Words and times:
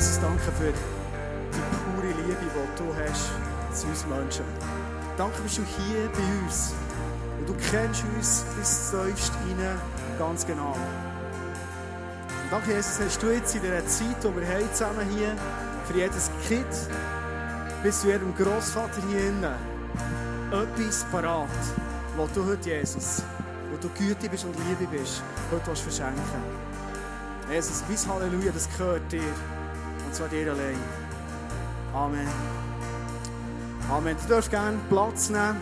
Jesus, 0.00 0.18
danke 0.18 0.50
für 0.52 0.72
die 0.72 1.60
pure 1.92 2.06
Liebe, 2.06 2.34
die 2.40 2.78
du 2.78 2.94
hast 3.04 3.78
zu 3.78 3.86
uns 3.86 4.06
Menschen. 4.06 4.46
Danke, 5.18 5.42
bist 5.42 5.58
du 5.58 5.62
hier 5.62 6.08
bei 6.08 6.42
uns. 6.42 6.72
Und 7.38 7.46
du 7.46 7.54
kennst 7.70 8.02
uns 8.16 8.46
bis 8.56 8.92
tiefst 8.92 9.32
rein 9.34 9.78
ganz 10.18 10.46
genau. 10.46 10.72
Und 10.72 12.50
danke, 12.50 12.72
Jesus, 12.72 12.98
hast 12.98 13.22
du 13.22 13.26
jetzt 13.26 13.54
in 13.54 13.60
dieser 13.60 13.86
Zeit, 13.86 14.24
die 14.24 14.40
wir 14.40 14.48
haben, 14.48 14.72
zusammen 14.72 15.06
hier, 15.10 15.36
für 15.84 15.98
jedes 15.98 16.30
Kind, 16.48 16.66
bis 17.82 18.00
zu 18.00 18.06
jedem 18.06 18.34
Großvater 18.34 19.02
hier 19.06 19.28
innen, 19.28 19.54
etwas 20.50 21.04
parat, 21.12 21.48
was 22.16 22.32
du 22.32 22.46
heute, 22.46 22.70
Jesus, 22.70 23.22
wo 23.70 23.76
du 23.76 23.90
Güte 23.90 24.30
bist 24.30 24.46
und 24.46 24.56
Liebe 24.66 24.90
bist, 24.90 25.22
heute 25.52 25.76
verschenken 25.76 26.22
Jesus, 27.50 27.82
bis 27.82 28.08
Halleluja, 28.08 28.50
das 28.50 28.66
gehört 28.78 29.12
dir. 29.12 29.59
Zwar 30.20 30.28
dir 30.28 30.52
allein. 30.52 30.76
Amen. 31.94 32.28
Amen. 33.90 34.16
Du 34.22 34.28
darfst 34.28 34.50
gerne 34.50 34.76
Platz 34.90 35.30
nehmen. 35.30 35.56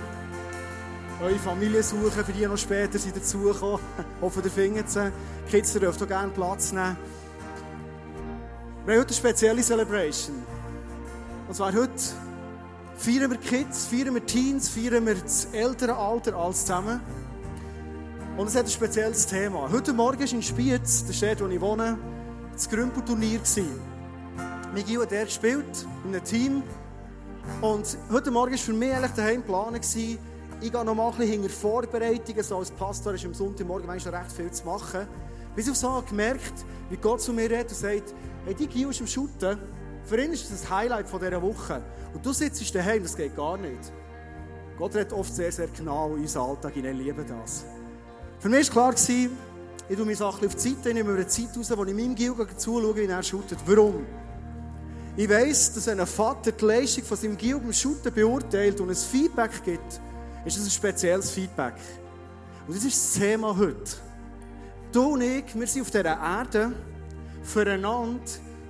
Eure 1.22 1.38
Familie 1.38 1.80
suchen, 1.80 2.10
für 2.10 2.32
die 2.32 2.44
noch 2.44 2.56
später 2.56 2.98
sind 2.98 3.14
dazugekommen. 3.14 3.78
Hoffe, 4.20 4.40
ihr 4.42 4.50
findet 4.50 4.90
sie. 4.90 5.12
Kids, 5.48 5.76
ihr 5.76 5.82
dürft 5.82 6.02
auch 6.02 6.08
gerne 6.08 6.32
Platz 6.32 6.72
nehmen. 6.72 6.96
Wir 8.84 8.94
haben 8.94 9.00
heute 9.00 9.10
eine 9.10 9.16
spezielle 9.16 9.62
Celebration. 9.62 10.42
Und 11.46 11.54
zwar 11.54 11.72
heute 11.72 11.92
feiern 12.96 13.30
wir 13.30 13.38
Kids, 13.38 13.86
feiern 13.86 14.12
wir 14.12 14.26
Teens, 14.26 14.68
feiern 14.68 15.06
wir 15.06 15.14
das 15.14 15.44
ältere 15.52 15.94
Alter, 15.94 16.34
alles 16.34 16.62
zusammen. 16.62 17.00
Und 18.36 18.48
es 18.48 18.56
hat 18.56 18.64
ein 18.64 18.72
spezielles 18.72 19.24
Thema. 19.24 19.70
Heute 19.70 19.92
Morgen 19.92 20.18
war 20.18 20.32
in 20.32 20.42
Spiez, 20.42 21.06
der 21.06 21.12
Stadt, 21.12 21.40
wo 21.40 21.46
ich 21.46 21.60
wohne, 21.60 21.96
das 22.52 22.68
Grümpelturnier. 22.68 23.38
Miguel 24.74 25.00
hat 25.00 25.12
dort 25.12 25.26
gespielt, 25.26 25.86
in 26.04 26.14
einem 26.14 26.24
Team. 26.24 26.62
Und 27.62 27.96
heute 28.10 28.30
Morgen 28.30 28.52
war 28.52 28.58
für 28.58 28.72
mich 28.72 28.92
eigentlich 28.92 29.12
daheim 29.12 29.42
Plan, 29.42 29.74
ich 29.74 30.72
gehe 30.72 30.84
noch 30.84 30.94
mal 30.94 31.10
ein 31.10 31.16
bisschen 31.16 31.32
hinter 31.32 31.48
Vorbereitungen, 31.48 32.42
so 32.42 32.58
als 32.58 32.70
Pastor 32.72 33.14
ist 33.14 33.24
am 33.24 33.32
Sonntagmorgen 33.32 33.86
manchmal 33.86 34.16
recht 34.16 34.32
viel 34.32 34.50
zu 34.50 34.66
machen. 34.66 35.06
Bis 35.54 35.68
ich 35.68 35.74
so 35.74 36.02
gemerkt 36.06 36.52
wie 36.90 36.96
Gott 36.96 37.20
zu 37.20 37.32
mir 37.32 37.50
redet 37.50 37.70
und 37.70 37.76
sagt, 37.76 38.14
hey, 38.44 38.54
die 38.54 38.66
Gil 38.66 38.90
ist 38.90 39.00
am 39.00 39.06
Shooten. 39.06 39.58
Für 40.04 40.22
ihn 40.22 40.32
ist 40.32 40.50
das 40.50 40.62
das 40.62 40.70
Highlight 40.70 41.06
dieser 41.12 41.42
Woche. 41.42 41.82
Und 42.12 42.24
du 42.24 42.32
sitzt 42.32 42.74
daheim, 42.74 43.02
das 43.02 43.16
geht 43.16 43.36
gar 43.36 43.56
nicht. 43.56 43.92
Gott 44.76 44.94
redet 44.94 45.12
oft 45.12 45.34
sehr, 45.34 45.50
sehr 45.50 45.68
genau 45.68 46.14
in 46.14 46.22
unseren 46.22 46.50
Alltag, 46.50 46.76
ich 46.76 46.82
liebe 46.82 47.24
das. 47.24 47.64
Für 48.38 48.48
mich 48.48 48.74
war 48.74 48.92
klar, 48.92 49.08
ich 49.88 49.96
tue 49.96 50.04
meine 50.04 50.16
Sachen 50.16 50.46
auf 50.46 50.54
die 50.54 50.60
Seite, 50.60 50.88
ich 50.90 50.94
nehme 50.94 51.14
eine 51.14 51.26
Zeit 51.26 51.56
raus, 51.56 51.72
wo 51.74 51.84
ich 51.84 51.94
meinem 51.94 52.14
Gil 52.14 52.34
zuschaue, 52.56 52.96
wie 52.96 53.06
er 53.06 53.22
shootet. 53.22 53.58
Warum? 53.64 54.04
Ich 55.18 55.28
weiss, 55.28 55.72
dass 55.72 55.88
wenn 55.88 55.98
ein 55.98 56.06
Vater 56.06 56.52
die 56.52 56.64
Leistung 56.64 57.02
von 57.02 57.16
seinem 57.16 57.36
Gil 57.36 57.58
beim 57.58 57.72
Shooten 57.72 58.14
beurteilt 58.14 58.80
und 58.80 58.88
ein 58.88 58.94
Feedback 58.94 59.50
gibt, 59.64 60.00
ist 60.44 60.56
das 60.56 60.64
ein 60.64 60.70
spezielles 60.70 61.32
Feedback. 61.32 61.74
Und 62.68 62.76
das 62.76 62.84
ist 62.84 63.04
das 63.04 63.20
Thema 63.20 63.56
heute. 63.56 63.96
Du 64.92 65.14
und 65.14 65.22
ich, 65.22 65.58
wir 65.58 65.66
sind 65.66 65.82
auf 65.82 65.90
dieser 65.90 66.04
Erde, 66.04 66.70
füreinander 67.42 68.22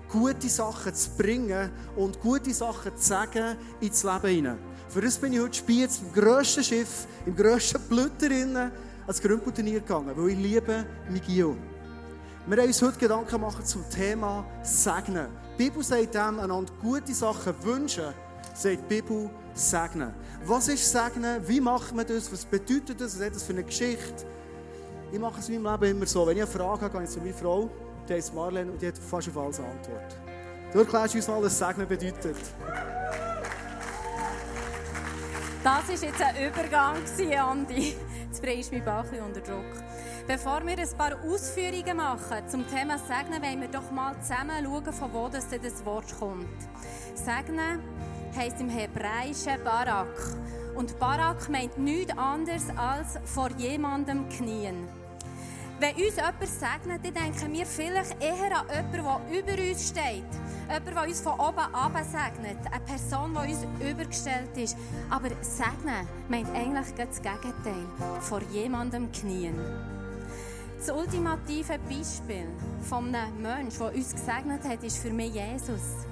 gute 0.09 0.49
Sachen 0.49 0.95
zu 0.95 1.11
bringen 1.19 1.71
und 1.97 2.19
gute 2.19 2.55
Sachen 2.55 2.97
zu 2.97 3.07
sagen 3.07 3.59
ins 3.83 4.03
Leben 4.03 4.29
hinein. 4.29 4.59
Für 4.89 5.03
das 5.03 5.19
bin 5.19 5.35
ich 5.35 5.41
heute 5.41 5.59
Spiez 5.59 6.01
im 6.01 6.15
grössten 6.15 6.65
Schiff, 6.65 7.07
im 7.27 7.37
grössten 7.37 7.79
Blüter 7.91 8.71
ans 9.03 9.21
Grümpelturnier 9.21 9.81
gegangen, 9.81 10.13
weil 10.17 10.31
ich 10.31 10.39
liebe 10.39 10.87
Migio. 11.11 11.59
Wir 12.49 12.57
haben 12.57 12.69
uns 12.69 12.81
heute 12.81 12.99
Gedanken 12.99 13.43
machen 13.43 13.63
zum 13.63 13.85
Thema 13.91 14.43
Segnen. 14.63 15.29
Die 15.59 15.65
Bibel 15.65 15.85
sagt 15.85 16.15
dem, 16.15 16.41
einander 16.41 16.73
gute 16.81 17.13
Sachen 17.13 17.55
wünschen, 17.63 18.15
sagt 18.55 18.79
die 18.91 19.03
Bibel 19.03 19.29
segnen. 19.53 20.15
Was 20.47 20.69
ist 20.69 20.91
Segnen? 20.91 21.47
Wie 21.47 21.61
macht 21.61 21.95
man 21.95 22.07
das? 22.07 22.33
Was 22.33 22.47
bedeutet 22.47 23.03
das? 23.03 23.19
Was 23.19 23.27
hat 23.27 23.35
das 23.35 23.43
für 23.43 23.53
eine 23.53 23.65
Geschichte? 23.65 24.25
Ich 25.13 25.19
mache 25.19 25.41
es 25.41 25.51
in 25.51 25.61
meinem 25.61 25.79
Leben 25.83 25.99
immer 25.99 26.07
so. 26.07 26.27
Wenn 26.27 26.39
ich 26.39 26.43
eine 26.43 26.51
Frage 26.51 26.87
habe, 26.87 26.91
gehe 26.91 27.05
ich 27.05 27.11
zu 27.11 27.19
meiner 27.19 27.35
Frau, 27.35 27.69
die 28.09 28.15
heißt 28.15 28.33
Marlene, 28.33 28.73
und 28.73 28.81
die 28.81 28.89
hat 28.89 28.97
fast 28.97 29.29
auf 29.29 29.37
alles 29.37 29.59
eine 29.61 29.69
Antwort. 29.69 30.17
Du 30.73 30.79
erklärst 30.79 31.17
uns 31.17 31.29
mal, 31.29 31.43
was 31.43 31.59
Segnen 31.59 31.87
bedeutet. 31.87 32.37
Das 35.63 35.87
war 35.87 35.95
jetzt 35.95 36.23
ein 36.23 36.49
Übergang, 36.49 36.97
Andi. 37.47 37.95
Jetzt 38.27 38.41
bringst 38.41 38.73
du 38.73 38.77
mein 38.77 38.85
Bauch 38.87 39.05
unter 39.27 39.41
Druck. 39.43 39.67
Bevor 40.29 40.61
wir 40.67 40.79
ein 40.79 40.99
paar 40.99 41.17
Ausführungen 41.25 41.97
machen 41.97 42.47
zum 42.49 42.69
Thema 42.69 42.99
Segnen, 42.99 43.43
wollen 43.43 43.63
wir 43.63 43.69
doch 43.69 43.91
mal 43.91 44.15
zusammen 44.21 44.63
schauen, 44.63 44.93
von 44.93 45.13
wo 45.15 45.27
das, 45.27 45.49
das 45.49 45.83
Wort 45.87 46.15
kommt. 46.19 46.47
Segnen 47.15 47.81
heisst 48.37 48.61
im 48.61 48.69
Hebräischen 48.69 49.65
Barak. 49.65 50.37
Und 50.75 50.99
Barak 50.99 51.49
meint 51.49 51.79
nichts 51.79 52.13
anderes 52.19 52.67
als 52.77 53.19
vor 53.25 53.49
jemandem 53.57 54.29
knien. 54.29 54.87
Wenn 55.81 55.95
uns 55.95 56.17
jemand 56.17 56.47
segnet, 56.47 57.07
dann 57.07 57.15
denken 57.15 57.51
wir 57.55 57.65
vielleicht 57.65 58.23
eher 58.23 58.55
an 58.55 58.67
jemanden, 58.69 59.23
der 59.33 59.55
über 59.57 59.63
uns 59.63 59.89
steht. 59.89 60.25
Jemand, 60.69 60.89
der 60.89 61.03
uns 61.05 61.21
von 61.23 61.41
oben 61.41 61.75
ab 61.75 61.93
segnet. 62.05 62.59
Eine 62.71 62.85
Person, 62.85 63.33
die 63.33 63.51
uns 63.55 63.65
übergestellt 63.81 64.55
ist. 64.59 64.77
Aber 65.09 65.31
segnen 65.41 66.07
meint 66.29 66.55
eigentlich 66.55 66.95
das 66.99 67.17
Gegenteil. 67.17 67.87
Vor 68.21 68.43
jemandem 68.53 69.11
knien. 69.11 69.98
Das 70.79 70.91
ultimative 70.91 71.77
Beispiel 71.89 72.47
von 72.89 73.13
einem 73.13 73.43
Menschen, 73.43 73.79
der 73.81 73.95
uns 73.95 74.13
gesegnet 74.13 74.63
hat, 74.65 74.83
ist 74.85 74.99
für 74.99 75.11
mich 75.11 75.35
Jesus. 75.35 76.07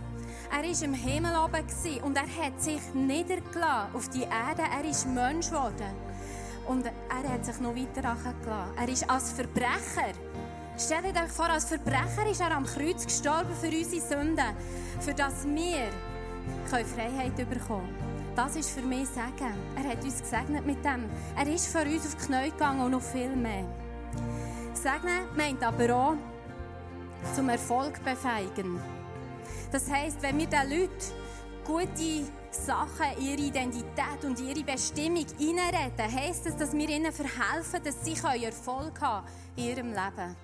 Er 0.50 0.62
war 0.62 0.84
im 0.84 0.94
Himmel 0.94 1.32
oben 1.36 2.02
und 2.04 2.16
er 2.16 2.44
hat 2.44 2.60
sich 2.60 2.80
niedergelassen 2.92 3.94
auf 3.94 4.08
die 4.10 4.22
Erde. 4.22 4.62
Er 4.76 4.84
ist 4.88 5.06
Mensch 5.06 5.50
geworden. 5.50 5.94
Und 6.66 6.84
er 6.84 7.32
hat 7.32 7.44
sich 7.44 7.60
noch 7.60 7.76
weiter 7.76 8.08
angelassen. 8.08 8.76
Er 8.76 8.88
ist 8.88 9.08
als 9.08 9.32
Verbrecher 9.32 10.12
Stellt 10.78 11.16
euch 11.16 11.32
vor, 11.32 11.48
als 11.48 11.64
Verbrecher 11.64 12.28
ist 12.30 12.40
er 12.40 12.54
am 12.54 12.66
Kreuz 12.66 13.06
gestorben 13.06 13.54
für 13.58 13.68
unsere 13.68 14.00
Sünden, 14.02 14.56
für 15.00 15.14
das 15.14 15.46
wir 15.46 15.88
Freiheit 16.66 17.34
bekommen 17.36 17.94
Das 18.34 18.56
ist 18.56 18.70
für 18.70 18.82
mich 18.82 19.08
Segen. 19.08 19.54
Er 19.74 19.90
hat 19.90 20.04
uns 20.04 20.20
gesegnet 20.20 20.66
mit 20.66 20.84
dem. 20.84 21.06
Er 21.34 21.46
ist 21.46 21.68
für 21.68 21.80
uns 21.80 22.04
auf 22.04 22.16
die 22.16 22.26
Knie 22.26 22.50
gegangen 22.50 22.80
und 22.82 22.90
noch 22.90 23.00
viel 23.00 23.34
mehr. 23.34 23.64
Segnen 24.76 25.26
meint 25.36 25.62
aber 25.62 25.94
auch 25.94 26.14
zum 27.34 27.48
Erfolg 27.48 28.04
befeigen. 28.04 28.80
Das 29.72 29.90
heisst, 29.90 30.22
wenn 30.22 30.38
wir 30.38 30.46
den 30.46 30.70
Leuten 30.70 30.90
gute 31.64 32.26
Sachen, 32.50 33.20
ihre 33.20 33.40
Identität 33.40 34.24
und 34.24 34.38
ihre 34.40 34.62
Bestimmung 34.62 35.26
reinreden, 35.38 36.14
heisst 36.14 36.46
das, 36.46 36.56
dass 36.56 36.72
wir 36.72 36.88
ihnen 36.88 37.12
verhelfen, 37.12 37.82
dass 37.82 38.04
sie 38.04 38.14
Erfolg 38.44 39.00
haben 39.00 39.26
in 39.56 39.64
ihrem 39.64 39.88
Leben. 39.88 40.36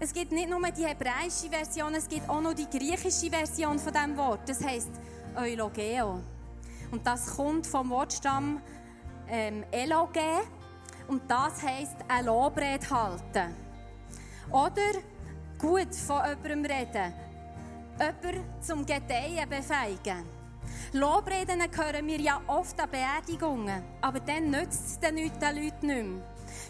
Es 0.00 0.12
gibt 0.12 0.32
nicht 0.32 0.50
nur 0.50 0.60
die 0.70 0.84
hebräische 0.84 1.48
Version, 1.48 1.94
es 1.94 2.08
gibt 2.08 2.28
auch 2.28 2.40
noch 2.40 2.52
die 2.52 2.68
griechische 2.68 3.30
Version 3.30 3.78
von 3.78 3.92
dem 3.92 4.16
Wort. 4.16 4.48
Das 4.48 4.62
heißt 4.62 4.90
Eulogeo. 5.36 6.20
Und 6.90 7.06
das 7.06 7.36
kommt 7.36 7.66
vom 7.66 7.90
Wortstamm 7.90 8.60
ähm, 9.28 9.64
Eloge. 9.70 10.20
Und 11.08 11.22
das 11.28 11.62
heißt 11.62 11.96
ein 12.08 12.26
Lobrede 12.26 12.88
halten. 12.90 13.54
Oder 14.50 14.92
gut 15.58 15.94
von 15.94 16.22
jemandem 16.24 16.64
reden. 16.64 17.12
Jemanden 17.98 18.62
zum 18.62 18.84
Gedeihen 18.84 19.48
befeigen. 19.48 20.24
Lobreden 20.92 21.60
hören 21.60 22.06
wir 22.06 22.20
ja 22.20 22.40
oft 22.46 22.80
an 22.80 22.90
Beerdigungen. 22.90 23.82
Aber 24.00 24.20
dann 24.20 24.50
nützt 24.50 24.86
es 24.86 24.98
den 25.00 25.16
Leuten 25.16 25.60
nicht 25.60 25.82
mehr. 25.82 26.04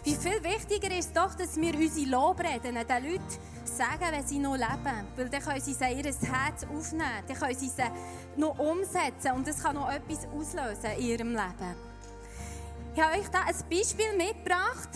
Wie 0.03 0.15
viel 0.15 0.43
wichtiger 0.43 0.95
ist 0.95 1.15
doch, 1.15 1.33
dass 1.35 1.55
wir 1.57 1.73
unsere 1.75 2.09
Lobreden 2.09 2.75
den 2.75 3.11
Leuten 3.11 3.39
sagen, 3.63 4.11
wenn 4.11 4.25
sie 4.25 4.39
noch 4.39 4.55
leben. 4.55 5.07
Weil 5.15 5.29
dann 5.29 5.41
können 5.41 5.61
sie 5.61 5.73
sie 5.73 5.91
ihr 5.91 6.03
Herz 6.03 6.63
aufnehmen, 6.63 7.23
dann 7.27 7.37
können 7.37 7.55
sie 7.55 7.69
sie 7.69 7.83
noch 8.37 8.57
umsetzen 8.57 9.31
und 9.33 9.47
es 9.47 9.61
kann 9.61 9.75
noch 9.75 9.91
etwas 9.91 10.27
auslösen 10.27 10.91
in 10.97 11.05
ihrem 11.05 11.29
Leben. 11.29 11.94
Ich 12.95 13.01
habe 13.01 13.19
euch 13.19 13.27
da 13.27 13.41
ein 13.41 13.55
Beispiel 13.69 14.15
mitgebracht. 14.15 14.89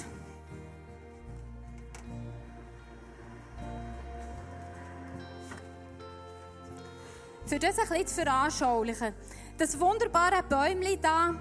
Für 7.45 7.59
das 7.59 7.77
ein 7.77 7.89
bisschen 7.89 8.07
zu 8.07 8.15
veranschaulichen. 8.21 9.13
Das 9.57 9.77
wunderbare 9.77 10.41
Bäumchen 10.43 10.81
hier, 10.81 11.35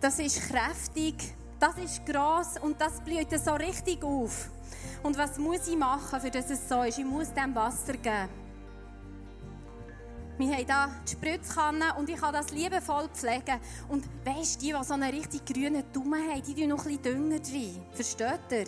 das 0.00 0.18
ist 0.18 0.40
kräftig, 0.48 1.14
das 1.60 1.76
ist 1.78 2.04
gross 2.04 2.58
und 2.60 2.80
das 2.80 3.00
blüht 3.00 3.30
so 3.38 3.52
richtig 3.52 4.02
auf. 4.02 4.50
Und 5.04 5.16
was 5.16 5.38
muss 5.38 5.68
ich 5.68 5.76
machen, 5.76 6.20
für 6.20 6.32
dass 6.32 6.50
es 6.50 6.68
so 6.68 6.82
ist? 6.82 6.98
Ich 6.98 7.04
muss 7.04 7.32
dem 7.32 7.54
Wasser 7.54 7.92
geben. 7.92 8.47
Wir 10.38 10.46
haben 10.46 10.56
hier 10.56 10.88
die 11.04 11.10
Spritzkanne 11.10 11.94
und 11.98 12.08
ich 12.08 12.16
kann 12.16 12.32
das 12.32 12.52
liebevoll 12.52 13.08
pflegen. 13.12 13.58
Und 13.88 14.04
weisst 14.24 14.62
die, 14.62 14.72
die 14.72 14.84
so 14.84 14.94
einen 14.94 15.10
richtig 15.10 15.44
grünen 15.44 15.82
Daumen 15.92 16.30
haben, 16.30 16.42
die 16.42 16.54
tun 16.54 16.68
noch 16.68 16.84
bisschen 16.84 17.02
Dünger 17.02 17.40
rein. 17.40 17.84
Versteht 17.92 18.40
ihr? 18.52 18.64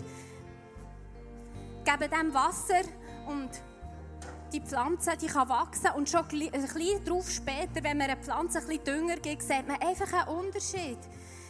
Geben 1.84 2.10
dem 2.10 2.34
Wasser 2.34 2.82
und 3.28 3.50
die 4.52 4.60
Pflanze 4.60 5.12
die 5.16 5.28
kann 5.28 5.48
wachsen 5.48 5.90
und 5.94 6.08
schon 6.08 6.22
ein 6.22 6.50
bisschen 6.50 7.04
darauf 7.04 7.30
später, 7.30 7.84
wenn 7.84 7.98
man 7.98 8.10
eine 8.10 8.16
Pflanze 8.16 8.58
ein 8.58 8.66
bisschen 8.66 8.84
Dünger 8.84 9.16
gibt, 9.16 9.42
sieht 9.42 9.68
man 9.68 9.80
einfach 9.80 10.12
einen 10.12 10.38
Unterschied. 10.38 10.98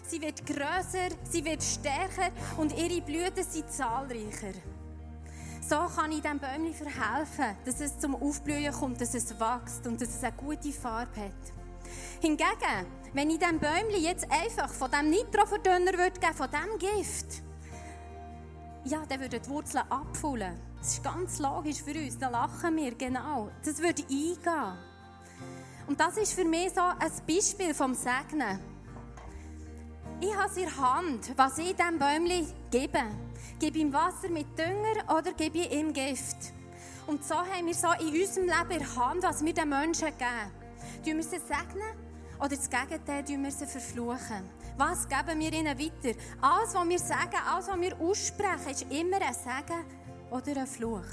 Sie 0.06 0.20
wird 0.20 0.44
grösser, 0.44 1.08
sie 1.24 1.42
wird 1.42 1.62
stärker 1.62 2.30
und 2.58 2.76
ihre 2.76 3.00
Blüten 3.00 3.42
sind 3.42 3.70
zahlreicher. 3.70 4.52
So 5.70 5.86
kann 5.94 6.10
ich 6.10 6.20
diesem 6.20 6.40
Bäumchen 6.40 6.74
verhelfen, 6.74 7.56
dass 7.64 7.80
es 7.80 7.96
zum 7.96 8.16
Aufblühen 8.16 8.72
kommt, 8.72 9.00
dass 9.00 9.14
es 9.14 9.38
wächst 9.38 9.86
und 9.86 10.00
dass 10.00 10.08
es 10.08 10.24
eine 10.24 10.32
gute 10.32 10.72
Farbe 10.72 11.20
hat. 11.20 12.20
Hingegen, 12.20 12.86
wenn 13.12 13.30
ich 13.30 13.38
diesem 13.38 13.60
Bäumchen 13.60 14.02
jetzt 14.02 14.26
einfach 14.32 14.68
von 14.68 14.90
diesem 14.90 15.10
Nitroverdünner 15.10 15.92
würde 15.92 16.18
geben, 16.18 16.34
von 16.34 16.48
diesem 16.50 16.76
Gift, 16.76 17.42
ja, 18.82 19.04
dann 19.08 19.20
würden 19.20 19.40
die 19.40 19.48
Wurzeln 19.48 19.84
abfüllen. 19.88 20.58
Das 20.80 20.94
ist 20.94 21.04
ganz 21.04 21.38
logisch 21.38 21.80
für 21.84 21.94
uns, 21.94 22.18
da 22.18 22.30
lachen 22.30 22.76
wir, 22.76 22.92
genau. 22.96 23.52
Das 23.64 23.78
würde 23.78 24.02
eingehen. 24.02 24.76
Und 25.86 26.00
das 26.00 26.16
ist 26.16 26.32
für 26.32 26.44
mich 26.44 26.72
so 26.74 26.80
ein 26.80 27.12
Beispiel 27.28 27.74
vom 27.74 27.94
Segnen. 27.94 28.58
Ich 30.20 30.36
habe 30.36 30.52
in 30.58 30.66
der 30.66 30.76
Hand, 30.76 31.32
was 31.36 31.58
ich 31.58 31.76
diesem 31.76 31.96
Bäumchen 31.96 32.52
gebe. 32.72 33.29
Gebe 33.60 33.78
ihm 33.78 33.92
Wasser 33.92 34.30
mit 34.30 34.58
Dünger 34.58 35.04
oder 35.06 35.32
ich 35.38 35.72
ihm 35.72 35.92
Gift? 35.92 36.54
Und 37.06 37.22
so 37.22 37.34
haben 37.34 37.66
wir 37.66 37.74
so 37.74 37.88
in 38.00 38.18
unserem 38.18 38.46
Leben 38.46 38.80
in 38.80 38.96
Hand, 38.96 39.22
was 39.22 39.44
wir 39.44 39.52
den 39.52 39.68
Menschen 39.68 40.08
geben. 40.08 41.04
Tun 41.04 41.16
wir 41.16 41.22
sie 41.22 41.38
segnen 41.38 41.92
oder 42.38 42.56
das 42.56 42.70
Gegenteil, 42.70 43.22
tun 43.22 43.42
wir 43.42 43.50
sie 43.50 43.66
verfluchen? 43.66 44.48
Was 44.78 45.06
geben 45.06 45.40
wir 45.40 45.52
ihnen 45.52 45.78
weiter? 45.78 46.18
Alles, 46.40 46.74
was 46.74 46.88
wir 46.88 46.98
sagen, 46.98 47.36
alles, 47.46 47.68
was 47.68 47.80
wir 47.80 48.00
aussprechen, 48.00 48.70
ist 48.70 48.86
immer 48.88 49.20
ein 49.20 49.34
Segen 49.34 49.84
oder 50.30 50.62
ein 50.62 50.66
Fluch. 50.66 51.04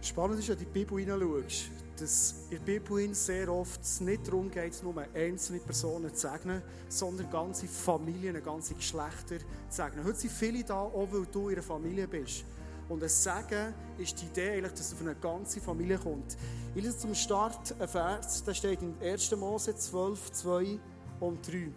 Spannend 0.00 0.38
ist, 0.38 0.48
wenn 0.48 0.58
du 0.58 0.62
in 0.62 0.72
die 0.72 0.78
Bibel 0.78 0.98
hineinschaust, 1.00 1.70
dass 2.00 2.34
in 2.50 2.64
der 2.64 2.64
Bibel 2.64 3.14
sehr 3.14 3.52
oft 3.52 3.80
nicht 4.00 4.26
darum 4.26 4.50
geht, 4.50 4.82
nur 4.82 4.94
einzelne 5.14 5.58
Personen 5.60 6.14
zu 6.14 6.28
segnen, 6.28 6.62
sondern 6.88 7.30
ganze 7.30 7.66
Familien, 7.66 8.42
ganze 8.42 8.74
Geschlechter 8.74 9.38
zu 9.38 9.44
segnen. 9.68 10.04
Heute 10.04 10.18
sind 10.18 10.32
viele 10.32 10.64
da, 10.64 10.80
auch 10.80 11.08
weil 11.10 11.26
du 11.26 11.48
in 11.48 11.54
einer 11.54 11.62
Familie 11.62 12.06
bist. 12.06 12.44
Und 12.88 13.02
ein 13.02 13.08
Segen 13.08 13.74
ist 13.98 14.20
die 14.20 14.26
Idee, 14.26 14.52
eigentlich, 14.52 14.72
dass 14.72 14.86
es 14.86 14.92
auf 14.94 15.00
eine 15.02 15.14
ganze 15.14 15.60
Familie 15.60 15.98
kommt. 15.98 16.36
Ich 16.74 16.82
lese 16.82 16.98
zum 16.98 17.14
Start 17.14 17.74
ein 17.78 17.88
Vers, 17.88 18.44
der 18.44 18.54
steht 18.54 18.80
in 18.80 18.94
1. 19.02 19.36
Mose 19.36 19.76
12, 19.76 20.32
2 20.32 20.78
und 21.20 21.46
3. 21.46 21.70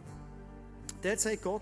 Der 1.04 1.18
sagt 1.18 1.42
Gott, 1.42 1.62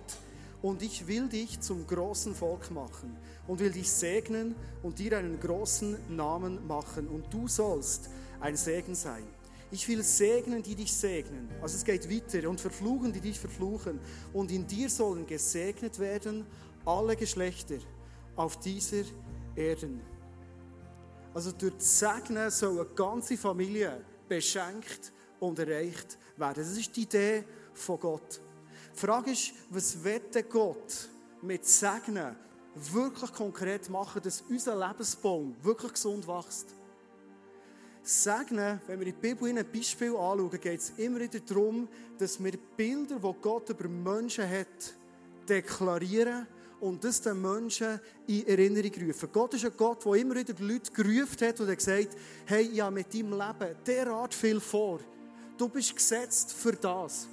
und 0.62 0.82
ich 0.82 1.08
will 1.08 1.30
dich 1.30 1.60
zum 1.62 1.88
großen 1.88 2.36
Volk 2.36 2.70
machen 2.72 3.16
und 3.48 3.60
will 3.60 3.72
dich 3.72 3.90
segnen 3.90 4.56
und 4.84 5.00
dir 5.00 5.18
einen 5.18 5.40
großen 5.40 5.98
Namen 6.16 6.68
machen 6.68 7.08
und 7.08 7.34
du 7.34 7.48
sollst 7.48 8.10
ein 8.40 8.56
Segen 8.56 8.96
sein. 8.96 9.28
Ich 9.72 9.88
will 9.88 10.02
segnen, 10.04 10.64
die 10.64 10.76
dich 10.76 10.92
segnen. 10.92 11.50
Also 11.62 11.78
es 11.78 11.86
geht 11.86 12.10
weiter 12.10 12.50
und 12.50 12.60
verfluchen, 12.60 13.14
die 13.14 13.22
dich 13.22 13.40
verfluchen. 13.40 14.00
Und 14.34 14.52
in 14.52 14.66
dir 14.66 14.90
sollen 14.90 15.28
gesegnet 15.28 16.00
werden 16.00 16.46
alle 16.86 17.16
Geschlechter 17.16 17.78
auf 18.36 18.60
dieser 18.60 19.04
Erden. 19.56 20.02
Also 21.34 21.52
durch 21.52 21.76
das 21.76 22.00
Segnen 22.00 22.50
soll 22.50 22.80
eine 22.80 22.90
ganze 22.96 23.38
Familie 23.38 24.04
beschenkt 24.28 25.12
und 25.40 25.60
erreicht 25.60 26.18
werden. 26.36 26.64
Das 26.64 26.76
ist 26.76 26.96
die 26.96 27.02
Idee 27.02 27.44
von 27.74 28.00
Gott. 28.00 28.42
Die 28.94 29.00
Frage 29.00 29.32
ist, 29.32 29.54
was 29.70 30.04
wird 30.04 30.50
Gott 30.50 31.10
mit 31.42 31.66
Segnen 31.66 32.36
wirklich 32.74 33.32
konkret 33.34 33.88
machen, 33.90 34.22
dass 34.24 34.42
unser 34.42 34.76
Lebensbaum 34.76 35.56
wirklich 35.62 35.94
gesund 35.94 36.28
wächst? 36.28 36.74
Segnen, 38.04 38.82
wenn 38.88 39.00
wir 39.00 39.08
in 39.08 39.14
die 39.14 39.28
Bibel 39.28 39.50
ein 39.50 39.66
Beispiel 39.72 40.10
anschauen, 40.10 40.60
geht 40.60 40.80
es 40.80 40.94
immer 40.98 41.20
wieder 41.20 41.40
darum, 41.40 41.88
dass 42.18 42.44
wir 42.44 42.54
Bilder, 42.78 43.20
die 43.20 43.34
Gott 43.42 43.70
über 43.70 43.88
Menschen 43.88 44.50
hat, 44.50 44.94
deklarieren 45.48 46.48
und 46.80 47.04
das 47.04 47.22
den 47.22 47.42
Menschen 47.42 48.00
in 48.28 48.48
Erinnerung 48.48 48.92
rufen. 49.08 49.30
Gott 49.32 49.54
ist 49.54 49.66
ein 49.66 49.74
Gott, 49.76 50.06
der 50.06 50.14
immer 50.14 50.36
wieder 50.36 50.54
die 50.54 50.64
Leute 50.64 50.92
gerufen 50.92 51.48
hat 51.48 51.60
und 51.60 51.76
gesagt, 51.76 52.10
hey, 52.46 52.70
ich 52.72 52.82
habe 52.82 52.96
mit 52.96 53.14
deinem 53.14 53.32
Leben 53.32 53.76
derart 53.86 54.34
viel 54.34 54.60
vor. 54.60 55.00
Du 55.58 55.68
bist 55.68 55.96
gesetzt 55.96 56.54
für 56.54 56.74
das. 56.74 57.28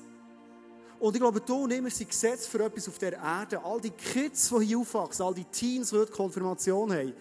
Und 0.98 1.14
ich 1.14 1.20
glaube, 1.20 1.40
du 1.40 1.64
und 1.64 1.70
wir 1.70 1.90
sind 1.90 2.08
gesetzt 2.08 2.48
für 2.48 2.64
etwas 2.64 2.88
auf 2.88 2.98
der 2.98 3.12
Erde. 3.12 3.62
All 3.62 3.80
die 3.80 3.90
Kids, 3.90 4.48
die 4.48 4.64
hier 4.64 4.78
aufwachsen, 4.78 5.24
all 5.24 5.34
die 5.34 5.44
Teens, 5.44 5.90
die 5.90 5.96
heute 5.96 6.10
Konfirmation 6.10 6.90
haben, 6.92 7.12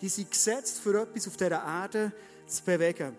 die 0.00 0.08
sind 0.08 0.30
gesetzt 0.30 0.80
für 0.80 1.00
etwas 1.00 1.26
auf 1.26 1.36
dieser 1.36 1.64
Erde 1.64 2.12
zu 2.52 2.64
bewegen. 2.64 3.16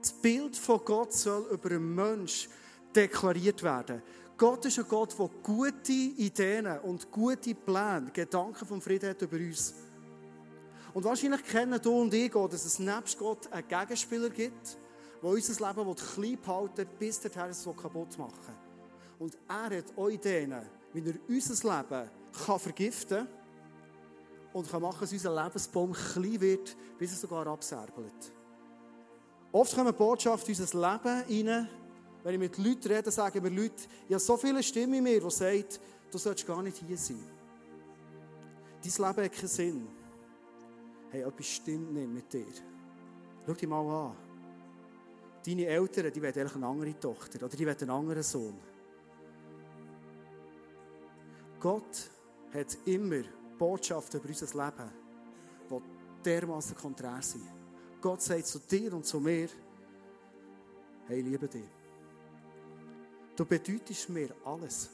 Das 0.00 0.12
Bild 0.12 0.56
von 0.56 0.80
Gott 0.84 1.12
soll 1.12 1.46
über 1.52 1.70
einen 1.70 1.94
Menschen 1.94 2.50
deklariert 2.94 3.62
werden. 3.62 4.02
Gott 4.36 4.64
ist 4.64 4.78
ein 4.78 4.88
Gott, 4.88 5.16
der 5.18 5.30
gute 5.42 5.92
Ideen 5.92 6.66
und 6.80 7.10
gute 7.10 7.54
Pläne, 7.54 8.10
Gedanken 8.12 8.66
vom 8.66 8.80
Frieden 8.80 9.10
hat 9.10 9.22
über 9.22 9.36
uns. 9.36 9.74
Und 10.94 11.04
wahrscheinlich 11.04 11.44
kennen 11.44 11.80
du 11.80 12.00
und 12.00 12.12
ich 12.12 12.34
auch, 12.34 12.48
dass 12.48 12.64
es 12.64 12.78
nebst 12.78 13.18
Gott 13.18 13.50
einen 13.52 13.66
Gegenspieler 13.68 14.30
gibt, 14.30 14.76
der 15.22 15.30
unser 15.30 15.68
Leben 15.68 15.96
klein 15.96 16.38
behalten 16.44 16.86
bis 16.98 17.20
dorthin 17.20 17.50
es 17.50 17.64
kaputt 17.64 18.18
machen 18.18 18.54
Und 19.18 19.38
er 19.48 19.78
hat 19.78 19.96
auch 19.96 20.08
Ideen, 20.08 20.54
wie 20.92 21.08
er 21.08 21.14
unser 21.28 21.76
Leben 21.76 22.10
kann 22.44 22.58
vergiften 22.58 23.18
kann 23.18 23.41
und 24.52 24.70
kann 24.70 24.82
machen, 24.82 25.00
dass 25.00 25.12
unser 25.12 25.42
Lebensbaum 25.42 25.92
klein 25.92 26.40
wird, 26.40 26.76
bis 26.98 27.12
er 27.12 27.18
sogar 27.18 27.46
abserbelt. 27.46 28.32
Oft 29.52 29.74
kommen 29.74 29.94
Botschaften 29.94 30.54
in 30.54 30.60
unser 30.60 30.78
Leben 30.78 31.48
rein, 31.48 31.68
wenn 32.22 32.34
ich 32.34 32.40
mit 32.40 32.58
Leuten 32.58 32.88
rede, 32.88 33.10
sagen 33.10 33.42
mir 33.42 33.50
Leute, 33.50 33.82
ich 34.06 34.14
habe 34.14 34.20
so 34.20 34.36
viele 34.36 34.62
Stimmen 34.62 34.94
in 34.94 35.04
mir, 35.04 35.20
die 35.20 35.30
sagen, 35.30 35.64
du 36.10 36.18
sollst 36.18 36.46
gar 36.46 36.62
nicht 36.62 36.76
hier 36.76 36.96
sein. 36.96 37.22
Dein 38.82 38.92
Leben 38.92 39.24
hat 39.24 39.32
keinen 39.32 39.48
Sinn. 39.48 39.88
Hey, 41.10 41.22
etwas 41.22 41.46
stimmt 41.46 41.92
nicht 41.92 42.08
mit 42.08 42.32
dir. 42.32 42.46
Schau 43.46 43.52
dich 43.52 43.68
mal 43.68 43.86
an. 43.86 44.16
Deine 45.44 45.66
Eltern, 45.66 46.12
die 46.12 46.22
wollen 46.22 46.32
eigentlich 46.32 46.54
eine 46.54 46.66
andere 46.66 46.98
Tochter 46.98 47.44
oder 47.44 47.56
die 47.56 47.66
wollen 47.66 47.78
einen 47.80 47.90
anderen 47.90 48.22
Sohn. 48.22 48.58
Gott 51.60 52.10
hat 52.54 52.78
immer 52.86 53.22
Botschaften 53.62 54.18
über 54.18 54.28
unser 54.28 54.46
Leben, 54.46 54.90
die 55.70 56.24
dermaßen 56.24 56.74
konträr 56.74 57.22
sind. 57.22 57.46
Gott 58.00 58.20
sagt 58.20 58.48
zu 58.48 58.58
dir 58.58 58.92
und 58.92 59.06
zu 59.06 59.20
mir, 59.20 59.48
hey, 61.06 61.20
liebe 61.20 61.46
dich. 61.46 61.62
Du 63.36 63.44
bedeutest 63.44 64.08
mir 64.08 64.34
alles. 64.44 64.90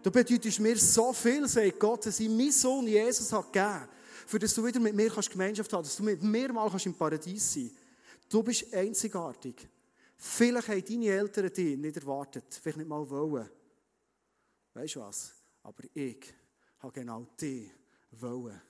Du 0.00 0.12
bedeutest 0.12 0.60
mir 0.60 0.76
so 0.76 1.12
viel, 1.12 1.48
sagt 1.48 1.80
Gott, 1.80 2.06
dass 2.06 2.20
ich 2.20 2.28
meinen 2.28 2.52
Sohn 2.52 2.86
Jesus 2.86 3.32
hat 3.32 3.52
gegeben, 3.52 3.88
für 4.28 4.38
dass 4.38 4.54
du 4.54 4.64
wieder 4.64 4.78
mit 4.78 4.94
mir 4.94 5.10
kannst 5.10 5.32
Gemeinschaft 5.32 5.72
haben, 5.72 5.82
dass 5.82 5.96
du 5.96 6.04
mit 6.04 6.22
mir 6.22 6.52
mal 6.52 6.70
kannst 6.70 6.86
im 6.86 6.94
Paradies 6.94 7.52
sein. 7.52 7.68
Du 8.28 8.44
bist 8.44 8.72
einzigartig. 8.72 9.68
Vielleicht 10.16 10.68
haben 10.68 10.84
deine 10.84 11.06
Eltern 11.06 11.52
dich 11.52 11.76
nicht 11.76 11.96
erwartet, 11.96 12.44
vielleicht 12.62 12.78
nicht 12.78 12.88
mal 12.88 13.10
wollen. 13.10 13.50
Weißt 14.72 14.94
du 14.94 15.00
was? 15.00 15.34
Aber 15.64 15.82
ich 15.94 16.32
habe 16.82 16.92
genau 16.92 17.26
dich 17.40 17.70
wollen. 18.10 18.60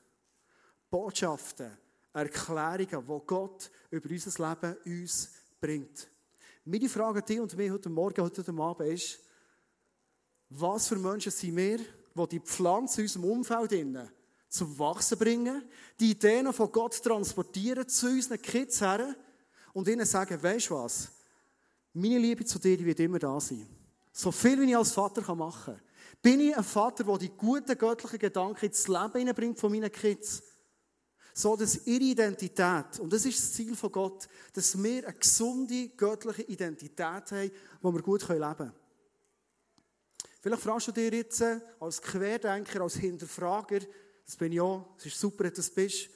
Botschaften, 0.90 1.78
Erklärungen, 2.12 3.06
die 3.06 3.26
Gott 3.26 3.70
über 3.90 4.10
unser 4.10 4.50
Leben 4.50 5.00
uns 5.00 5.30
bringt. 5.58 6.08
Meine 6.64 6.88
Frage 6.88 7.20
an 7.20 7.26
dich 7.26 7.40
und 7.40 7.56
mir 7.56 7.72
heute 7.72 7.88
Morgen, 7.88 8.22
heute 8.22 8.44
Abend 8.52 8.88
ist, 8.90 9.18
was 10.50 10.88
für 10.88 10.96
Menschen 10.96 11.32
sind 11.32 11.56
wir, 11.56 11.78
die 11.78 12.28
die 12.28 12.40
Pflanze 12.40 13.00
in 13.00 13.06
unserem 13.06 13.24
Umfeld 13.24 14.12
zum 14.50 14.78
Wachsen 14.78 15.18
bringen, 15.18 15.64
die 15.98 16.10
Ideen 16.10 16.52
von 16.52 16.70
Gott 16.70 17.02
transportieren 17.02 17.88
zu 17.88 18.08
unseren 18.08 18.42
Kids 18.42 18.82
her 18.82 19.16
und 19.72 19.88
ihnen 19.88 20.04
sagen, 20.04 20.40
weißt 20.42 20.68
du 20.68 20.74
was, 20.74 21.10
meine 21.94 22.18
Liebe 22.18 22.44
zu 22.44 22.58
dir 22.58 22.78
wird 22.84 23.00
immer 23.00 23.18
da 23.18 23.40
sein. 23.40 23.66
So 24.12 24.30
viel, 24.30 24.60
wie 24.60 24.70
ich 24.70 24.76
als 24.76 24.92
Vater 24.92 25.34
machen 25.34 25.76
kann. 25.76 25.82
Bin 26.22 26.38
ich 26.38 26.56
ein 26.56 26.62
Vater, 26.62 27.02
der 27.02 27.18
die 27.18 27.30
guten 27.30 27.76
göttlichen 27.76 28.20
Gedanken 28.20 28.66
ins 28.66 28.86
Leben 28.86 29.18
hineinbringt 29.18 29.58
von 29.58 29.72
meinen 29.72 29.90
Kids? 29.90 30.40
So, 31.34 31.56
dass 31.56 31.86
ihre 31.86 32.04
Identität, 32.04 33.00
und 33.00 33.12
das 33.12 33.24
ist 33.24 33.38
das 33.38 33.52
Ziel 33.54 33.74
von 33.74 33.90
Gott, 33.90 34.28
dass 34.52 34.80
wir 34.80 35.08
eine 35.08 35.18
gesunde 35.18 35.88
göttliche 35.88 36.42
Identität 36.42 37.32
haben, 37.32 37.50
wo 37.80 37.92
wir 37.92 38.02
gut 38.02 38.28
leben 38.28 38.56
können. 38.56 38.72
Vielleicht 40.40 40.62
fragst 40.62 40.88
du 40.88 40.92
dir 40.92 41.12
jetzt 41.12 41.42
als 41.80 42.00
Querdenker, 42.02 42.82
als 42.82 42.96
Hinterfrager, 42.96 43.80
das 44.24 44.36
bin 44.36 44.52
ich 44.52 44.60
auch, 44.60 44.94
es 44.98 45.06
ist 45.06 45.18
super, 45.18 45.50
dass 45.50 45.68
du 45.68 45.74
bist, 45.74 46.08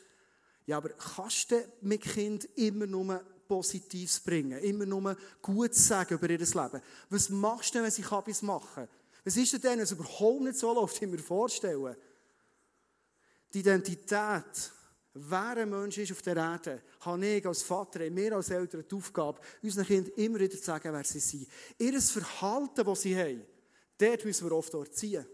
ja, 0.66 0.76
aber 0.76 0.90
kannst 0.90 1.50
du 1.50 1.64
mit 1.80 2.02
Kind 2.02 2.44
immer 2.56 2.86
nur 2.86 3.24
Positives 3.48 4.20
bringen, 4.20 4.58
immer 4.58 4.84
nur 4.84 5.16
Gutes 5.40 5.86
sagen 5.86 6.14
über 6.14 6.28
ihr 6.28 6.38
Leben? 6.38 6.82
Was 7.08 7.28
machst 7.30 7.74
du, 7.74 7.82
wenn 7.82 7.90
sie 7.90 8.02
Kabis 8.02 8.42
machen? 8.42 8.88
Was 9.26 9.36
ist 9.36 9.52
denn, 9.52 9.62
wenn 9.64 9.80
es 9.80 9.90
überhaupt 9.90 10.40
nicht 10.40 10.56
so 10.56 10.72
läuft, 10.72 11.02
wie 11.02 11.10
wir 11.10 11.18
vorstellen? 11.18 11.96
Die 13.52 13.58
Identität 13.58 14.72
wer 15.16 15.56
ein 15.56 15.70
Mensch 15.70 15.98
ist 15.98 16.12
auf 16.12 16.22
der 16.22 16.36
Erde, 16.36 16.82
habe 17.00 17.26
ich 17.26 17.46
als 17.46 17.62
Vater, 17.62 18.10
mehr 18.10 18.32
als 18.32 18.50
Eltern 18.50 18.84
die 18.88 18.94
Aufgabe, 18.94 19.40
unseren 19.62 19.86
Kindern 19.86 20.12
immer 20.16 20.38
wieder 20.38 20.56
zu 20.56 20.62
sagen, 20.62 20.92
wer 20.92 21.04
sie 21.04 21.20
sind. 21.20 21.48
Ihr 21.78 22.00
Verhalten, 22.00 22.84
das 22.84 23.02
sie 23.02 23.16
haben, 23.16 23.42
dort 23.98 24.24
müssen 24.24 24.48
wir 24.48 24.56
oft 24.56 24.74
erziehen. 24.74 25.26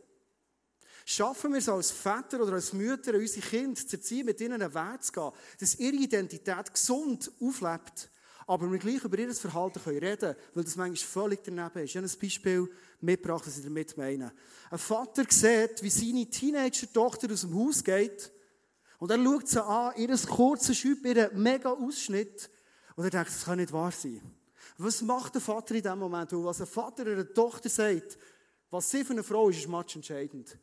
Schaffen 1.04 1.52
wir 1.52 1.58
es 1.58 1.68
als 1.68 1.90
Väter 1.90 2.40
oder 2.40 2.52
als 2.52 2.72
Mütter, 2.72 3.14
unsere 3.14 3.44
Kinder 3.44 3.80
zu 3.80 3.96
erziehen, 3.96 4.24
mit 4.24 4.40
ihnen 4.40 4.62
einen 4.62 4.72
Weg 4.72 5.02
zu 5.02 5.12
gehen, 5.12 5.32
dass 5.58 5.74
ihre 5.74 5.96
Identität 5.96 6.72
gesund 6.72 7.32
auflebt, 7.40 8.08
aber 8.52 8.70
wir 8.70 8.78
gleich 8.78 9.02
über 9.02 9.18
ihr 9.18 9.34
Verhalten 9.34 9.78
reden 9.78 10.18
können, 10.18 10.36
weil 10.52 10.64
das 10.64 10.76
manchmal 10.76 10.96
völlig 11.08 11.42
daneben 11.42 11.78
ist. 11.78 11.90
Ich 11.90 11.96
habe 11.96 12.06
ein 12.06 12.20
Beispiel 12.20 12.70
mitgebracht, 13.00 13.46
was 13.46 13.56
ich 13.56 13.64
damit 13.64 13.96
meine. 13.96 14.30
Ein 14.70 14.78
Vater 14.78 15.24
sieht, 15.26 15.82
wie 15.82 15.88
seine 15.88 16.28
Teenager-Tochter 16.28 17.32
aus 17.32 17.40
dem 17.40 17.58
Haus 17.58 17.82
geht 17.82 18.30
und 18.98 19.10
er 19.10 19.16
schaut 19.16 19.48
sie 19.48 19.64
an, 19.64 19.94
ihr 19.96 20.14
kurzes 20.18 20.76
Schüpp, 20.76 21.02
ihren 21.06 21.42
mega 21.42 21.70
Ausschnitt 21.70 22.50
und 22.94 23.04
er 23.04 23.10
denkt, 23.10 23.30
das 23.30 23.46
kann 23.46 23.58
nicht 23.58 23.72
wahr 23.72 23.90
sein. 23.90 24.20
Was 24.76 25.00
macht 25.00 25.34
der 25.34 25.40
Vater 25.40 25.74
in 25.74 25.82
dem 25.82 25.98
Moment? 25.98 26.34
Und 26.34 26.44
was 26.44 26.60
ein 26.60 26.66
Vater 26.66 27.06
einer 27.06 27.32
Tochter 27.32 27.70
sagt, 27.70 28.18
was 28.70 28.90
sie 28.90 29.02
für 29.02 29.14
eine 29.14 29.22
Frau 29.22 29.48
ist, 29.48 29.60
ist 29.60 29.68
matchentscheidend. 29.68 30.58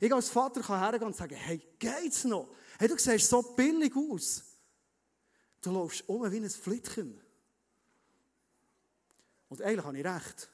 Ich 0.00 0.12
als 0.14 0.30
Vater 0.30 0.62
kann 0.62 0.80
hergehen 0.80 1.08
und 1.08 1.16
sagen, 1.16 1.34
hey, 1.34 1.60
geht's 1.78 2.24
noch? 2.24 2.48
Hey, 2.78 2.88
du 2.88 2.96
siehst 2.96 3.28
so 3.28 3.42
billig 3.42 3.94
aus. 3.94 4.44
Du 5.60 5.72
läufst 5.72 6.08
um 6.08 6.30
wie 6.32 6.38
ein 6.38 6.48
Flittchen. 6.48 7.20
Und 9.54 9.62
eigentlich 9.62 9.84
habe 9.84 9.96
ich 9.96 10.04
recht. 10.04 10.50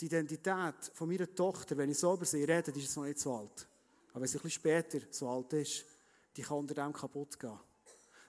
Die 0.00 0.06
Identität 0.06 0.90
von 0.94 1.08
meiner 1.08 1.32
Tochter, 1.32 1.76
wenn 1.76 1.92
ich 1.92 1.98
so 1.98 2.12
über 2.12 2.24
sie 2.24 2.42
rede, 2.42 2.72
ist 2.72 2.76
jetzt 2.76 2.96
noch 2.96 3.04
nicht 3.04 3.20
so 3.20 3.36
alt. 3.36 3.68
Aber 4.10 4.20
wenn 4.20 4.26
sie 4.26 4.38
ein 4.38 4.42
bisschen 4.42 4.60
später 4.62 4.98
so 5.12 5.28
alt 5.28 5.52
ist, 5.52 5.84
die 6.36 6.42
kann 6.42 6.58
unter 6.58 6.74
dem 6.74 6.92
kaputt 6.92 7.38
gehen. 7.38 7.56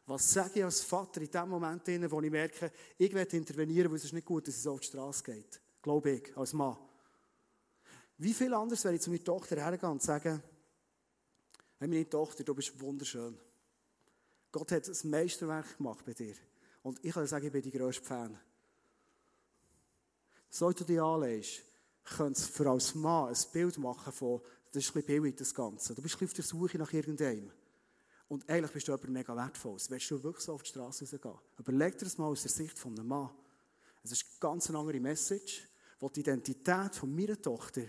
Was 0.05 0.31
sage 0.31 0.59
ich 0.59 0.63
als 0.63 0.81
Vater 0.81 1.19
in 1.21 1.31
dem 1.31 1.49
Moment, 1.49 2.11
wo 2.11 2.21
ich 2.21 2.29
merke, 2.29 2.71
ich 2.95 3.11
werde 3.11 3.37
intervenieren, 3.37 3.89
weil 3.89 3.97
es 3.97 4.03
ist 4.03 4.13
nicht 4.13 4.27
gut, 4.27 4.47
dass 4.47 4.55
es 4.55 4.67
auf 4.67 4.81
die 4.81 4.85
Straße 4.85 5.23
geht. 5.23 5.61
Glaube 5.81 6.11
ich, 6.11 6.37
als 6.37 6.53
Mann. 6.53 6.77
Wie 8.19 8.35
viel 8.35 8.53
anders 8.53 8.83
wäre 8.83 8.93
ich 8.93 9.01
zu 9.01 9.09
meiner 9.09 9.23
Tochter 9.23 9.55
hergehen 9.55 9.93
und 9.93 10.03
sagen, 10.03 10.43
hey, 11.79 11.87
meine 11.87 12.07
Tochter, 12.07 12.43
du 12.43 12.53
bist 12.53 12.79
wunderschön. 12.79 13.35
Gott 14.51 14.71
hat 14.71 14.87
ein 14.87 15.09
Meisterwerk 15.09 15.75
gemacht 15.75 16.05
bei 16.05 16.13
dir. 16.13 16.35
Und 16.83 17.03
ich 17.03 17.11
kann 17.11 17.25
sagen, 17.25 17.47
ich 17.47 17.51
bin 17.51 17.63
die 17.63 17.71
grösste 17.71 18.05
Fan. 18.05 18.39
So 20.49 20.71
du 20.71 20.83
dich 20.83 21.01
anlegst, 21.01 21.63
könntest 22.03 22.49
du 22.49 22.53
für 22.53 22.69
als 22.69 22.95
Mann 22.95 23.29
ein 23.29 23.37
Bild 23.51 23.77
machen 23.77 24.13
von, 24.13 24.41
das 24.71 24.83
ist 24.83 24.89
ein 24.89 25.01
bisschen 25.01 25.21
billig, 25.21 25.35
das 25.35 25.53
Ganze. 25.53 25.95
Du 25.95 26.01
bist 26.01 26.21
auf 26.21 26.33
der 26.33 26.43
Suche 26.43 26.77
nach 26.77 26.91
irgendeinem. 26.93 27.51
Und 28.27 28.49
eigentlich 28.49 28.71
bist 28.71 28.87
du 28.87 28.91
jemand 28.91 29.09
mega 29.09 29.35
wertvoll. 29.35 29.77
Willst 29.89 30.11
du 30.11 30.21
wirklich 30.23 30.43
so 30.43 30.53
auf 30.53 30.63
die 30.63 30.69
Straße 30.69 31.05
rausgehen? 31.05 31.35
Überleg 31.57 31.97
dir 31.97 32.05
das 32.05 32.17
mal 32.17 32.27
aus 32.27 32.41
der 32.41 32.51
Sicht 32.51 32.77
von 32.77 32.97
einem 32.97 33.07
Mann. 33.07 33.29
Es 34.03 34.11
ist 34.11 34.25
eine 34.25 34.39
ganz 34.39 34.69
andere 34.69 34.99
Message, 34.99 35.67
wo 35.99 36.09
die 36.09 36.19
Identität 36.19 36.95
von 36.95 37.15
meiner 37.15 37.41
Tochter 37.41 37.83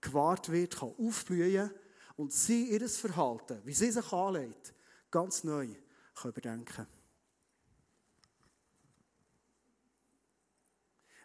gewahrt 0.00 0.50
wird, 0.50 0.76
kann 0.76 0.94
aufblühen 0.98 1.70
und 2.16 2.32
sie 2.32 2.70
ihr 2.70 2.88
Verhalten, 2.88 3.60
wie 3.64 3.74
sie 3.74 3.90
sich 3.90 4.12
anlegt, 4.12 4.74
ganz 5.10 5.44
neu 5.44 5.68
kann 6.14 6.30
überdenken 6.30 6.86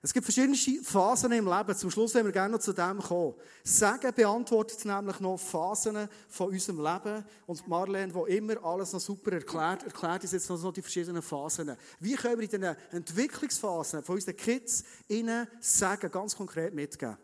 Es 0.08 0.14
gibt 0.14 0.24
verschiedene 0.24 0.56
Phasen 0.86 1.34
im 1.34 1.46
Leben. 1.46 1.76
Zum 1.76 1.92
Schluss 1.92 2.16
wollen 2.16 2.28
wir 2.28 2.32
gerne 2.32 2.54
noch 2.54 2.62
zu 2.62 2.72
dem 2.72 3.00
kommen. 3.00 3.34
Sagen 3.62 4.14
beantwortet 4.16 4.86
nämlich 4.86 5.20
noch 5.20 5.38
Phasen 5.38 6.08
von 6.30 6.48
unserem 6.48 6.82
Leben. 6.82 7.26
Und 7.46 7.68
Marlene, 7.68 8.14
wo 8.14 8.26
immer 8.26 8.64
alles 8.64 8.94
noch 8.94 9.02
super 9.02 9.34
erklärt, 9.34 9.84
erklärt 9.84 10.22
uns 10.22 10.32
jetzt 10.32 10.50
noch 10.50 10.72
die 10.72 10.82
verschiedenen 10.82 11.22
Phasen. 11.22 11.76
Wie 12.00 12.16
können 12.16 12.40
wir 12.40 12.46
in 12.46 12.62
den 12.62 12.76
Entwicklungsphasen 12.92 14.02
von 14.02 14.16
unseren 14.16 14.38
Kids 14.38 14.86
ihnen 15.10 15.46
Sagen 15.60 16.10
ganz 16.10 16.38
konkret 16.38 16.74
mitgeben? 16.74 17.18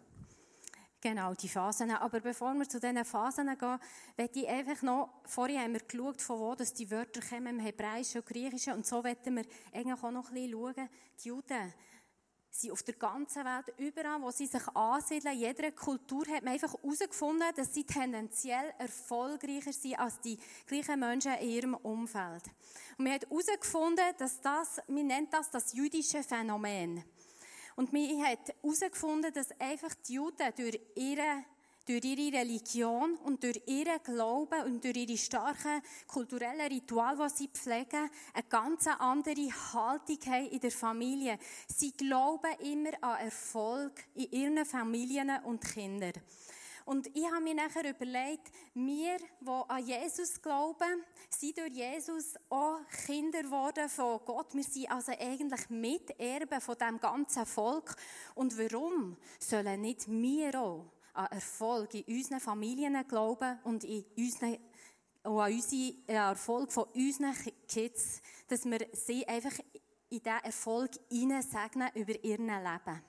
Genau, 0.99 1.33
die 1.35 1.47
Phasen. 1.47 1.89
Aber 1.89 2.19
bevor 2.19 2.53
wir 2.53 2.67
zu 2.67 2.81
diesen 2.81 3.05
Phasen 3.05 3.47
gehen, 3.57 3.79
möchte 4.17 4.39
ich 4.39 4.47
einfach 4.49 4.81
noch, 4.81 5.21
vorher 5.23 5.61
haben 5.61 5.71
wir 5.71 5.79
geschaut, 5.79 6.21
von 6.21 6.37
wo 6.37 6.53
dass 6.53 6.73
die 6.73 6.91
Wörter 6.91 7.21
kommen, 7.21 7.47
im 7.47 7.59
Hebräischen 7.59 8.19
und 8.19 8.27
Griechischen, 8.27 8.73
und 8.73 8.85
so 8.85 9.05
wollen 9.05 9.35
wir 9.37 9.45
eigentlich 9.73 10.03
auch 10.03 10.11
noch 10.11 10.27
ein 10.27 10.33
bisschen 10.33 10.51
schauen. 10.51 10.89
Die 11.23 11.27
Juden 11.29 11.73
sind 12.55 12.71
auf 12.71 12.83
der 12.83 12.93
ganzen 12.93 13.43
Welt, 13.43 13.73
überall, 13.77 14.21
wo 14.21 14.29
sie 14.29 14.45
sich 14.45 14.67
ansiedeln, 14.75 15.37
jeder 15.37 15.71
Kultur 15.71 16.23
hat 16.27 16.43
man 16.43 16.53
einfach 16.53 16.73
herausgefunden, 16.73 17.47
dass 17.55 17.73
sie 17.73 17.83
tendenziell 17.83 18.73
erfolgreicher 18.77 19.73
sind 19.73 19.97
als 19.97 20.19
die 20.19 20.37
gleichen 20.67 20.99
Menschen 20.99 21.33
in 21.35 21.49
ihrem 21.49 21.73
Umfeld. 21.73 22.43
Und 22.97 23.05
man 23.05 23.13
hat 23.13 23.25
herausgefunden, 23.27 24.05
dass 24.19 24.39
das, 24.41 24.79
man 24.87 25.07
nennt 25.07 25.33
das 25.33 25.49
das 25.49 25.73
jüdische 25.73 26.21
Phänomen. 26.21 27.03
Und 27.75 27.91
man 27.91 28.23
hat 28.23 28.53
herausgefunden, 28.61 29.33
dass 29.33 29.59
einfach 29.59 29.95
die 30.07 30.13
Juden 30.13 30.53
durch 30.55 30.79
ihre, 30.95 31.43
durch 31.85 32.03
ihre 32.03 32.37
Religion 32.37 33.15
und 33.17 33.43
durch 33.43 33.61
ihren 33.65 34.01
Glauben 34.03 34.63
und 34.65 34.83
durch 34.83 34.95
ihre 34.95 35.17
starken 35.17 35.81
kulturellen 36.07 36.71
Rituale, 36.71 37.27
die 37.27 37.35
sie 37.35 37.47
pflegen, 37.49 38.09
eine 38.33 38.43
ganz 38.49 38.87
andere 38.87 39.49
Haltung 39.73 40.19
haben 40.27 40.47
in 40.47 40.59
der 40.59 40.71
Familie. 40.71 41.37
Sie 41.67 41.91
glauben 41.91 42.53
immer 42.59 42.91
an 43.01 43.25
Erfolg 43.25 44.03
in 44.15 44.31
ihren 44.31 44.65
Familien 44.65 45.31
und 45.43 45.61
Kindern. 45.63 46.13
Und 46.85 47.07
ich 47.15 47.25
habe 47.31 47.41
mir 47.41 47.53
nachher 47.55 47.89
überlegt, 47.89 48.51
wir, 48.73 49.17
die 49.17 49.49
an 49.69 49.85
Jesus 49.85 50.41
glauben, 50.41 51.03
sind 51.29 51.57
durch 51.57 51.71
Jesus 51.71 52.35
auch 52.49 52.81
Kinder 53.05 53.41
geworden 53.41 53.87
von 53.87 54.19
Gott. 54.25 54.53
Wir 54.53 54.63
sind 54.63 54.91
also 54.91 55.13
eigentlich 55.13 55.69
Miterben 55.69 56.59
von 56.59 56.77
dem 56.77 56.99
ganzen 56.99 57.45
Volk. 57.45 57.95
Und 58.35 58.57
warum 58.57 59.15
sollen 59.39 59.81
nicht 59.81 60.09
wir 60.09 60.59
auch 60.59 60.85
an 61.13 61.27
Erfolg 61.27 61.93
in 61.93 62.03
unseren 62.15 62.39
Familien 62.39 63.07
glauben 63.07 63.59
und 63.63 63.83
in 63.83 64.05
unseren 64.17 64.57
auch 65.23 65.39
an 65.39 65.53
unseren 65.53 66.07
Erfolg 66.07 66.71
von 66.71 66.83
unseren 66.93 67.33
Kids, 67.67 68.21
dass 68.47 68.65
wir 68.65 68.87
sie 68.91 69.25
einfach 69.25 69.57
in 70.09 70.19
diesen 70.21 70.43
Erfolg 70.43 70.91
segnen 71.09 71.89
über 71.95 72.23
ihr 72.23 72.37
Leben. 72.37 73.03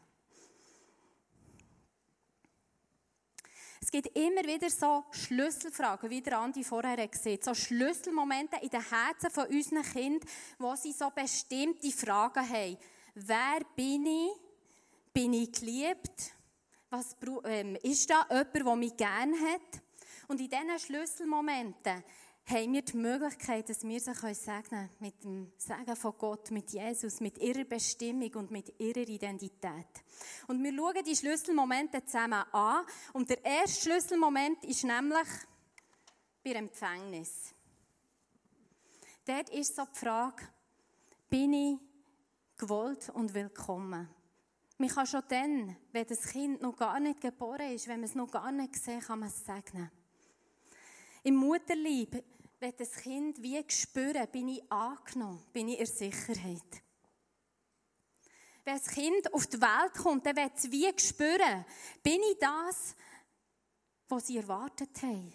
Es 3.81 3.91
gibt 3.91 4.17
immer 4.17 4.43
wieder 4.45 4.71
so 4.71 5.05
Schlüsselfragen, 5.11 6.09
wie 6.09 6.23
der 6.23 6.39
Andi 6.39 6.65
vorher 6.65 6.97
hat. 6.97 7.45
So 7.45 7.53
Schlüsselmomente 7.53 8.57
in 8.63 8.71
den 8.71 8.81
Herzen 8.81 9.31
von 9.31 9.47
unseren 9.47 9.83
Kindern, 9.83 10.27
wo 10.59 10.75
sie 10.75 10.93
so 10.93 11.11
bestimmte 11.11 11.91
Fragen 11.91 12.49
haben. 12.49 12.79
Wer 13.15 13.61
bin 13.77 14.07
ich? 14.07 14.31
Bin 15.13 15.35
ich 15.35 15.53
geliebt? 15.53 16.34
Was, 16.97 17.17
ähm, 17.47 17.77
ist 17.83 18.09
da 18.09 18.25
jemand, 18.31 18.55
der 18.55 18.77
mich 18.77 18.97
gerne 18.97 19.37
hat? 19.37 19.83
Und 20.29 20.41
in 20.41 20.49
diesen 20.49 20.79
Schlüsselmomenten 20.79 22.05
haben 22.47 22.73
wir 22.73 22.83
die 22.83 22.97
Möglichkeit, 22.97 23.69
dass 23.69 23.83
wir 23.83 23.99
sie 23.99 24.15
segnen 24.15 24.63
können 24.63 24.91
mit 25.01 25.25
dem 25.25 25.53
Segen 25.57 25.97
von 25.97 26.15
Gott, 26.17 26.53
mit 26.53 26.71
Jesus, 26.71 27.19
mit 27.19 27.39
ihrer 27.39 27.65
Bestimmung 27.65 28.33
und 28.37 28.53
mit 28.53 28.79
ihrer 28.79 29.09
Identität. 29.09 29.89
Und 30.47 30.63
wir 30.63 30.73
schauen 30.73 31.05
die 31.05 31.17
Schlüsselmomente 31.17 32.05
zusammen 32.05 32.45
an. 32.53 32.87
Und 33.13 33.29
der 33.29 33.45
erste 33.45 33.91
Schlüsselmoment 33.91 34.65
ist 34.65 34.85
nämlich 34.85 35.29
bei 36.45 36.53
Empfängnis. 36.53 37.57
Dort 39.25 39.51
ist 39.51 39.75
so 39.75 39.83
die 39.85 39.99
Frage, 39.99 40.45
bin 41.29 41.53
ich 41.55 41.79
gewollt 42.57 43.09
und 43.09 43.35
willkommen? 43.35 44.09
Man 44.77 44.89
kann 44.89 45.07
schon 45.07 45.23
dann, 45.29 45.77
wenn 45.93 46.07
das 46.07 46.27
Kind 46.27 46.61
noch 46.61 46.77
gar 46.77 46.99
nicht 46.99 47.21
geboren 47.21 47.73
ist, 47.73 47.87
wenn 47.87 48.01
man 48.01 48.09
es 48.09 48.15
noch 48.15 48.31
gar 48.31 48.51
nicht 48.51 48.75
sieht, 48.75 49.03
kann 49.03 49.21
man 49.21 49.29
es 49.29 49.45
segnen. 49.45 49.91
Im 51.23 51.37
Mutterlieb 51.37 52.23
wird 52.61 52.81
das 52.81 52.93
Kind 52.97 53.41
wie 53.41 53.65
spüren, 53.69 54.27
bin 54.33 54.49
ich 54.49 54.73
angenommen, 54.73 55.45
bin 55.53 55.69
ich 55.69 55.79
in 55.79 55.87
Sicherheit. 55.87 56.83
Wenn 58.65 58.79
das 58.79 58.87
Kind 58.89 59.33
auf 59.33 59.47
die 59.47 59.61
Welt 59.61 59.95
kommt, 59.95 60.27
dann 60.27 60.37
wird 60.37 60.57
es 60.57 60.71
wie 60.71 60.93
spüren, 60.99 61.65
bin 62.03 62.21
ich 62.33 62.39
das, 62.41 62.97
was 64.09 64.27
sie 64.27 64.39
erwartet 64.39 65.03
haben. 65.03 65.33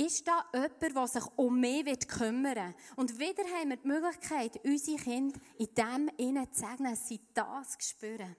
Ist 0.00 0.26
da 0.26 0.46
jemand, 0.54 0.96
der 0.96 1.06
sich 1.08 1.24
um 1.36 1.60
mich 1.60 1.84
wird 1.84 2.08
kümmern 2.08 2.74
Und 2.96 3.18
wieder 3.18 3.42
haben 3.54 3.68
wir 3.68 3.76
die 3.76 3.86
Möglichkeit, 3.86 4.58
unsere 4.64 4.96
Kinder 4.96 5.38
in 5.58 5.74
dem 5.74 6.10
innen 6.16 6.50
zu 6.50 6.60
segnen, 6.60 6.92
dass 6.92 7.06
sie 7.06 7.20
das 7.34 7.76
spüren. 7.80 8.34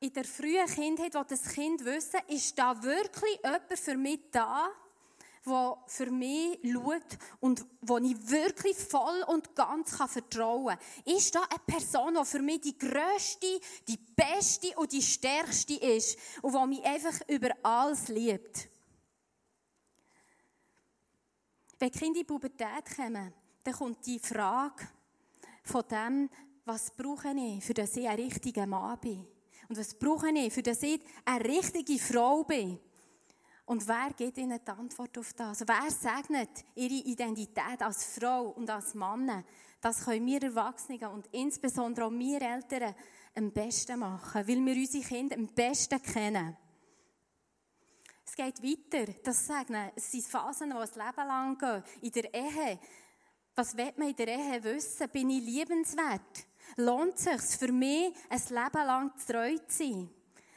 In 0.00 0.12
der 0.12 0.24
frühen 0.24 0.66
Kindheit, 0.66 1.14
wo 1.14 1.22
das 1.22 1.44
Kind 1.44 1.84
wissen, 1.84 2.18
ist 2.26 2.58
da 2.58 2.82
wirklich 2.82 3.38
jemand 3.44 3.78
für 3.78 3.96
mich 3.96 4.20
da, 4.32 4.68
der 5.46 5.78
für 5.86 6.10
mich 6.10 6.58
schaut 6.64 7.18
und 7.38 7.64
wo 7.82 7.98
ich 7.98 8.30
wirklich 8.30 8.76
voll 8.76 9.22
und 9.28 9.54
ganz 9.54 9.94
vertrauen 9.94 10.76
kann. 10.76 11.14
Ist 11.16 11.36
da 11.36 11.42
eine 11.42 11.60
Person, 11.68 12.16
die 12.20 12.24
für 12.24 12.42
mich 12.42 12.62
die 12.62 12.76
grösste, 12.76 13.60
die 13.86 13.98
beste 14.16 14.74
und 14.74 14.90
die 14.90 15.02
stärkste 15.02 15.74
ist 15.74 16.18
und 16.42 16.52
die 16.52 16.66
mich 16.66 16.84
einfach 16.84 17.28
über 17.28 17.50
alles 17.62 18.08
liebt? 18.08 18.70
Wenn 21.80 21.90
Kinder 21.90 22.06
in 22.08 22.14
die 22.14 22.24
Pubertät 22.24 22.94
kommen, 22.94 23.32
dann 23.64 23.74
kommt 23.74 24.04
die 24.06 24.18
Frage 24.18 24.86
von 25.64 25.82
dem, 25.90 26.28
was 26.66 26.90
brauche 26.90 27.30
ich, 27.34 27.64
für 27.64 27.72
dass 27.72 27.96
ich 27.96 28.06
ein 28.06 28.16
richtiger 28.16 28.66
Mann 28.66 29.00
bin? 29.00 29.26
Und 29.66 29.78
was 29.78 29.94
brauche 29.94 30.28
ich, 30.28 30.52
für 30.52 30.62
dass 30.62 30.82
ich 30.82 31.00
eine 31.24 31.42
richtige 31.42 31.98
Frau 31.98 32.44
bin? 32.44 32.78
Und 33.64 33.88
wer 33.88 34.10
gibt 34.14 34.36
ihnen 34.36 34.60
die 34.62 34.70
Antwort 34.70 35.16
auf 35.16 35.32
das? 35.32 35.66
Wer 35.66 35.90
segnet 35.90 36.50
ihre 36.74 37.02
Identität 37.02 37.80
als 37.80 38.04
Frau 38.04 38.48
und 38.50 38.68
als 38.68 38.94
Mann? 38.94 39.42
Das 39.80 40.04
können 40.04 40.26
wir 40.26 40.42
Erwachsenen 40.42 41.06
und 41.06 41.28
insbesondere 41.32 42.04
auch 42.04 42.12
wir 42.12 42.42
Eltern 42.42 42.94
am 43.34 43.50
besten 43.52 44.00
machen, 44.00 44.46
weil 44.46 44.66
wir 44.66 44.76
unsere 44.76 45.04
Kinder 45.04 45.34
am 45.34 45.46
besten 45.46 46.02
kennen. 46.02 46.58
Es 48.30 48.36
geht 48.36 48.62
weiter. 48.62 49.12
Das 49.24 49.44
Segnen, 49.44 49.90
es 49.96 50.12
sind 50.12 50.24
Phasen, 50.24 50.70
die 50.70 50.76
ein 50.76 51.06
Leben 51.06 51.26
lang 51.26 51.58
gehen. 51.58 51.82
In 52.00 52.12
der 52.12 52.32
Ehe. 52.32 52.78
Was 53.56 53.76
will 53.76 53.92
man 53.96 54.10
in 54.10 54.14
der 54.14 54.28
Ehe 54.28 54.62
wissen? 54.62 55.08
Bin 55.08 55.30
ich 55.30 55.44
liebenswert? 55.44 56.46
Lohnt 56.76 57.14
es 57.14 57.24
sich 57.24 57.58
für 57.58 57.72
mich, 57.72 58.14
ein 58.28 58.40
Leben 58.48 58.86
lang 58.86 59.12
treu 59.26 59.56
zu 59.66 59.78
sein? 59.78 60.10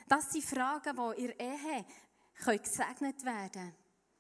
Das 0.08 0.32
sind 0.32 0.46
Fragen, 0.46 0.96
die 0.96 1.22
in 1.24 1.28
der 1.30 1.40
Ehe 1.40 1.86
gesegnet 2.60 3.26
werden 3.26 3.52
können. 3.52 3.76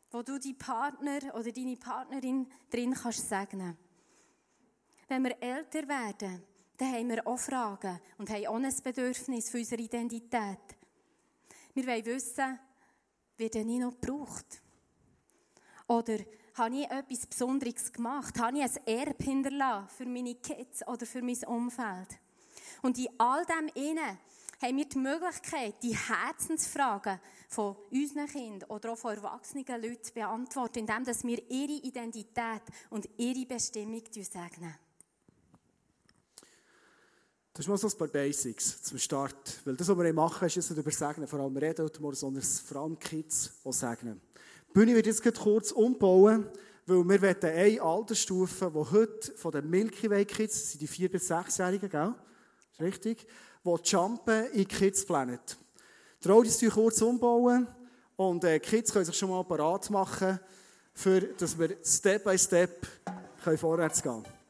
Wo 0.09 0.23
du 0.23 0.39
deinen 0.39 0.57
Partner 0.57 1.35
oder 1.35 1.51
deine 1.51 1.75
Partnerin 1.75 2.51
drin 2.71 2.95
kannst 2.95 3.29
segnen. 3.29 3.77
Wenn 5.07 5.25
wir 5.25 5.37
älter 5.43 5.87
werden, 5.87 6.41
dann 6.77 6.91
haben 6.91 7.09
wir 7.09 7.27
auch 7.27 7.37
Fragen 7.37 8.01
und 8.17 8.31
haben 8.31 8.47
auch 8.47 8.55
ein 8.55 8.75
Bedürfnis 8.83 9.51
für 9.51 9.59
unsere 9.59 9.83
Identität. 9.83 10.57
Wir 11.75 11.85
wollen 11.85 12.05
wissen, 12.05 12.59
wird 13.37 13.55
ich 13.55 13.65
noch 13.65 13.99
gebraucht? 13.99 14.61
Oder 15.87 16.19
habe 16.55 16.75
ich 16.75 16.89
etwas 16.89 17.25
Besonderes 17.25 17.91
gemacht? 17.91 18.39
Habe 18.39 18.57
ich 18.57 18.63
ein 18.63 18.87
Erbe 18.87 19.23
hinterlassen 19.23 19.89
für 19.97 20.05
meine 20.05 20.35
Kids 20.35 20.87
oder 20.87 21.05
für 21.05 21.21
mein 21.21 21.43
Umfeld? 21.45 22.19
Und 22.81 22.97
in 22.97 23.09
all 23.17 23.45
dem 23.45 23.69
innen 23.75 24.17
haben 24.61 24.77
wir 24.77 24.85
die 24.85 24.97
Möglichkeit, 24.97 25.75
die 25.83 25.95
Herzensfragen 25.95 27.19
von 27.49 27.75
unseren 27.91 28.27
Kindern 28.27 28.69
oder 28.69 28.93
auch 28.93 28.97
von 28.97 29.15
erwachsenen 29.15 29.65
Leuten 29.81 30.03
zu 30.03 30.13
beantworten, 30.13 30.79
indem 30.79 31.05
wir 31.05 31.51
ihre 31.51 31.85
Identität 31.85 32.61
und 32.89 33.09
ihre 33.17 33.45
Bestimmung 33.45 34.03
segnen. 34.11 34.75
Das 37.55 37.65
ist 37.65 37.69
mal 37.69 37.77
so 37.77 37.87
ein 37.87 37.97
paar 37.97 38.07
Basics 38.07 38.81
zum 38.81 38.97
Start. 38.97 39.59
Weil 39.63 39.75
das, 39.75 39.87
was 39.87 39.97
wir 39.97 40.13
machen, 40.13 40.47
ist 40.47 40.57
nicht 40.57 40.71
über 40.71 40.89
Segnen, 40.89 41.27
vor 41.27 41.39
allem 41.39 41.55
reden 41.55 41.87
sondern 42.13 42.41
vor 42.41 42.81
allem 42.81 42.97
Kids 42.97 43.51
auch 43.63 43.71
segnen. 43.71 44.19
Die 44.69 44.73
Bühne 44.73 44.95
wird 44.95 45.05
jetzt 45.05 45.23
kurz 45.39 45.71
umbauen, 45.71 46.47
weil 46.87 46.97
wir 47.07 47.21
wollen 47.21 47.43
eine 47.43 47.79
Altersstufe, 47.79 48.71
die 48.73 48.91
heute 48.91 49.33
von 49.37 49.51
den 49.51 49.69
Milky 49.69 50.09
Way 50.09 50.25
Kids, 50.25 50.61
das 50.61 50.71
sind 50.71 50.81
die 50.81 50.87
4- 50.87 51.09
bis 51.09 51.29
6-Jährigen, 51.29 51.89
gell? 51.89 52.15
Ist 52.71 52.81
richtig? 52.81 53.27
Die 53.63 53.75
jumpen 53.83 54.51
in 54.53 54.67
Kids 54.67 55.05
Planet. 55.05 55.57
Die 56.23 56.27
Roadies 56.27 56.59
kurz 56.73 57.03
umbauen 57.03 57.67
und 58.15 58.43
äh, 58.45 58.59
Kids 58.59 58.91
können 58.91 59.05
sich 59.05 59.15
schon 59.15 59.29
mal 59.29 59.43
parat 59.43 59.91
machen, 59.91 60.39
für, 60.91 61.21
dass 61.21 61.57
wir 61.57 61.77
Step 61.83 62.23
by 62.23 62.35
Step 62.35 62.87
können 63.43 63.57
vorwärts 63.59 64.01
gehen 64.01 64.23
können. 64.23 64.42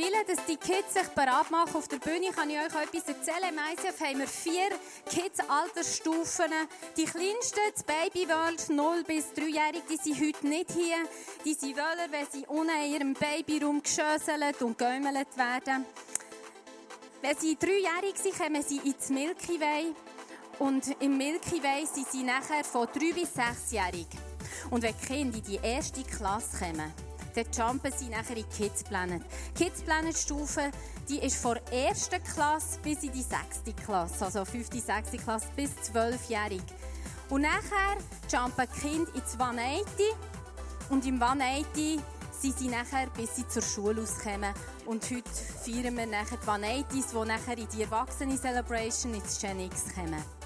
Der 0.00 0.06
Wille, 0.06 0.24
dass 0.26 0.44
die 0.46 0.56
Kids 0.56 0.94
sich 0.94 1.08
bereit 1.08 1.50
machen 1.50 1.76
auf 1.76 1.88
der 1.88 1.98
Bühne, 1.98 2.30
kann 2.34 2.48
ich 2.48 2.56
euch 2.56 2.64
etwas 2.64 3.08
erzählen. 3.08 3.50
Im 3.50 3.58
ICF 3.58 4.00
haben 4.00 4.18
wir 4.20 4.28
vier 4.28 4.70
Kids-Altersstufen. 5.10 6.50
Die 6.96 7.04
kleinsten, 7.04 7.60
das 7.74 7.82
Baby 7.82 8.26
World, 8.28 8.70
0 8.70 9.04
bis 9.04 9.26
3-Jährige, 9.36 9.82
die 9.90 9.96
sind 9.96 10.26
heute 10.26 10.46
nicht 10.46 10.70
hier. 10.72 10.96
Die 11.44 11.54
sind 11.54 11.76
Wöller, 11.76 12.10
wenn 12.10 12.26
sie 12.30 12.46
unten 12.46 12.70
in 12.82 12.92
ihrem 12.92 13.14
Babyraum 13.14 13.82
geschöselt 13.82 14.62
und 14.62 14.78
geäumelt 14.78 15.36
werden. 15.36 15.84
Wenn 17.20 17.36
sie 17.36 17.56
dreijährig 17.56 18.16
sind, 18.16 18.38
kommen 18.38 18.62
sie 18.62 18.78
ins 18.78 19.10
Milky 19.10 19.60
Way. 19.60 19.94
Und 20.60 20.96
im 21.00 21.18
Milky 21.18 21.62
Way 21.62 21.86
sind 21.86 22.10
sie 22.10 22.22
nachher 22.22 22.64
von 22.64 22.86
3 22.86 23.12
bis 23.12 23.36
6-jährig. 23.36 24.06
Und 24.70 24.82
wenn 24.82 24.94
die 24.98 25.06
Kinder 25.06 25.36
in 25.36 25.44
die 25.44 25.60
erste 25.62 26.02
Klasse 26.04 26.58
kommen, 26.58 27.09
dann 27.34 27.46
jumpen 27.52 27.92
sie 27.96 28.08
nachher 28.08 28.36
in 28.36 28.48
Kids 28.48 28.84
Planet. 28.84 29.22
Kids 29.54 29.82
Planet 29.82 30.16
Stufe, 30.16 30.70
die 31.08 31.18
ist 31.18 31.36
von 31.36 31.58
der 31.70 31.88
ersten 31.88 32.22
Klasse 32.22 32.78
bis 32.82 33.02
in 33.02 33.12
die 33.12 33.22
sechste 33.22 33.72
Klasse, 33.72 34.24
also 34.24 34.44
fünfte, 34.44 34.80
sechste 34.80 35.18
Klasse 35.18 35.46
bis 35.56 35.74
zwölfjährig. 35.82 36.62
Und 37.28 37.42
nachher 37.42 37.96
jumpen 38.30 38.66
die 38.74 38.80
Kinder 38.80 39.14
ins 39.14 39.38
180 39.38 39.84
und 40.90 41.06
im 41.06 41.22
180 41.22 42.00
sind 42.40 42.58
sie 42.58 42.68
nachher, 42.68 43.08
bis 43.16 43.36
sie 43.36 43.46
zur 43.46 43.62
Schule 43.62 44.02
auskommen. 44.02 44.52
Und 44.86 45.04
heute 45.04 45.30
feiern 45.64 45.96
wir 45.96 46.06
nachher 46.06 46.38
die 46.38 46.46
180s, 46.46 47.12
die 47.12 47.28
nachher 47.28 47.58
in 47.58 47.68
die 47.68 47.82
Erwachsene-Celebration 47.82 49.14
ins 49.14 49.40
Gen 49.40 49.60
X 49.60 49.84
kommen. 49.94 50.39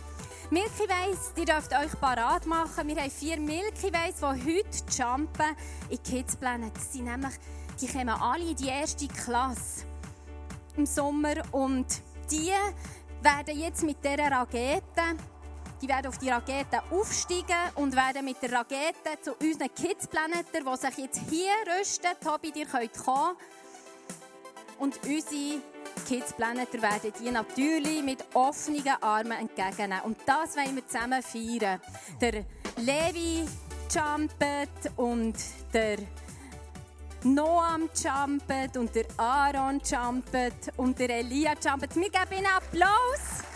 Milky 0.50 0.88
Ways, 0.88 1.33
die 1.37 1.44
dürft 1.44 1.72
euch 1.72 1.98
parat 2.00 2.46
machen. 2.46 2.87
Wir 2.87 2.96
haben 2.96 3.11
vier 3.11 3.38
Milky 3.38 3.92
Ways, 3.92 4.16
die 4.20 4.24
heute 4.24 5.02
jumpen 5.02 5.57
in 5.88 6.02
Kids 6.02 6.37
Planet. 6.37 6.74
Das 6.76 6.92
sind 6.92 7.04
nämlich, 7.04 7.35
die 7.80 7.87
kommen 7.87 8.11
alle 8.11 8.50
in 8.50 8.57
die 8.57 8.68
erste 8.68 9.09
Klasse 9.09 9.85
im 10.76 10.87
Sommer 10.87 11.35
und 11.52 11.87
die 12.30 12.52
werden 13.22 13.59
jetzt 13.59 13.83
mit 13.83 14.04
dieser 14.04 14.30
Rakete 14.30 15.16
die 15.85 15.88
werden 15.88 16.07
auf 16.07 16.16
die 16.16 16.30
Rakete 16.30 16.83
aufsteigen 16.90 17.70
und 17.74 17.94
werden 17.94 18.24
mit 18.24 18.40
der 18.40 18.52
Rakete 18.52 19.20
zu 19.20 19.35
unseren 19.35 19.74
Kids 19.74 20.07
Planeten, 20.07 20.64
die 20.64 20.76
sich 20.76 20.98
jetzt 20.98 21.20
hier 21.28 21.52
rüsten. 21.78 22.11
Tobi, 22.22 22.52
ihr 22.54 22.64
könnt 22.64 22.94
kommen. 22.94 23.37
Und 24.78 24.98
unsere 25.04 25.60
Kids 26.06 26.32
Planeter 26.32 26.82
werden 26.82 27.12
die 27.20 27.30
natürlich 27.30 28.02
mit 28.02 28.24
offenen 28.34 28.82
Armen 29.00 29.32
entgegennehmen. 29.32 30.02
Und 30.04 30.18
das 30.26 30.56
wollen 30.56 30.76
wir 30.76 30.87
zusammen 30.87 31.22
feiern. 31.22 31.80
Der 32.20 32.44
Levi 32.76 33.46
jumpet 33.94 34.92
und 34.96 35.37
der 35.72 35.98
Noam 37.22 37.88
jumpet 37.94 38.76
und 38.76 38.94
der 38.94 39.06
Aaron 39.16 39.80
jumpet 39.80 40.72
und 40.76 40.98
der 40.98 41.10
Elia 41.10 41.52
jumpet. 41.52 41.96
Wir 41.96 42.10
geben 42.10 42.38
ihnen 42.38 42.46
Applaus. 42.46 43.53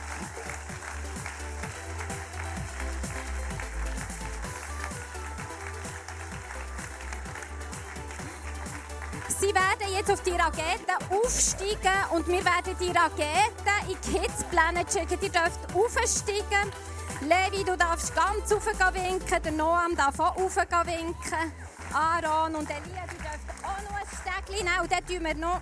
Sie 9.41 9.55
werden 9.55 9.95
jetzt 9.95 10.11
auf 10.11 10.21
die 10.23 10.33
Rakete 10.33 10.99
aufsteigen 11.11 12.11
und 12.11 12.27
wir 12.27 12.45
werden 12.45 12.75
die 12.81 12.91
Rakete 12.91 13.73
in 13.89 14.01
Kids 14.01 14.43
Planet 14.51 14.93
schicken. 14.93 15.17
Ihr 15.23 15.31
dürft 15.31 15.75
aufsteigen. 15.75 16.73
Levi, 17.21 17.63
du 17.65 17.77
darfst 17.77 18.13
ganz 18.17 18.51
rauf 18.51 18.95
winken. 18.95 19.43
Der 19.45 19.53
Noam 19.53 19.95
darf 19.97 20.19
auch 20.19 20.37
rauf 20.37 20.57
winken. 20.57 21.53
Aaron 21.93 22.57
und 22.57 22.69
Elia, 22.69 23.05
du 23.07 23.17
dürft 23.17 23.65
auch 23.65 23.83
noch 23.89 23.97
ein 23.97 24.07
Stegchen 24.09 24.65
nehmen. 24.65 24.81
Und 24.83 24.93
dann 24.93 25.07
tun 25.07 25.25
wir 25.25 25.35
noch 25.35 25.61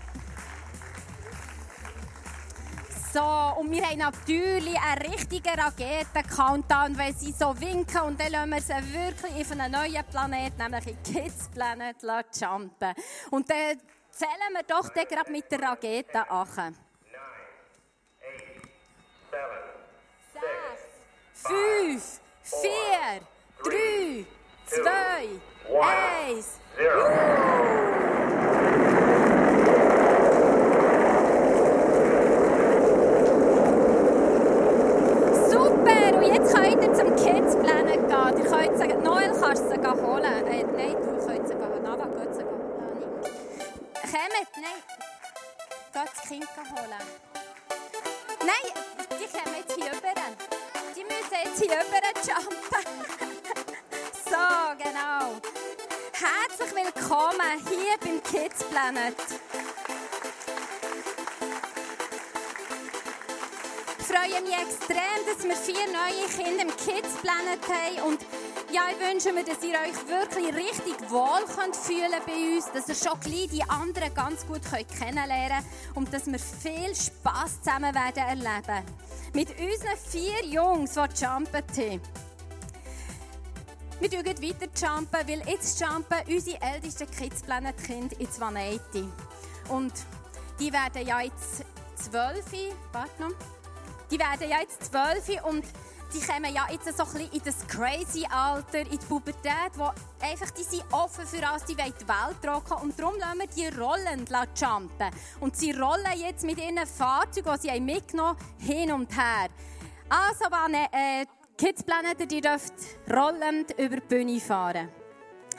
so, 3.17 3.61
und 3.61 3.71
wir 3.71 3.83
haben 3.83 3.97
natürlich 3.97 4.79
einen 4.79 5.11
richtigen 5.11 5.59
Raketen-Countdown, 5.59 6.99
weil 6.99 7.15
sie 7.15 7.33
so 7.33 7.59
winken 7.59 8.03
und 8.03 8.21
dann 8.21 8.31
lassen 8.31 8.51
wir 8.51 8.61
sie 8.61 8.93
wirklich 8.93 9.33
auf 9.41 9.53
einen 9.53 9.73
neuen 9.73 10.05
Planeten, 10.05 10.59
nämlich 10.59 10.89
in 10.89 11.03
Kids 11.03 11.49
Planet, 11.49 11.97
jumpen. 12.39 12.93
Und 13.31 13.49
dann 13.49 13.81
zählen 14.11 14.53
wir 14.53 14.63
doch 14.65 14.91
dann 14.91 15.07
gerade 15.07 15.33
mit 15.33 15.51
der 15.51 15.63
Rakete 15.63 16.31
an. 16.31 16.77
6, 21.33 21.47
5, 21.47 22.21
4, 22.43 22.61
3, 23.65 24.27
2, 24.67 25.41
1, 26.29 26.61
0. 26.77 28.06
jetzt 51.57 51.63
hier 51.63 51.79
rüber 51.79 52.01
jumpen. 52.27 52.85
so, 54.25 54.37
genau. 54.79 55.41
Herzlich 56.13 56.75
willkommen 56.75 57.61
hier 57.69 57.97
beim 58.01 58.23
Kids 58.23 58.65
Planet. 58.65 59.17
freue 63.99 64.41
mich 64.43 64.53
extrem, 64.53 65.27
dass 65.27 65.45
wir 65.45 65.57
vier 65.57 65.87
neue 65.93 66.27
Kinder 66.29 66.63
im 66.63 66.77
Kids 66.77 67.15
Planet 67.23 67.61
haben. 67.69 68.13
Und 68.13 68.21
ja, 68.73 68.83
ich 68.91 69.13
wünsche 69.13 69.33
mir, 69.33 69.45
dass 69.45 69.63
ihr 69.63 69.75
euch 69.75 70.09
wirklich 70.09 70.55
richtig 70.55 71.11
wohl 71.11 71.45
könnt 71.55 71.77
fühlen 71.77 72.21
bei 72.27 72.57
uns, 72.57 72.71
dass 72.73 72.89
ihr 72.89 72.95
schon 72.95 73.19
gleich 73.21 73.49
die 73.49 73.63
anderen 73.69 74.15
ganz 74.15 74.47
gut 74.47 74.63
kennenlernen 74.99 75.65
könnt 75.65 75.97
und 75.97 76.13
dass 76.13 76.27
wir 76.27 76.39
viel 76.39 76.95
Spass 76.95 77.61
zusammen 77.63 77.95
werden 77.95 78.25
erleben. 78.29 78.85
Mit 79.37 79.51
unseren 79.51 79.99
vier 79.99 80.47
Jungs, 80.47 80.95
die 80.95 81.23
jumpen 81.23 81.53
haben. 81.53 82.01
Wir 84.01 84.09
jumpen 84.09 84.43
weiter 84.43 84.67
jumpen, 84.75 85.29
weil 85.29 85.43
jetzt 85.47 85.79
jumpen 85.79 86.17
unsere 86.27 86.63
ältesten 86.63 87.11
Kids 87.11 87.43
Planet 87.43 87.77
Kinder 87.85 88.19
in 88.19 88.29
Vanetti. 88.39 89.07
Und 89.69 89.93
die 90.59 90.73
werden 90.73 91.07
ja 91.07 91.21
jetzt 91.21 91.67
zwölf, 91.97 92.47
warte 92.93 93.23
noch. 93.23 93.37
Die 94.11 94.19
werden 94.19 94.49
ja 94.49 94.61
jetzt 94.61 94.87
zwölf 94.87 95.29
und 95.45 95.67
die 96.13 96.21
kommen 96.21 96.55
ja 96.55 96.67
jetzt 96.71 96.85
so 96.97 97.05
ein 97.05 97.13
bisschen 97.13 97.33
in 97.33 97.41
das 97.45 97.67
crazy 97.67 98.27
Alter, 98.31 98.81
in 98.81 98.91
die 98.91 98.99
Pubertät, 98.99 99.73
wo 99.75 99.91
einfach 100.21 100.51
die 100.51 100.63
sind 100.63 100.85
offen 100.93 101.27
für 101.27 101.47
alles, 101.47 101.65
die 101.65 101.77
wollen 101.77 101.95
die 102.01 102.09
Welt 102.09 102.55
rocken 102.55 102.77
und 102.83 102.99
darum 102.99 103.17
lassen 103.19 103.39
wir 103.39 103.47
die 103.47 103.79
rollend 103.79 104.31
jumpen. 104.59 105.11
Und 105.41 105.57
sie 105.57 105.73
rollen 105.73 106.07
jetzt 106.17 106.45
mit 106.45 106.59
ihren 106.59 106.87
Fahrzeugen, 106.87 107.53
die 107.63 107.69
sie 107.69 107.81
mitgenommen 107.81 108.37
haben, 108.39 108.67
hin 108.67 108.93
und 108.93 109.17
her. 109.17 109.49
Also, 110.09 110.45
wenn 110.45 110.75
äh, 110.75 111.27
Kids 111.59 111.83
Planet, 111.83 112.31
die 112.31 112.41
dürft 112.41 112.75
rollend 113.11 113.73
über 113.79 113.97
die 113.97 114.07
Bühne 114.07 114.41
fahren. 114.41 114.89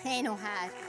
Hin 0.03 0.29
und 0.29 0.37
her. 0.37 0.86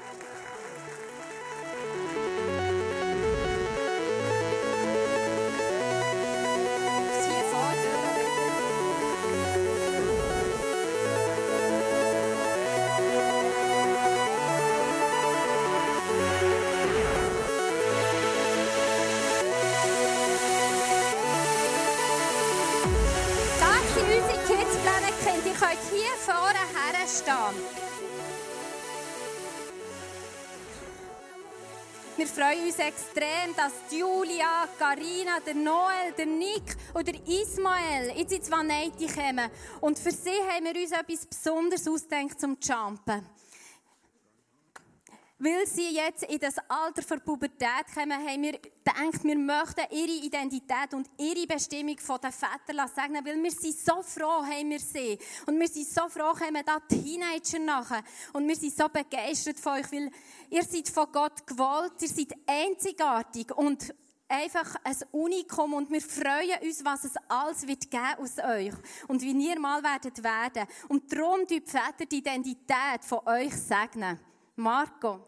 Stehen. 27.06 27.88
Wir 32.16 32.26
freuen 32.26 32.66
uns 32.66 32.78
extrem, 32.80 33.54
dass 33.56 33.72
Julia, 33.96 34.66
Karina, 34.76 35.38
Noel, 35.54 36.26
Nick 36.26 36.76
und 36.92 37.06
der 37.06 37.14
Ismael 37.14 38.12
jetzt 38.16 38.32
ins 38.32 38.50
Vanetti 38.50 39.06
kommen. 39.06 39.48
Und 39.80 39.98
für 39.98 40.10
sie 40.10 40.30
haben 40.48 40.64
wir 40.64 40.80
uns 40.80 40.90
etwas 40.90 41.26
Besonderes 41.26 41.86
ausgedacht 41.86 42.40
zum 42.40 42.56
Jumpen 42.60 43.37
weil 45.38 45.66
sie 45.66 45.94
jetzt 45.94 46.24
in 46.24 46.38
das 46.38 46.58
Alter 46.68 47.02
der 47.02 47.20
Pubertät 47.20 47.86
kommen, 47.94 48.12
haben 48.12 48.42
wir 48.42 48.58
gedacht, 48.58 49.22
wir 49.22 49.38
möchten 49.38 49.84
ihre 49.90 50.26
Identität 50.26 50.92
und 50.92 51.08
ihre 51.16 51.46
Bestimmung 51.46 51.96
von 51.98 52.20
den 52.20 52.32
Vätern 52.32 52.88
sagen, 52.88 53.24
weil 53.24 53.40
wir 53.40 53.50
sind 53.52 53.78
so 53.78 54.02
froh, 54.02 54.42
haben 54.42 54.70
wir 54.70 54.80
sie. 54.80 55.16
Und 55.46 55.60
wir 55.60 55.68
sind 55.68 55.86
so 55.86 56.08
froh, 56.08 56.32
kommen 56.32 56.62
da 56.66 56.80
Teenager 56.80 57.60
nachher. 57.60 58.02
Und 58.32 58.48
wir 58.48 58.56
sind 58.56 58.76
so 58.76 58.88
begeistert 58.88 59.60
von 59.60 59.74
euch, 59.74 59.92
weil 59.92 60.10
ihr 60.50 60.64
seid 60.64 60.88
von 60.88 61.06
Gott 61.12 61.46
gewollt, 61.46 61.92
ihr 62.00 62.08
seid 62.08 62.34
einzigartig 62.46 63.56
und 63.56 63.94
einfach 64.26 64.74
ein 64.82 64.96
Unikum 65.12 65.72
und 65.74 65.90
wir 65.90 66.02
freuen 66.02 66.60
uns, 66.62 66.84
was 66.84 67.04
es 67.04 67.14
alles 67.28 67.66
wird 67.66 67.90
geben 67.90 68.18
aus 68.18 68.38
euch 68.38 68.74
und 69.06 69.22
wie 69.22 69.32
ihr 69.32 69.58
mal 69.60 69.82
werdet 69.84 70.22
werden. 70.22 70.66
Und 70.88 71.12
darum 71.12 71.46
die 71.46 71.60
Väter 71.60 72.06
die 72.10 72.18
Identität 72.18 73.04
von 73.04 73.20
euch 73.26 73.54
segnen. 73.54 74.18
Marco. 74.56 75.27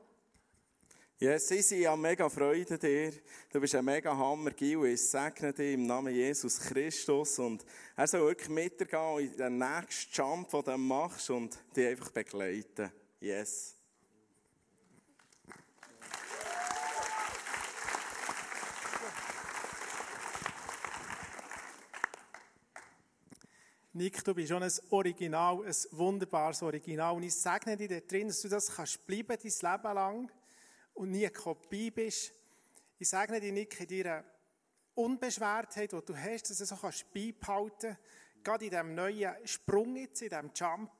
Yes, 1.22 1.50
ich 1.50 1.86
habe 1.86 2.00
mega 2.00 2.30
Freude 2.30 2.78
dir. 2.78 3.12
Du 3.52 3.60
bist 3.60 3.74
ein 3.74 3.84
mega 3.84 4.16
Hammer, 4.16 4.52
Gil. 4.52 4.86
Ich 4.86 5.06
segne 5.06 5.52
dich 5.52 5.74
im 5.74 5.86
Namen 5.86 6.14
Jesus 6.14 6.58
Christus. 6.58 7.38
Und 7.38 7.62
er 7.94 8.06
soll 8.06 8.22
wirklich 8.22 8.48
mitgehen 8.48 9.18
in 9.18 9.36
den 9.36 9.58
nächsten 9.58 10.10
Jump, 10.14 10.48
den 10.48 10.64
du 10.64 10.78
machst 10.78 11.28
und 11.28 11.58
dich 11.76 11.88
einfach 11.88 12.10
begleiten. 12.10 12.90
Yes. 13.20 13.76
Nick, 23.92 24.24
du 24.24 24.34
bist 24.34 24.48
schon 24.48 24.62
ein 24.62 24.72
Original, 24.88 25.66
ein 25.66 25.76
wunderbares 25.90 26.62
Original. 26.62 27.14
Und 27.14 27.24
ich 27.24 27.34
segne 27.34 27.76
dir 27.76 27.88
da 27.88 28.00
drin, 28.00 28.28
dass 28.28 28.40
du 28.40 28.48
das 28.48 28.74
kannst 28.74 29.06
bleiben, 29.06 29.36
dein 29.36 29.72
Leben 29.72 29.94
lang 29.94 30.30
und 31.00 31.12
nie 31.12 31.28
Kopie 31.30 31.90
bist. 31.90 32.34
Ich 32.98 33.08
segne 33.08 33.40
dir, 33.40 33.52
Nick, 33.52 33.80
in 33.80 34.02
deiner 34.02 34.24
Unbeschwertheit, 34.94 35.92
die 35.92 36.04
du 36.04 36.14
hast, 36.14 36.50
dass 36.50 36.58
du 36.58 36.66
so 36.66 36.76
kannst 36.76 37.10
beibehalten 37.12 37.96
Gerade 38.42 38.64
in 38.64 38.70
diesem 38.70 38.94
neuen 38.94 39.46
Sprung 39.46 39.96
jetzt, 39.96 40.22
in 40.22 40.28
diesem 40.28 40.50
Jump. 40.54 40.92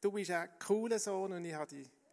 Du 0.00 0.10
bist 0.10 0.30
ein 0.32 0.48
cooler 0.58 0.98
Sohn 0.98 1.32
und 1.32 1.44
ich 1.44 1.56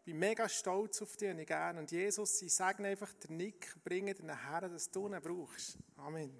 bin 0.05 0.19
mega 0.19 0.47
stolz 0.49 1.01
auf 1.01 1.17
dich 1.17 1.31
und 1.31 1.39
ich 1.39 1.47
gerne. 1.47 1.79
Und 1.79 1.91
Jesus, 1.91 2.41
ich 2.43 2.53
segne 2.53 2.89
einfach 2.89 3.13
den 3.13 3.37
Nick, 3.37 3.75
bringe 3.83 4.13
dir 4.13 4.23
nachher, 4.23 4.69
dass 4.69 4.89
du 4.89 5.07
ihn 5.07 5.19
brauchst. 5.19 5.77
Amen. 5.97 6.31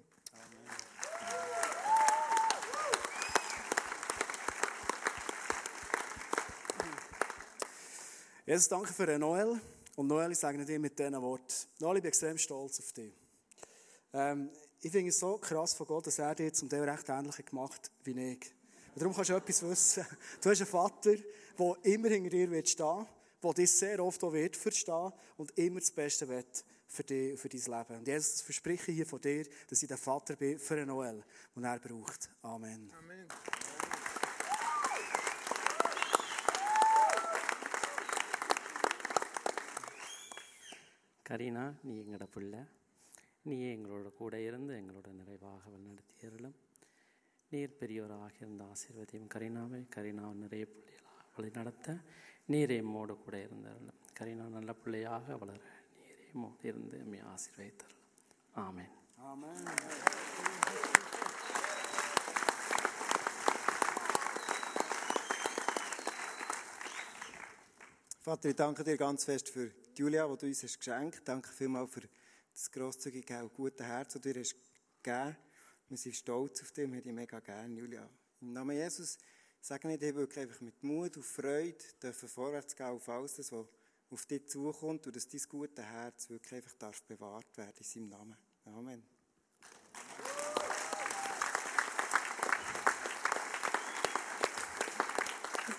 Jesus, 8.46 8.68
danke 8.68 8.92
für 8.92 9.06
den 9.06 9.20
Noel. 9.20 9.60
Und 9.96 10.06
Noel, 10.06 10.32
ich 10.32 10.38
sage 10.38 10.64
dir 10.64 10.78
mit 10.78 10.98
diesen 10.98 11.20
Worten. 11.20 11.54
Noel, 11.80 11.96
ich 11.96 12.02
bin 12.02 12.08
extrem 12.08 12.38
stolz 12.38 12.80
auf 12.80 12.92
dich. 12.92 13.12
Ähm, 14.12 14.50
ich 14.80 14.90
finde 14.90 15.10
es 15.10 15.18
so 15.18 15.38
krass 15.38 15.74
von 15.74 15.86
Gott, 15.86 16.06
dass 16.06 16.18
er 16.18 16.34
dir 16.34 16.52
zum 16.52 16.68
Teil 16.68 16.88
recht 16.88 17.08
ähnlich 17.08 17.44
gemacht 17.44 17.90
wie 18.04 18.32
ich. 18.32 18.54
Und 18.94 19.02
darum 19.02 19.14
kannst 19.14 19.30
du 19.30 19.34
etwas 19.34 19.62
wissen. 19.62 20.06
Du 20.40 20.50
hast 20.50 20.60
einen 20.60 20.66
Vater, 20.66 21.14
der 21.58 21.76
immer 21.84 22.08
hinter 22.08 22.30
dir 22.30 22.50
wird 22.50 22.68
stehen 22.68 23.06
der 23.42 23.54
dich 23.54 23.72
sehr 23.72 24.02
oft 24.02 24.22
auch 24.22 24.32
wird 24.32 24.56
verstehen 24.56 25.12
und 25.36 25.56
immer 25.58 25.80
das 25.80 25.90
Beste 25.90 26.28
wird 26.28 26.64
für 26.86 27.02
dich 27.02 27.32
und 27.32 27.38
für 27.38 27.48
dein 27.48 27.60
Leben. 27.60 27.98
Und 27.98 28.08
Jesus, 28.08 28.42
verspreche 28.42 28.90
ich 28.90 28.96
hier 28.96 29.06
von 29.06 29.20
dir, 29.20 29.44
dass 29.68 29.82
ich 29.82 29.88
der 29.88 29.98
Vater 29.98 30.36
bin 30.36 30.58
für 30.58 30.84
Noel, 30.86 31.24
den 31.56 31.64
er 31.64 31.78
braucht. 31.78 32.30
Amen. 32.42 32.92
Amen. 32.98 33.28
Kareena 41.32 41.62
நீ 41.82 41.92
எங்களோட 42.00 42.24
பிள்ளை. 42.32 42.62
நீயே 43.48 43.68
எங்களோட 43.76 44.08
கூட 44.18 44.34
இருந்து 44.40 44.72
எங்களோட 44.80 45.08
நிறைவாக 45.20 45.70
வழிநடத்தியறலும் 45.74 46.56
நீர் 47.50 47.78
பெரியவராக 47.80 48.34
இருந்த 48.40 48.64
ஆசீர்வதியும் 48.72 49.30
கரீனாவை 49.34 49.80
கரீனா 49.96 50.26
நிறைய 50.42 50.64
பிள்ளைகளாக 50.74 51.30
வழிநடத்த 51.36 51.96
நீரே 52.52 52.78
மோடு 52.92 53.16
கூட 53.24 53.36
இருந்தாலும் 53.46 54.00
கரீனா 54.20 54.46
நல்ல 54.56 54.72
பிள்ளையாக 54.82 55.36
வளர 55.42 55.60
நீரே 55.96 56.28
மோடு 56.42 56.68
இருந்து 56.72 56.98
அம்மை 57.04 57.22
ஆசீர்வதித்தரலாம் 57.34 58.00
ஆமேன் 58.66 58.92
ஆமேன். 59.32 59.60
Vater, 68.26 68.50
ich 68.50 68.56
danke 68.56 68.84
dir 68.84 68.96
ganz 68.96 69.24
fest 69.24 69.48
für 69.54 69.68
Julia, 69.98 70.26
die 70.26 70.38
du 70.38 70.46
uns 70.46 70.62
hast 70.62 70.78
geschenkt 70.78 71.16
hast. 71.16 71.28
Danke 71.28 71.48
vielmals 71.50 71.92
für 71.92 72.02
das 72.52 72.70
grosszügige 72.70 73.42
und 73.42 73.52
gute 73.52 73.84
Herz, 73.84 74.14
das 74.14 74.22
du 74.22 74.32
dir 74.32 74.40
hast 74.40 74.54
gegeben 75.02 75.36
Wir 75.88 75.96
sind 75.98 76.16
stolz 76.16 76.62
auf 76.62 76.72
dich, 76.72 76.88
wir 76.88 76.96
haben 76.96 77.02
dich 77.02 77.12
mega 77.12 77.40
gerne, 77.40 77.74
Julia. 77.74 78.08
Im 78.40 78.52
Namen 78.52 78.76
Jesus 78.76 79.18
sage 79.60 79.92
ich 79.92 79.98
dir 79.98 80.14
wirklich 80.14 80.40
einfach 80.40 80.60
mit 80.60 80.82
Mut 80.82 81.16
und 81.16 81.24
Freude 81.24 81.84
dürfen 82.02 82.28
vorwärts 82.28 82.74
gehen 82.74 82.86
auf 82.86 83.08
alles, 83.08 83.38
was 83.38 83.66
auf 84.10 84.26
dich 84.26 84.48
zukommt 84.48 85.06
und 85.06 85.14
dass 85.14 85.28
dein 85.28 85.42
gute 85.48 85.82
Herz 85.82 86.28
wirklich 86.30 86.54
einfach 86.54 86.74
darf 86.74 87.02
bewahrt 87.02 87.56
werden 87.56 87.76
in 87.78 87.84
seinem 87.84 88.08
Namen. 88.08 88.36
Amen. 88.64 89.11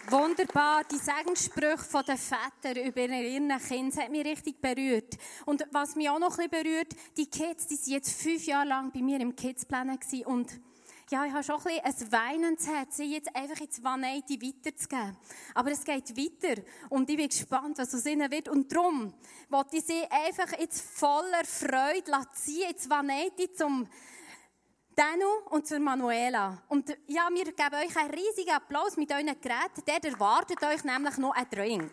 Wunderbar, 0.10 0.84
die 0.84 0.98
Segenssprüche 0.98 2.04
der 2.06 2.18
Väter 2.18 2.86
über 2.86 3.02
ihre 3.02 3.60
Kinder 3.60 4.04
hat 4.04 4.12
mich 4.12 4.26
richtig 4.26 4.62
berührt. 4.62 5.18
Und 5.46 5.66
was 5.72 5.96
mich 5.96 6.10
auch 6.10 6.20
noch 6.20 6.38
ein 6.38 6.50
bisschen 6.50 6.64
berührt, 6.64 6.94
die 7.16 7.26
Kids, 7.26 7.68
die 7.68 7.76
sind 7.76 7.94
jetzt 7.94 8.22
fünf 8.22 8.46
Jahre 8.46 8.68
lang 8.68 8.92
bei 8.92 9.02
mir 9.02 9.22
im 9.22 9.34
Kidsplan 9.36 9.98
und 10.26 10.60
ja, 11.10 11.26
ich 11.26 11.34
habe 11.34 11.44
schon 11.44 11.56
ein, 11.56 11.82
bisschen 11.84 12.08
ein 12.08 12.12
weinendes 12.12 12.68
Herz, 12.68 12.98
sie 12.98 13.14
jetzt 13.14 13.34
einfach 13.36 13.62
ins 13.62 13.84
Vanetti 13.84 14.42
weiterzugeben. 14.42 15.16
Aber 15.54 15.72
es 15.72 15.84
geht 15.84 16.18
weiter 16.18 16.62
und 16.90 17.10
ich 17.10 17.18
bin 17.18 17.30
gespannt, 17.30 17.78
was 17.78 17.94
aus 17.94 18.06
ihnen 18.06 18.32
wird. 18.32 18.50
Und 18.50 18.72
darum 18.72 19.14
wollte 19.50 19.78
ich 19.78 19.86
sie 19.86 20.04
einfach 20.10 20.58
jetzt 20.60 20.82
voller 20.82 21.44
Freude 21.46 22.12
ziehen 22.34 22.72
ins 22.72 22.90
Vanetti, 22.90 23.52
zum 23.54 23.88
Danu 24.96 25.26
und 25.50 25.66
zur 25.66 25.80
Manuela. 25.80 26.62
Und 26.70 26.96
ja, 27.08 27.28
wir 27.32 27.46
geben 27.46 27.76
euch 27.76 27.98
einen 27.98 28.12
riesigen 28.12 28.52
Applaus 28.52 28.96
mit 28.96 29.12
euren 29.12 29.26
Geräten. 29.26 29.84
Der 29.88 30.04
erwartet 30.04 30.62
euch 30.62 30.84
nämlich 30.84 31.18
noch 31.18 31.34
ein 31.34 31.50
Drink. 31.50 31.92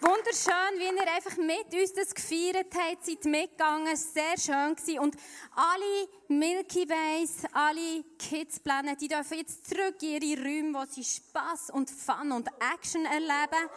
Wunderschön, 0.00 0.78
wie 0.78 0.84
ihr 0.84 1.01
einfach 1.14 1.36
mit 1.36 1.72
uns 1.72 1.92
das 1.92 2.14
gefeiert 2.14 2.74
habt, 2.74 3.04
seid 3.04 3.24
mitgegangen, 3.24 3.96
sehr 3.96 4.38
schön 4.38 4.74
gewesen. 4.74 4.98
Und 5.00 5.16
alle 5.54 6.08
Milky 6.28 6.88
Ways, 6.88 7.42
alle 7.52 8.04
Kids-Pläne, 8.18 8.96
die 8.96 9.08
dürfen 9.08 9.38
jetzt 9.38 9.68
zurück 9.68 9.96
in 10.02 10.22
ihre 10.22 10.42
Räume, 10.42 10.78
wo 10.78 10.84
sie 10.90 11.04
Spass 11.04 11.70
und 11.70 11.90
Fun 11.90 12.32
und 12.32 12.48
Action 12.74 13.04
erleben. 13.04 13.68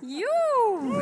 Juhu! 0.00 1.00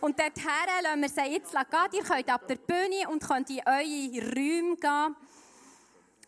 Und 0.00 0.18
dorthin 0.18 0.44
lassen 0.82 1.00
wir 1.00 1.08
sie 1.08 1.32
jetzt 1.32 1.52
gehen. 1.52 1.88
Ihr 1.92 2.02
könnt 2.02 2.28
ab 2.28 2.46
der 2.48 2.56
Bühne 2.56 3.08
und 3.08 3.22
könnt 3.22 3.50
in 3.50 3.60
eure 3.66 4.34
Räume 4.34 4.76
gehen. 4.76 5.16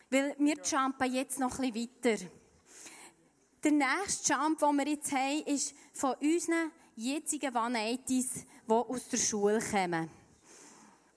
Weil 0.09 0.35
wir 0.39 0.55
jumpen 0.63 1.13
jetzt 1.13 1.39
noch 1.39 1.59
ein 1.59 1.71
bisschen 1.71 1.89
weiter. 2.03 2.25
Der 3.63 3.71
nächste 3.71 4.33
Jump, 4.33 4.59
den 4.59 4.75
wir 4.75 4.87
jetzt 4.87 5.11
haben, 5.11 5.43
ist 5.45 5.75
von 5.93 6.15
unseren 6.15 6.71
jetzigen 6.95 7.53
180s, 7.53 8.45
die 8.67 8.71
aus 8.71 9.07
der 9.07 9.17
Schule 9.17 9.59
kommen. 9.59 10.09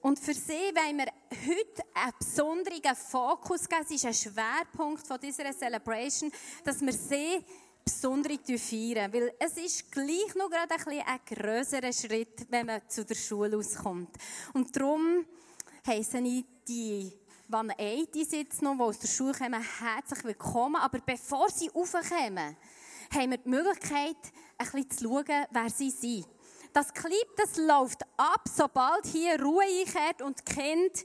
Und 0.00 0.18
für 0.18 0.34
sie 0.34 0.52
wollen 0.52 0.98
wir 0.98 1.06
heute 1.30 1.82
einen 1.94 2.12
besonderen 2.18 2.96
Fokus 2.96 3.68
geben. 3.68 3.82
Es 3.84 3.90
ist 3.90 4.04
ein 4.04 4.14
Schwerpunkt 4.14 5.06
von 5.06 5.18
dieser 5.18 5.50
Celebration, 5.52 6.30
dass 6.62 6.82
wir 6.82 6.92
sie 6.92 7.42
besonders 7.84 8.38
feiern. 8.60 9.12
Weil 9.12 9.32
es 9.38 9.56
ist 9.56 9.90
gleich 9.90 10.34
noch 10.36 10.50
gerade 10.50 10.74
ein, 10.74 11.00
ein 11.00 11.20
grösserer 11.26 11.92
Schritt, 11.92 12.46
wenn 12.50 12.66
man 12.66 12.82
zu 12.88 13.04
der 13.04 13.14
Schule 13.14 13.56
auskommt. 13.56 14.14
Und 14.52 14.76
darum 14.76 15.24
heissen 15.86 16.26
ich 16.26 16.44
die 16.68 17.12
wann 17.48 17.72
die 17.78 18.26
jetzt 18.30 18.62
noch, 18.62 18.74
die 18.74 18.82
aus 18.82 18.98
der 18.98 19.08
Schule 19.08 19.32
kommen, 19.32 19.62
herzlich 19.80 20.24
willkommen. 20.24 20.76
Aber 20.76 20.98
bevor 20.98 21.48
sie 21.50 21.68
raufkommen, 21.68 22.56
haben 23.12 23.30
wir 23.30 23.38
die 23.38 23.48
Möglichkeit, 23.48 24.16
ein 24.58 24.66
bisschen 24.66 24.90
zu 24.90 25.04
schauen, 25.04 25.46
wer 25.50 25.70
sie 25.70 25.90
sind. 25.90 26.26
Das 26.72 26.92
Clip, 26.92 27.36
das 27.36 27.56
läuft 27.56 28.02
ab, 28.16 28.42
sobald 28.52 29.06
hier 29.06 29.40
Ruhe 29.40 29.62
einkehrt 29.62 30.22
und 30.22 30.40
die 30.40 30.54
Kinder 30.54 31.00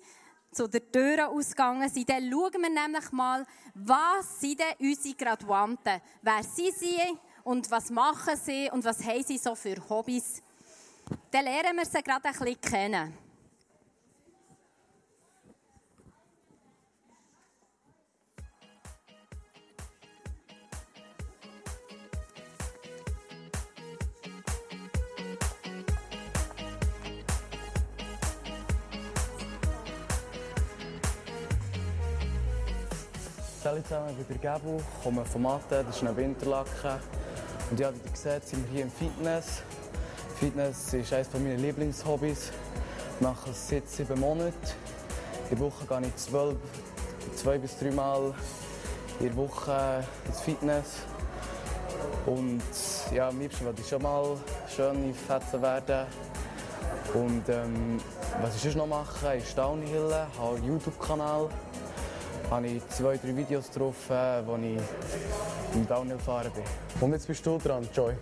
zu 0.51 0.67
der 0.67 0.91
Tür 0.91 1.29
ausgegangen 1.29 1.87
sind. 1.89 2.09
Dann 2.09 2.29
schauen 2.29 2.61
wir 2.61 2.69
nämlich 2.69 3.11
mal, 3.11 3.45
was 3.75 4.39
sind 4.39 4.59
denn 4.59 4.89
unsere 4.89 5.15
Graduanten? 5.15 6.01
Wer 6.21 6.43
sind 6.43 6.75
sie 6.75 6.99
und 7.43 7.69
was 7.69 7.91
machen 7.91 8.35
sie 8.43 8.69
und 8.71 8.83
was 8.83 9.05
haben 9.05 9.23
sie 9.23 9.37
so 9.37 9.53
für 9.53 9.75
Hobbys? 9.89 10.41
Dann 11.31 11.45
lernen 11.45 11.77
wir 11.77 11.85
sie 11.85 12.01
gerade 12.01 12.25
ein 12.25 12.33
bisschen 12.33 12.61
kennen. 12.61 13.28
Hallo 33.69 33.83
zusammen, 33.83 34.15
ich 34.19 34.25
bin 34.25 34.41
der 34.41 34.55
Gebu, 34.55 34.79
komme 35.03 35.23
vom 35.23 35.43
Mathe, 35.43 35.83
das 35.85 35.95
ist 35.95 36.01
eine 36.01 36.17
Winterlacke. 36.17 36.99
Und 37.69 37.79
ja, 37.79 37.93
wie 37.93 37.97
ihr 37.97 38.15
seht, 38.15 38.43
sind 38.47 38.65
wir 38.65 38.71
hier 38.71 38.81
im 38.85 38.91
Fitness. 38.91 39.61
Fitness 40.39 40.91
ist 40.91 41.13
eines 41.13 41.31
meiner 41.33 41.55
Lieblingshobbys. 41.55 42.49
Ich 42.49 43.21
mache 43.21 43.51
es 43.51 43.69
seit 43.69 43.87
sieben 43.87 44.19
Monaten. 44.19 44.55
In 45.51 45.57
der 45.57 45.59
Woche 45.59 45.85
gehe 45.85 46.01
ich 46.01 46.15
zwölf, 46.15 46.57
zwei 47.35 47.59
bis 47.59 47.77
drei 47.77 47.91
Mal 47.91 48.33
in 49.19 49.27
der 49.27 49.35
Woche 49.35 50.03
ins 50.25 50.41
Fitness. 50.41 51.03
Und 52.25 52.63
ja, 53.13 53.29
am 53.29 53.39
liebsten 53.39 53.67
wollte 53.67 53.83
ich 53.83 53.87
schon 53.87 54.01
mal 54.01 54.35
schöne 54.75 55.13
Fetzen 55.13 55.61
werden. 55.61 56.07
Und 57.13 57.47
ähm, 57.49 57.99
was 58.41 58.55
ich 58.55 58.63
sonst 58.63 58.77
noch 58.77 58.87
mache, 58.87 59.35
ist 59.35 59.55
Downhill, 59.55 60.11
habe 60.39 60.55
einen 60.55 60.65
YouTube-Kanal 60.65 61.49
habe 62.49 62.67
ich 62.67 62.87
zwei, 62.89 63.17
drei 63.17 63.35
Videos 63.35 63.69
drauf, 63.69 64.09
äh, 64.09 64.45
wo 64.45 64.55
ich 64.55 64.77
im 65.73 65.87
Downhill 65.87 66.19
fahren 66.19 66.51
bin. 66.53 66.63
Und 67.01 67.13
jetzt 67.13 67.27
bist 67.27 67.45
du 67.45 67.57
dran, 67.57 67.87
Joy. 67.93 68.15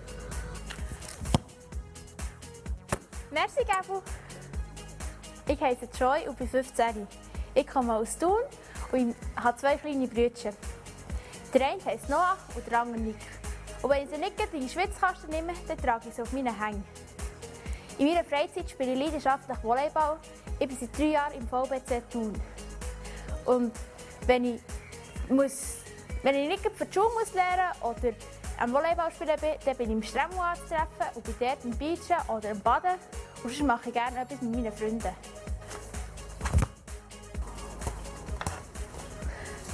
Merci, 3.31 3.63
Gabu. 3.63 4.01
Ich 5.47 5.61
heiße 5.61 5.87
Joy 5.97 6.27
und 6.27 6.37
bin 6.37 6.47
15. 6.47 7.07
Ich 7.53 7.67
komme 7.67 7.95
aus 7.95 8.17
Thun 8.17 8.37
und 8.91 9.15
habe 9.35 9.57
zwei 9.57 9.77
kleine 9.77 10.07
Brüder. 10.07 10.53
Der 11.53 11.67
eine 11.67 11.85
heisst 11.85 12.09
Noah 12.09 12.37
und 12.55 12.69
der 12.69 12.81
andere 12.81 12.99
Nick. 12.99 13.15
Und 13.81 13.89
wenn 13.89 14.03
ich 14.03 14.09
sie 14.09 14.17
nicht 14.17 14.33
in 14.53 14.61
die 14.61 14.69
Schwitzkasten 14.69 15.29
nehme, 15.29 15.53
dann 15.67 15.77
trage 15.77 16.09
ich 16.09 16.15
sie 16.15 16.21
auf 16.21 16.33
meinen 16.33 16.53
Hängen. 16.59 16.83
In 17.97 18.07
meiner 18.07 18.23
Freizeit 18.25 18.69
spiele 18.69 18.93
ich 18.93 18.99
leidenschaftlich 18.99 19.57
Volleyball. 19.63 20.17
Ich 20.59 20.67
bin 20.67 20.77
seit 20.77 20.97
drei 20.97 21.05
Jahren 21.05 21.33
im 21.33 21.47
VBC 21.47 22.01
Thun. 22.11 22.33
Und 23.45 23.71
wenn 24.27 24.43
ich, 24.43 24.61
muss, 25.29 25.77
wenn 26.21 26.35
ich 26.35 26.47
nicht 26.49 26.69
für 26.75 26.85
die 26.85 26.93
Schule 26.93 27.09
muss 27.17 27.33
lernen 27.33 27.71
oder 27.81 28.13
am 28.59 28.73
Volleyball 28.73 29.11
spielen 29.11 29.39
bin, 29.39 29.53
dann 29.65 29.77
bin 29.77 29.89
ich 29.89 29.95
im 29.95 30.03
Stremo 30.03 30.41
anzutreffen 30.41 31.15
und 31.15 31.23
bin 31.23 31.35
dort 31.39 31.65
im 31.65 31.77
Beachen 31.77 32.29
oder 32.29 32.51
im 32.51 32.59
Baden. 32.59 32.95
Und 33.43 33.49
sonst 33.49 33.63
mache 33.63 33.89
ich 33.89 33.93
gerne 33.93 34.21
etwas 34.21 34.41
mit 34.41 34.55
meinen 34.55 34.73
Freunden. 34.73 35.15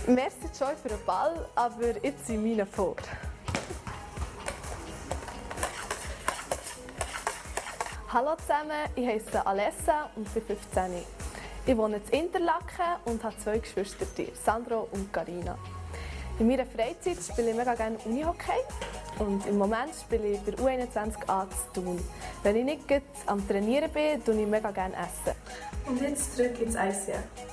Merci 0.05 0.49
Joy 0.59 0.75
für 0.81 0.89
den 0.89 1.05
Ball, 1.05 1.47
aber 1.55 2.03
jetzt 2.03 2.27
sind 2.27 2.43
meine 2.43 2.65
vor. 2.65 2.95
Hallo 8.11 8.35
zusammen, 8.35 8.89
ich 8.95 9.07
heiße 9.07 9.43
Alessa 9.47 10.09
und 10.15 10.31
bin 10.33 10.43
15. 10.45 11.22
Ich 11.65 11.77
wohne 11.77 12.01
in 12.11 12.25
Interlaken 12.25 12.99
und 13.05 13.23
habe 13.23 13.37
zwei 13.41 13.57
Geschwister, 13.57 14.05
Sandro 14.43 14.89
und 14.91 15.13
Karina. 15.13 15.57
In 16.37 16.47
meiner 16.47 16.65
Freizeit 16.65 17.23
spiele 17.23 17.51
ich 17.51 17.55
mega 17.55 17.73
gerne 17.73 17.97
Unihockey 18.03 18.59
und 19.19 19.45
im 19.45 19.57
Moment 19.57 19.91
spiele 19.95 20.27
ich 20.29 20.39
der 20.41 20.55
U21A 20.55 21.47
zu 21.49 21.81
tun. 21.81 21.99
Wenn 22.41 22.57
ich 22.57 22.65
nicht 22.65 23.03
am 23.27 23.47
Trainieren 23.47 23.89
bin, 23.91 24.21
tue 24.25 24.41
ich 24.41 24.47
mega 24.47 24.71
gerne 24.71 24.93
essen. 24.95 25.37
Und 25.87 26.01
jetzt 26.01 26.35
zurück 26.35 26.59
ins 26.59 26.75
ICF. 26.75 27.52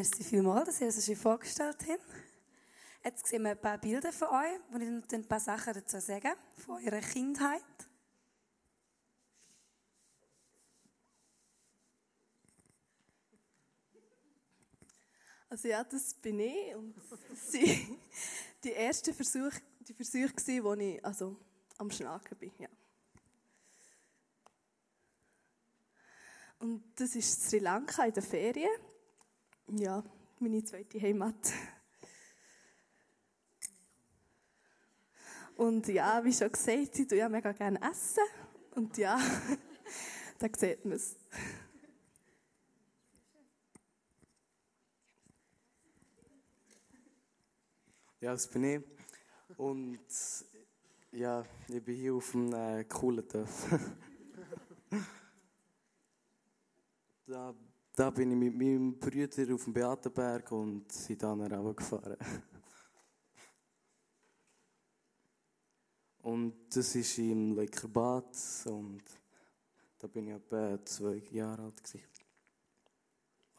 Merci 0.00 0.24
vielmals, 0.24 0.64
dass 0.64 0.80
ihr 0.80 0.88
es 0.88 1.10
euch 1.10 1.18
vorgestellt 1.18 1.76
habt. 1.86 2.06
Jetzt 3.04 3.26
sehen 3.26 3.42
wir 3.42 3.50
ein 3.50 3.60
paar 3.60 3.76
Bilder 3.76 4.10
von 4.10 4.28
euch, 4.28 4.58
wo 4.70 4.78
ich 4.78 4.88
noch 4.88 5.02
ein 5.12 5.28
paar 5.28 5.40
Sachen 5.40 5.74
dazu 5.74 6.00
sagen, 6.00 6.32
von 6.56 6.82
eurer 6.82 7.02
Kindheit. 7.02 7.60
Also 15.50 15.68
ja, 15.68 15.84
das 15.84 16.14
bin 16.14 16.40
ich 16.40 16.74
und 16.74 16.96
das 16.96 17.52
waren 17.52 17.98
die 18.64 18.72
ersten 18.72 19.12
Versuche, 19.12 19.60
die 19.80 19.92
Versuche, 19.92 20.64
wo 20.64 20.72
ich 20.72 21.04
also 21.04 21.36
am 21.76 21.90
Schnaken 21.90 22.38
bin. 22.38 22.52
Ja. 22.58 22.68
Und 26.58 26.84
das 26.98 27.14
ist 27.14 27.50
Sri 27.50 27.58
Lanka 27.58 28.06
in 28.06 28.14
den 28.14 28.22
Ferien 28.22 28.70
ja, 29.78 30.02
meine 30.38 30.64
zweite 30.64 31.00
Heimat. 31.00 31.52
Und 35.56 35.86
ja, 35.88 36.24
wie 36.24 36.32
schon 36.32 36.50
gesagt, 36.50 36.98
ich 36.98 37.06
tue 37.06 37.18
ja 37.18 37.28
mega 37.28 37.52
gerne 37.52 37.80
essen. 37.82 38.24
Und 38.74 38.96
ja, 38.96 39.18
da 40.38 40.48
sieht 40.56 40.84
man 40.84 40.94
es. 40.94 41.16
Ja, 48.20 48.32
das 48.32 48.48
bin 48.48 48.64
ich. 48.64 48.82
Und 49.56 50.00
ja, 51.12 51.44
ich 51.68 51.82
bin 51.82 51.96
hier 51.96 52.14
auf 52.14 52.34
einem 52.34 52.52
äh, 52.54 52.84
coolen 52.84 53.28
Dorf. 53.28 53.66
da 58.00 58.08
bin 58.08 58.30
ich 58.30 58.38
mit 58.38 58.56
meinem 58.56 58.98
Bruder 58.98 59.54
auf 59.54 59.64
dem 59.64 59.74
Beatenberg 59.74 60.50
und 60.52 60.90
sind 60.90 61.22
dann 61.22 61.42
runtergefahren. 61.42 62.16
Und 66.22 66.74
das 66.74 66.94
ist 66.94 67.18
im 67.18 67.56
Leikerbad 67.56 68.36
und 68.66 69.02
da 69.98 70.06
bin 70.06 70.28
ich 70.28 70.34
etwa 70.34 70.84
zwei 70.84 71.16
Jahre 71.30 71.62
alt. 71.62 71.82
Gewesen. 71.82 72.04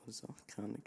Also, 0.05 0.27
keine 0.45 0.67
Ahnung. 0.67 0.83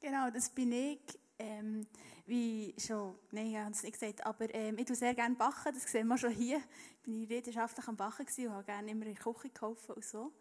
Genau, 0.00 0.30
das 0.30 0.50
bin 0.50 0.72
ich. 0.72 1.21
Ähm, 1.38 1.86
wie 2.26 2.74
schon, 2.78 3.18
nein, 3.30 3.46
ich 3.46 3.56
habe 3.56 3.70
es 3.72 3.82
nicht 3.82 3.98
gesagt, 3.98 4.24
aber 4.24 4.54
ähm, 4.54 4.78
ich 4.78 4.84
tue 4.84 4.94
sehr 4.94 5.14
gerne 5.14 5.34
backen, 5.34 5.74
das 5.74 5.82
sehen 5.84 6.06
wir 6.06 6.18
schon 6.18 6.32
hier. 6.32 6.58
Ich 6.58 7.02
bin 7.02 7.28
leidenschaftlich 7.28 7.86
am 7.88 7.96
Backen 7.96 8.26
und 8.26 8.50
habe 8.50 8.64
gerne 8.64 8.90
immer 8.90 9.06
in 9.06 9.14
der 9.14 9.22
Küche 9.22 9.50
geholfen 9.50 9.94
und 9.94 10.04
so. 10.04 10.32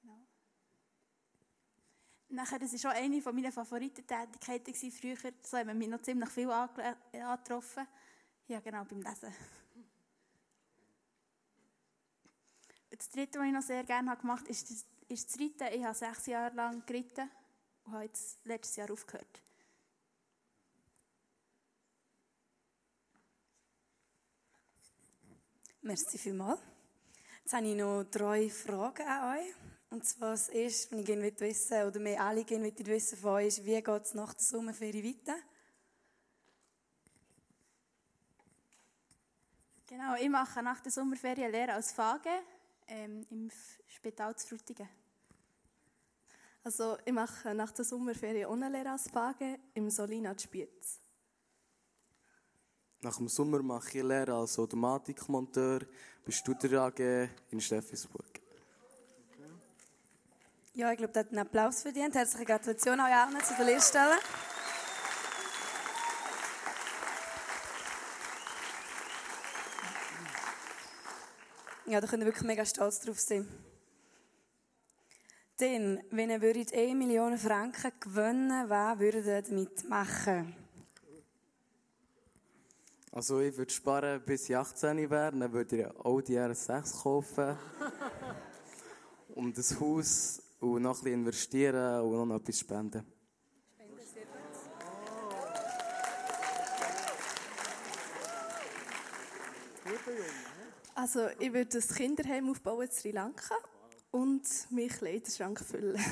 Genau. 0.00 0.18
Nachher, 2.28 2.58
das 2.58 2.84
war 2.84 2.92
auch 2.92 2.96
eine 2.96 3.20
meiner 3.20 3.52
Favoritentätigkeiten 3.52 4.92
früher. 4.92 5.16
So 5.42 5.58
haben 5.58 5.68
wir 5.68 5.74
mich 5.74 5.88
noch 5.88 6.02
ziemlich 6.02 6.30
viel 6.30 6.50
angetroffen. 6.50 7.86
Ja, 8.46 8.60
genau, 8.60 8.84
beim 8.84 9.02
Lesen. 9.02 9.34
Das 12.90 13.08
dritte, 13.10 13.38
was 13.38 13.46
ich 13.46 13.52
noch 13.52 13.62
sehr 13.62 13.84
gerne 13.84 14.16
gemacht 14.16 14.42
habe, 14.42 14.50
ist 14.50 14.86
ist 15.08 15.30
das 15.30 15.40
Reiten. 15.40 15.78
Ich 15.78 15.84
habe 15.84 15.94
sechs 15.94 16.26
Jahre 16.26 16.54
lang 16.54 16.84
geritten 16.84 17.30
und 17.84 17.92
habe 17.92 18.04
jetzt 18.04 18.44
letztes 18.44 18.76
Jahr 18.76 18.90
aufgehört. 18.90 19.42
Merci 25.88 26.18
vielmals. 26.18 26.60
Jetzt 27.40 27.54
habe 27.54 27.66
ich 27.66 27.74
noch 27.74 28.04
drei 28.04 28.50
Fragen 28.50 29.08
an 29.08 29.38
euch. 29.38 29.54
Und 29.88 30.04
zwar 30.04 30.32
das 30.32 30.50
erste, 30.50 30.92
was 30.92 31.00
ich 31.00 31.06
gerne 31.06 31.40
wissen 31.40 31.82
oder 31.82 32.04
wir 32.04 32.20
alle 32.20 32.44
gerne 32.44 32.70
wissen 32.78 33.16
von 33.16 33.30
euch, 33.36 33.46
ist, 33.46 33.64
wie 33.64 33.82
geht 33.82 34.02
es 34.02 34.12
nach 34.12 34.34
der 34.34 34.42
Sommerferie 34.42 35.02
weiter? 35.02 35.38
Genau, 39.86 40.14
ich 40.16 40.28
mache 40.28 40.62
nach 40.62 40.80
der 40.80 40.92
Sommerferien 40.92 41.50
Lehre 41.50 41.72
als 41.72 41.92
Fage 41.92 42.42
ähm, 42.86 43.26
im 43.30 43.50
Spital 43.86 44.36
zu 44.36 44.46
Frutigen. 44.46 44.90
Also 46.64 46.98
ich 47.02 47.14
mache 47.14 47.54
nach 47.54 47.72
der 47.72 47.86
Sommerferien 47.86 48.50
ohne 48.50 48.68
Lehre 48.68 48.90
als 48.90 49.08
Fage 49.08 49.58
im 49.72 49.88
Solina 49.88 50.38
Spiez. 50.38 51.00
Nach 53.00 53.16
dem 53.16 53.28
Sommer 53.28 53.62
mache 53.62 53.98
ich 53.98 54.04
Lehre 54.04 54.34
als 54.34 54.58
Automatikmonteur 54.58 55.80
bei 56.24 56.32
Studer 56.32 56.82
AG 56.82 57.28
in 57.50 57.60
Steffisburg. 57.60 58.40
Ja, 60.74 60.90
ich 60.90 60.98
glaube, 60.98 61.12
das 61.12 61.24
hat 61.24 61.30
einen 61.30 61.38
Applaus 61.38 61.82
verdient. 61.82 62.14
Herzliche 62.14 62.44
Gratulation 62.44 63.00
euch 63.00 63.14
allen 63.14 63.40
zu 63.42 63.54
der 63.56 63.66
Lehrstelle. 63.66 64.16
Ja, 71.86 72.00
da 72.00 72.06
könnt 72.06 72.22
ihr 72.22 72.26
wirklich 72.26 72.44
mega 72.44 72.64
stolz 72.64 73.00
drauf 73.00 73.18
sein. 73.18 73.48
Denn, 75.60 76.02
wenn 76.10 76.30
ihr 76.30 76.42
1 76.42 76.72
Million 76.96 77.38
Franken 77.38 77.92
gewinnen 77.98 78.68
was 78.68 78.98
würdet 78.98 79.26
ihr 79.26 79.42
damit 79.42 79.88
machen? 79.88 80.67
Also 83.12 83.40
ich 83.40 83.56
würde 83.56 83.72
sparen, 83.72 84.22
bis 84.24 84.48
ich 84.48 84.56
18 84.56 85.10
wäre, 85.10 85.32
dann 85.32 85.52
würde 85.52 85.76
ich 85.76 85.86
ein 85.86 85.96
Audi 85.98 86.38
RS6 86.38 87.02
kaufen. 87.02 87.56
und 89.34 89.56
ein 89.56 89.80
Haus 89.80 90.42
und 90.60 90.82
noch 90.82 90.98
ein 90.98 91.04
bisschen 91.04 91.20
investieren 91.20 92.02
und 92.02 92.28
noch 92.28 92.36
etwas 92.36 92.58
spenden. 92.58 93.04
Also 100.94 101.28
ich 101.38 101.52
würde 101.52 101.78
ein 101.78 101.94
Kinderheim 101.94 102.50
aufbauen 102.50 102.86
in 102.86 102.90
Sri 102.90 103.12
Lanka 103.12 103.54
und 104.10 104.42
meinen 104.70 104.88
Kleiderschrank 104.88 105.60
füllen. 105.60 106.04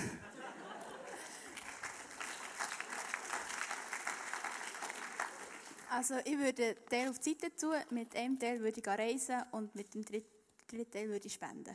Also 5.97 6.17
ich 6.27 6.37
würde 6.37 6.63
einen 6.63 6.89
Teil 6.91 7.09
auf 7.09 7.19
die 7.21 7.31
Seite 7.31 7.57
tun, 7.57 7.73
mit 7.89 8.15
einem 8.15 8.39
Teil 8.39 8.61
würde 8.61 8.81
ich 8.81 8.87
reisen 8.87 9.43
und 9.53 9.75
mit 9.75 9.95
dem 9.95 10.05
dritten 10.05 10.91
Teil 10.91 11.09
würde 11.09 11.27
ich 11.27 11.33
spenden. 11.33 11.75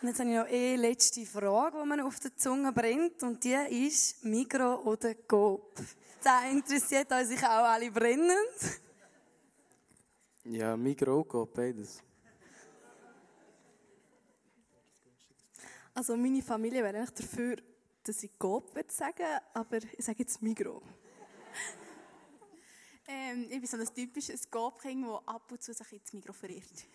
Und 0.00 0.08
jetzt 0.08 0.20
habe 0.20 0.30
ich 0.30 0.36
noch 0.36 0.46
eine 0.46 0.76
letzte 0.76 1.26
Frage, 1.26 1.76
die 1.82 1.88
man 1.88 2.00
auf 2.02 2.20
der 2.20 2.36
Zunge 2.36 2.72
brennt. 2.72 3.20
Und 3.24 3.42
die 3.42 3.54
ist 3.88 4.24
Migro 4.24 4.82
oder 4.84 5.12
Coop? 5.16 5.74
Das 6.22 6.44
interessiert 6.52 7.08
sicher 7.24 7.50
auch 7.50 7.64
alle 7.64 7.90
brennend. 7.90 8.80
Ja, 10.44 10.76
Migro, 10.76 11.24
Coop, 11.24 11.52
beides. 11.52 12.00
Also 16.00 16.16
meine 16.16 16.40
Familie 16.40 16.82
wäre 16.82 16.96
eigentlich 16.96 17.10
dafür, 17.10 17.56
dass 18.04 18.22
ich 18.22 18.30
Coop 18.38 18.74
würde 18.74 18.90
sagen, 18.90 19.26
aber 19.52 19.76
ich 19.76 20.02
sage 20.02 20.20
jetzt 20.20 20.40
Migro. 20.40 20.80
ähm, 23.06 23.46
ich 23.50 23.60
bin 23.60 23.66
so 23.66 23.76
ein 23.76 23.86
typisches 23.94 24.50
Coop-Kind, 24.50 25.06
das 25.06 25.28
ab 25.28 25.52
und 25.52 25.62
zu 25.62 25.74
sich 25.74 25.92
ins 25.92 26.10
Migro 26.14 26.32
verirrt. 26.32 26.86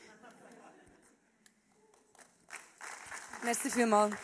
Merci 3.44 3.70
vielmals. 3.70 4.15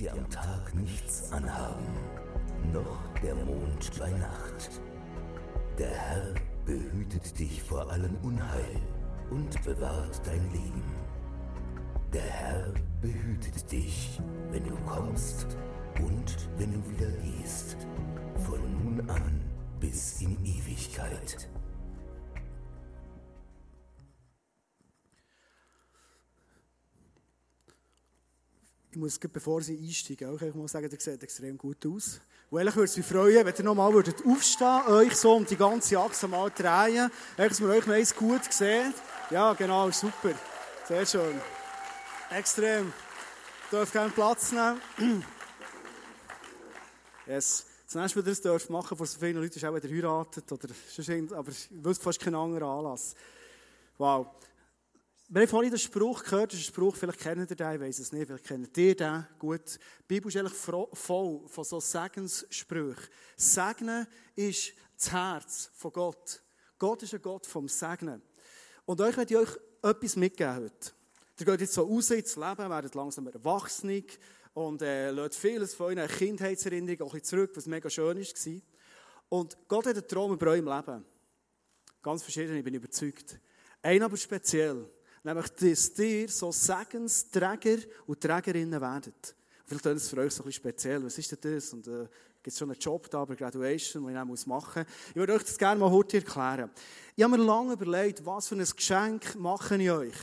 Dir 0.00 0.12
am 0.12 0.30
Tag 0.30 0.74
nichts 0.74 1.30
anhaben, 1.30 1.84
noch 2.72 2.98
der 3.22 3.34
Mond 3.34 3.90
bei 3.98 4.10
Nacht. 4.12 4.80
Der 5.78 5.90
Herr 5.90 6.34
behütet 6.64 7.38
dich 7.38 7.62
vor 7.62 7.90
allem 7.90 8.16
Unheil 8.22 8.80
und 9.30 9.62
bewahrt 9.62 10.22
dein 10.24 10.50
Leben. 10.52 10.82
Der 12.14 12.22
Herr 12.22 12.72
behütet 13.02 13.70
dich, 13.70 14.18
wenn 14.50 14.64
du 14.64 14.76
kommst 14.86 15.58
und 16.02 16.48
wenn 16.56 16.72
du 16.72 16.90
wieder 16.90 17.10
gehst, 17.22 17.76
von 18.46 18.60
nun 18.82 19.10
an 19.10 19.40
bis 19.80 20.22
in 20.22 20.38
Ewigkeit. 20.46 21.48
Ich 28.90 28.96
muss, 28.96 29.18
bevor 29.18 29.62
Sie 29.62 29.78
einsteigen, 29.78 30.34
auch 30.34 30.42
ich 30.42 30.54
muss 30.54 30.72
sagen, 30.72 30.90
der 30.90 30.98
sieht 30.98 31.22
extrem 31.22 31.56
gut 31.56 31.86
aus. 31.86 32.20
Und 32.50 32.58
ehrlich 32.58 32.74
würde 32.74 32.86
es 32.86 32.96
mich 32.96 33.06
freuen, 33.06 33.46
wenn 33.46 33.54
ihr 33.54 33.62
nochmal 33.62 33.92
würdet 33.92 34.26
aufstehen 34.26 34.82
euch 34.88 35.14
so 35.14 35.36
um 35.36 35.46
die 35.46 35.56
ganze 35.56 35.96
Achse 35.96 36.26
mal 36.26 36.50
drehen. 36.50 37.08
Dass 37.36 37.60
wir 37.60 37.68
euch 37.68 37.88
eins 37.88 38.14
gut 38.16 38.52
sehen. 38.52 38.92
Ja, 39.30 39.52
genau, 39.52 39.88
super. 39.92 40.34
Sehr 40.88 41.06
schön. 41.06 41.40
Extrem. 42.30 42.86
Ihr 42.86 43.78
dürft 43.78 43.92
gerne 43.92 44.10
Platz 44.10 44.50
nehmen. 44.50 45.24
Yes. 47.28 47.66
Das 47.86 47.94
nächste, 47.94 48.26
was 48.26 48.44
ihr 48.44 48.52
das 48.52 48.68
machen 48.68 48.96
vor 48.96 49.06
so 49.06 49.20
vielen 49.20 49.36
Leuten, 49.36 49.56
ist 49.56 49.64
auch, 49.64 49.72
wenn 49.72 49.82
ihr 49.82 50.02
heiratet 50.02 50.50
oder 50.50 50.68
sonst 50.88 51.32
aber 51.32 51.50
ich 51.50 51.68
wüsste 51.70 52.02
fast 52.02 52.18
keinen 52.18 52.34
anderen 52.34 52.64
Anlass. 52.64 53.14
Wow. 53.98 54.26
Wir 55.32 55.42
haben 55.42 55.48
vorhin 55.48 55.70
den 55.70 55.78
Spruch 55.78 56.24
gehört, 56.24 56.52
das 56.52 56.60
Spruch, 56.60 56.96
vielleicht 56.96 57.20
kennt 57.20 57.48
ihr 57.48 57.56
den, 57.56 57.74
ich 57.74 57.80
weiß 57.80 58.00
es 58.00 58.10
nicht, 58.10 58.26
vielleicht 58.26 58.44
kennt 58.44 58.76
ihr 58.76 58.96
den 58.96 59.24
gut. 59.38 59.78
Die 60.00 60.04
Bibel 60.08 60.28
ist 60.28 60.36
eigentlich 60.36 60.88
voll 60.92 61.46
von 61.46 61.64
so 61.64 61.78
Segenssprüchen. 61.78 63.08
Segnen 63.36 64.08
ist 64.34 64.72
das 64.96 65.12
Herz 65.12 65.70
von 65.74 65.92
Gott. 65.92 66.42
Gott 66.80 67.04
ist 67.04 67.14
ein 67.14 67.22
Gott 67.22 67.46
vom 67.46 67.68
Segnen. 67.68 68.20
Und 68.84 69.00
euch 69.00 69.16
möchte 69.16 69.34
ich 69.34 69.38
euch 69.38 69.56
etwas 69.84 70.16
mitgeben 70.16 70.64
heute. 70.64 70.90
Ihr 71.38 71.46
geht 71.46 71.60
jetzt 71.60 71.74
so 71.74 71.84
raus 71.84 72.10
ins 72.10 72.34
Leben, 72.34 72.68
werdet 72.68 72.96
langsam 72.96 73.28
erwachsen 73.28 74.04
und 74.54 74.82
äh, 74.82 75.12
lasst 75.12 75.38
vieles 75.38 75.74
von 75.74 75.96
euren 75.96 76.08
Kindheitserinnerungen 76.08 77.02
auch 77.02 77.14
ein 77.14 77.22
zurück, 77.22 77.52
was 77.54 77.66
mega 77.66 77.88
schön 77.88 78.18
war. 78.18 78.60
Und 79.28 79.56
Gott 79.68 79.86
hat 79.86 79.94
einen 79.94 80.08
Traum 80.08 80.32
über 80.32 80.48
eurem 80.48 80.66
Leben. 80.66 81.04
Ganz 82.02 82.24
verschieden, 82.24 82.56
ich 82.56 82.64
bin 82.64 82.74
überzeugt. 82.74 83.38
Ein 83.80 84.02
aber 84.02 84.16
speziell. 84.16 84.90
Nämlich, 85.22 85.48
dass 85.48 85.98
ihr 85.98 86.28
so 86.28 86.50
Segensträger 86.50 87.78
und 88.06 88.20
Trägerinnen 88.20 88.80
werdet. 88.80 89.34
Vielleicht 89.66 89.86
ist 89.86 90.02
es 90.02 90.08
für 90.08 90.18
euch 90.18 90.32
so 90.32 90.42
ein 90.42 90.46
bisschen 90.46 90.62
speziell. 90.62 91.04
Was 91.04 91.18
ist 91.18 91.30
denn 91.30 91.54
das? 91.54 91.72
Und 91.72 91.86
äh, 91.86 92.08
gibt 92.42 92.48
es 92.48 92.58
schon 92.58 92.70
einen 92.70 92.80
Job 92.80 93.08
da 93.10 93.24
bei 93.24 93.36
Graduation, 93.36 94.04
den 94.04 94.14
ich 94.14 94.18
auch 94.18 94.46
machen 94.46 94.82
muss? 94.82 95.10
Ich 95.10 95.16
würde 95.16 95.34
euch 95.34 95.42
das 95.42 95.58
gerne 95.58 95.78
mal 95.78 95.90
heute 95.90 96.16
erklären. 96.16 96.70
Ich 97.14 97.22
habe 97.22 97.36
mir 97.36 97.44
lange 97.44 97.74
überlegt, 97.74 98.24
was 98.24 98.48
für 98.48 98.56
ein 98.56 98.64
Geschenk 98.64 99.36
mache 99.36 99.76
ich 99.76 99.90
euch. 99.90 100.16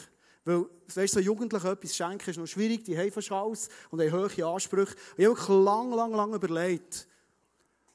Weil, 0.44 0.66
weißt 0.94 0.98
du, 0.98 1.08
so 1.08 1.20
Jugendlichen 1.20 1.68
etwas 1.68 1.96
schenken 1.96 2.30
ist 2.30 2.38
noch 2.38 2.48
schwierig, 2.48 2.84
die 2.84 2.98
haben 2.98 3.12
fast 3.12 3.32
alles 3.32 3.70
und 3.92 4.02
haben 4.02 4.12
hohe 4.12 4.46
Ansprüche. 4.46 4.96
Und 4.96 5.20
ich 5.20 5.26
habe 5.26 5.36
wirklich 5.36 5.48
lang, 5.50 5.92
lang, 5.92 6.14
lang 6.14 6.34
überlegt, 6.34 7.08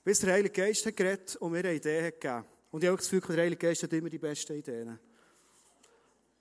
bis 0.05 0.21
der 0.21 0.35
Heilige 0.35 0.63
Geist 0.63 0.87
hat 0.87 0.97
geredet 0.97 1.37
und 1.37 1.53
mir 1.53 1.59
eine 1.59 1.75
Idee 1.75 2.07
hat 2.07 2.21
gegeben. 2.21 2.45
Und 2.71 2.83
ich 2.83 2.89
habe 2.89 2.97
das 2.97 3.11
Gefühl, 3.11 3.37
der 3.37 3.45
Heilige 3.45 3.67
Geist 3.67 3.83
hat 3.83 3.93
immer 3.93 4.09
die 4.09 4.19
besten 4.19 4.55
Ideen. 4.55 4.99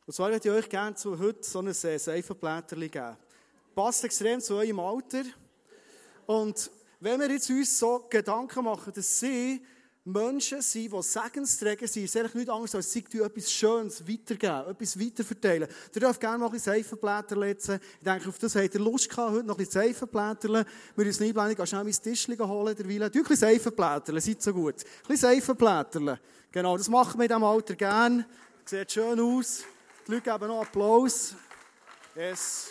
Und 0.06 0.14
zwar 0.14 0.32
würde 0.32 0.50
ich 0.50 0.56
euch 0.56 0.70
gerne 0.70 0.96
zu 0.96 1.18
heute 1.18 1.44
so 1.44 1.60
ein 1.60 1.68
äh, 1.68 1.74
Seifenblätterchen 1.74 2.92
geben. 2.92 3.18
Passt 3.76 4.04
extrem 4.04 4.42
zu 4.42 4.56
eurem 4.56 4.80
Alter. 4.80 5.24
Und 6.26 6.72
wenn 7.00 7.20
wir 7.20 7.30
jetzt 7.30 7.50
uns 7.50 7.78
so 7.78 8.06
Gedanken 8.10 8.64
machen, 8.64 8.92
dass 8.94 9.20
sie 9.20 9.62
Menschen 10.04 10.62
sind, 10.64 10.92
die 10.92 11.02
Segensträger 11.04 11.88
sind, 11.88 12.06
ist 12.06 12.18
eigentlich 12.18 12.34
nichts 12.34 12.50
anderes, 12.50 12.74
als 12.74 12.92
sie 12.92 13.06
etwas 13.20 13.52
Schönes 13.52 14.08
weitergeben, 14.08 14.72
etwas 14.72 15.00
weiterverteilen. 15.00 15.70
Ihr 15.94 16.02
dürft 16.02 16.20
gerne 16.20 16.40
noch 16.40 16.48
ein 16.48 16.54
bisschen 16.54 16.74
Seifenblätter 16.74 17.38
lesen. 17.38 17.80
Ich 18.00 18.04
denke, 18.04 18.30
auf 18.30 18.40
das 18.40 18.56
habt 18.56 18.74
ihr 18.74 18.82
Lust 18.82 19.08
gehabt, 19.08 19.32
heute 19.32 19.44
noch 19.46 19.56
ein 19.56 19.66
bisschen 19.66 19.82
Seifenblätter. 19.84 20.66
Wir 20.96 21.06
uns 21.06 21.22
einblenden, 21.22 21.56
gehen 21.56 21.68
schnell 21.68 21.84
mein 21.84 21.94
Tischchen 21.94 22.40
holen, 22.40 22.76
derweil. 22.76 23.10
Du 23.12 23.20
ein 23.20 23.24
bisschen 23.24 23.36
Seifenblätter, 23.36 24.20
seid 24.20 24.42
so 24.42 24.52
gut. 24.52 24.76
Ein 24.78 25.08
bisschen 25.08 25.30
Seifenblätter. 25.30 26.20
Genau, 26.52 26.78
das 26.78 26.90
machen 26.90 27.20
wir 27.20 27.26
in 27.26 27.30
diesem 27.30 27.44
Alter 27.44 27.76
gerne. 27.76 28.26
Sieht 28.66 28.92
schön 28.92 29.20
aus. 29.20 29.64
Die 30.12 30.16
Leute 30.16 30.30
geben 30.30 30.48
noch 30.48 30.64
Applaus. 30.64 31.36
Yes. 32.14 32.70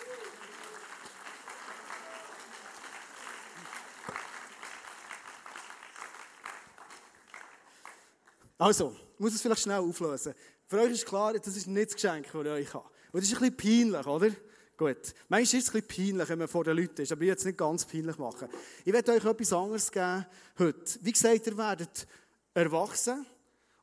Also, 8.59 8.95
ich 9.15 9.21
muss 9.21 9.35
es 9.35 9.41
vielleicht 9.41 9.63
schnell 9.63 9.79
auflösen. 9.79 10.35
Für 10.67 10.81
euch 10.81 10.91
ist 10.91 11.07
klar, 11.07 11.33
das 11.33 11.57
ist 11.57 11.67
nicht 11.67 11.89
das 11.89 11.95
Geschenk, 11.95 12.27
das 12.31 12.43
ich 12.43 12.51
euch 12.51 12.75
habe. 12.75 12.85
Und 13.11 13.23
das 13.23 13.33
ist 13.33 13.41
ein 13.41 13.57
bisschen 13.57 13.91
peinlich, 13.91 14.07
oder? 14.07 14.31
Gut. 14.77 15.15
Manchmal 15.31 15.43
ist 15.43 15.55
es 15.55 15.75
ein 15.75 15.81
bisschen 15.81 16.09
peinlich, 16.09 16.29
wenn 16.29 16.39
man 16.41 16.49
vor 16.49 16.65
den 16.65 16.77
Leuten 16.77 17.01
ist, 17.01 17.11
aber 17.11 17.23
ich 17.23 17.29
werde 17.29 17.39
es 17.39 17.47
nicht 17.47 17.57
ganz 17.57 17.87
peinlich 17.87 18.19
machen. 18.19 18.49
Ich 18.85 18.93
werde 18.93 19.13
euch 19.13 19.25
etwas 19.25 19.53
anderes 19.55 19.91
geben 19.91 20.27
heute. 20.59 20.99
Wie 21.01 21.13
gesagt, 21.13 21.47
ihr 21.47 21.57
werdet 21.57 22.07
erwachsen. 22.53 23.25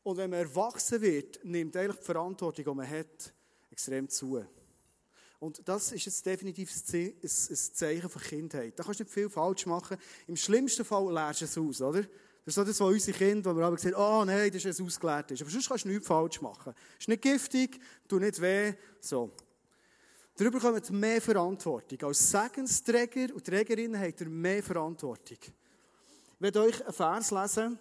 Und 0.03 0.17
wenn 0.17 0.29
man 0.29 0.41
erwachsen 0.41 1.01
wird, 1.01 1.43
nimmt 1.43 1.75
eigentlich 1.75 1.97
die 1.97 2.05
Verantwortung, 2.05 2.63
die 2.63 2.71
man 2.75 2.87
hat, 2.87 3.33
extrem 3.77 4.09
zu. 4.09 4.43
Und 5.39 5.61
das 5.67 5.91
ist 5.91 6.05
jetzt 6.05 6.25
definitiv 6.25 6.71
ein 6.71 7.29
Zeichen 7.29 8.09
von 8.09 8.21
Kindheit. 8.23 8.73
Da 8.75 8.83
kannst 8.83 8.99
du 8.99 9.03
nicht 9.03 9.13
viel 9.13 9.29
falsch 9.29 9.67
machen. 9.67 9.97
Im 10.25 10.35
schlimmsten 10.35 10.83
Fall 10.83 11.13
lernst 11.13 11.41
du 11.41 11.45
es 11.45 11.57
aus, 11.59 11.81
oder? 11.83 12.01
Das 12.01 12.09
ist 12.47 12.55
so 12.55 12.63
das, 12.63 12.79
was 12.79 12.87
unsere 12.87 13.15
Kinder, 13.15 13.53
wo 13.53 13.59
wir 13.59 13.67
aber 13.67 13.77
sagen, 13.77 13.93
oh 13.95 14.25
nein, 14.25 14.49
das 14.51 14.65
ist 14.65 14.79
ein 14.79 14.85
ausgelehrtes. 14.85 15.41
Aber 15.41 15.51
sonst 15.51 15.69
kannst 15.69 15.85
du 15.85 15.89
nichts 15.89 16.07
falsch 16.07 16.41
machen. 16.41 16.73
Ist 16.97 17.07
nicht 17.07 17.21
giftig, 17.21 17.79
tut 18.07 18.21
nicht 18.21 18.41
weh, 18.41 18.73
so. 18.99 19.31
Darüber 20.35 20.59
kommt 20.59 20.89
mehr 20.89 21.21
Verantwortung. 21.21 22.01
Als 22.01 22.31
Segensträger 22.31 23.35
und 23.35 23.45
Trägerinnen 23.45 24.01
habt 24.01 24.21
ihr 24.21 24.29
mehr 24.29 24.63
Verantwortung. 24.63 25.37
Ich 25.39 25.53
werde 26.39 26.61
euch 26.61 26.83
einen 26.83 26.93
Vers 26.93 27.29
lesen, 27.29 27.77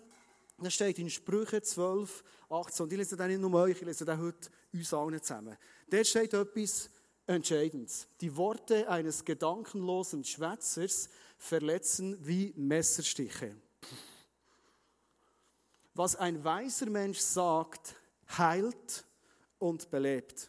der 0.58 0.70
steht 0.70 0.98
in 0.98 1.08
Sprüche 1.08 1.62
12, 1.62 2.22
18. 2.50 2.84
Und 2.84 2.92
ich 2.92 2.98
lese 2.98 3.16
den 3.16 3.28
nicht 3.28 3.40
nur 3.40 3.54
euch, 3.54 3.76
ich 3.76 3.86
lese 3.86 4.04
den 4.04 4.20
heute 4.20 4.50
uns 4.76 4.92
allen 4.92 5.22
zusammen. 5.22 5.56
Dort 5.88 6.06
steht 6.06 6.34
etwas 6.34 6.90
Entscheidendes. 7.26 8.06
Die 8.20 8.36
Worte 8.36 8.88
eines 8.88 9.24
gedankenlosen 9.24 10.24
Schwätzers 10.24 11.08
verletzen 11.38 12.16
wie 12.24 12.52
Messerstiche. 12.56 13.56
Was 15.94 16.14
ein 16.14 16.44
weiser 16.44 16.86
Mensch 16.86 17.18
sagt, 17.18 17.96
heilt 18.36 19.04
und 19.58 19.90
belebt. 19.90 20.48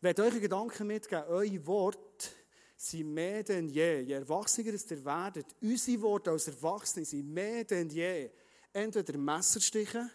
Werde 0.00 0.24
euch 0.24 0.40
Gedanken 0.40 0.86
mitgeben, 0.86 1.24
eure 1.28 1.66
Worte 1.66 2.30
sind 2.76 3.12
mehr 3.12 3.42
denn 3.42 3.68
je. 3.68 4.00
Je 4.00 4.12
erwachsener 4.14 4.72
ihr 4.72 5.04
werdet, 5.04 5.46
unsere 5.60 6.02
Worte 6.02 6.30
als 6.30 6.48
Erwachsene 6.48 7.04
sind 7.04 7.32
mehr 7.32 7.64
denn 7.64 7.88
je. 7.88 8.30
Entweder 8.72 9.18
Messerstiche 9.18 10.10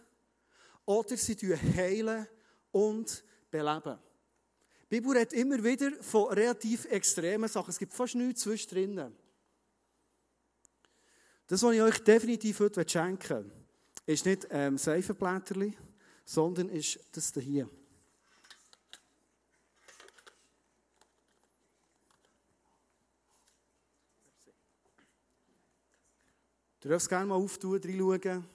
oder 0.86 1.18
sie 1.18 1.36
heilen 1.76 2.28
und 2.74 3.24
beleben. 3.50 3.98
Die 4.92 5.00
Bibel 5.00 5.18
redet 5.18 5.34
immer 5.34 5.64
wieder 5.64 5.92
von 6.04 6.34
relativ 6.34 6.86
extremen 6.86 7.48
Sachen. 7.48 7.70
Es 7.70 7.80
gibt 7.80 7.94
fast 7.94 8.16
nichts 8.16 8.42
zwischendrin. 8.42 9.16
Das, 11.48 11.64
was 11.64 11.74
ich 11.74 11.82
euch 11.82 12.04
definitiv 12.04 12.60
heute 12.60 12.88
schenken 12.88 13.46
will, 13.46 13.52
ist 14.06 14.26
nicht 14.26 14.48
ähm, 14.50 14.78
Seifenblätterli, 14.78 15.78
sondern 16.26 16.70
ist 16.70 17.00
das 17.12 17.34
hier. 17.34 17.70
Du 26.82 26.90
darfst 26.90 27.08
gerne 27.08 27.28
mal 27.28 27.36
auftun, 27.36 27.80
reinschauen. 27.82 28.46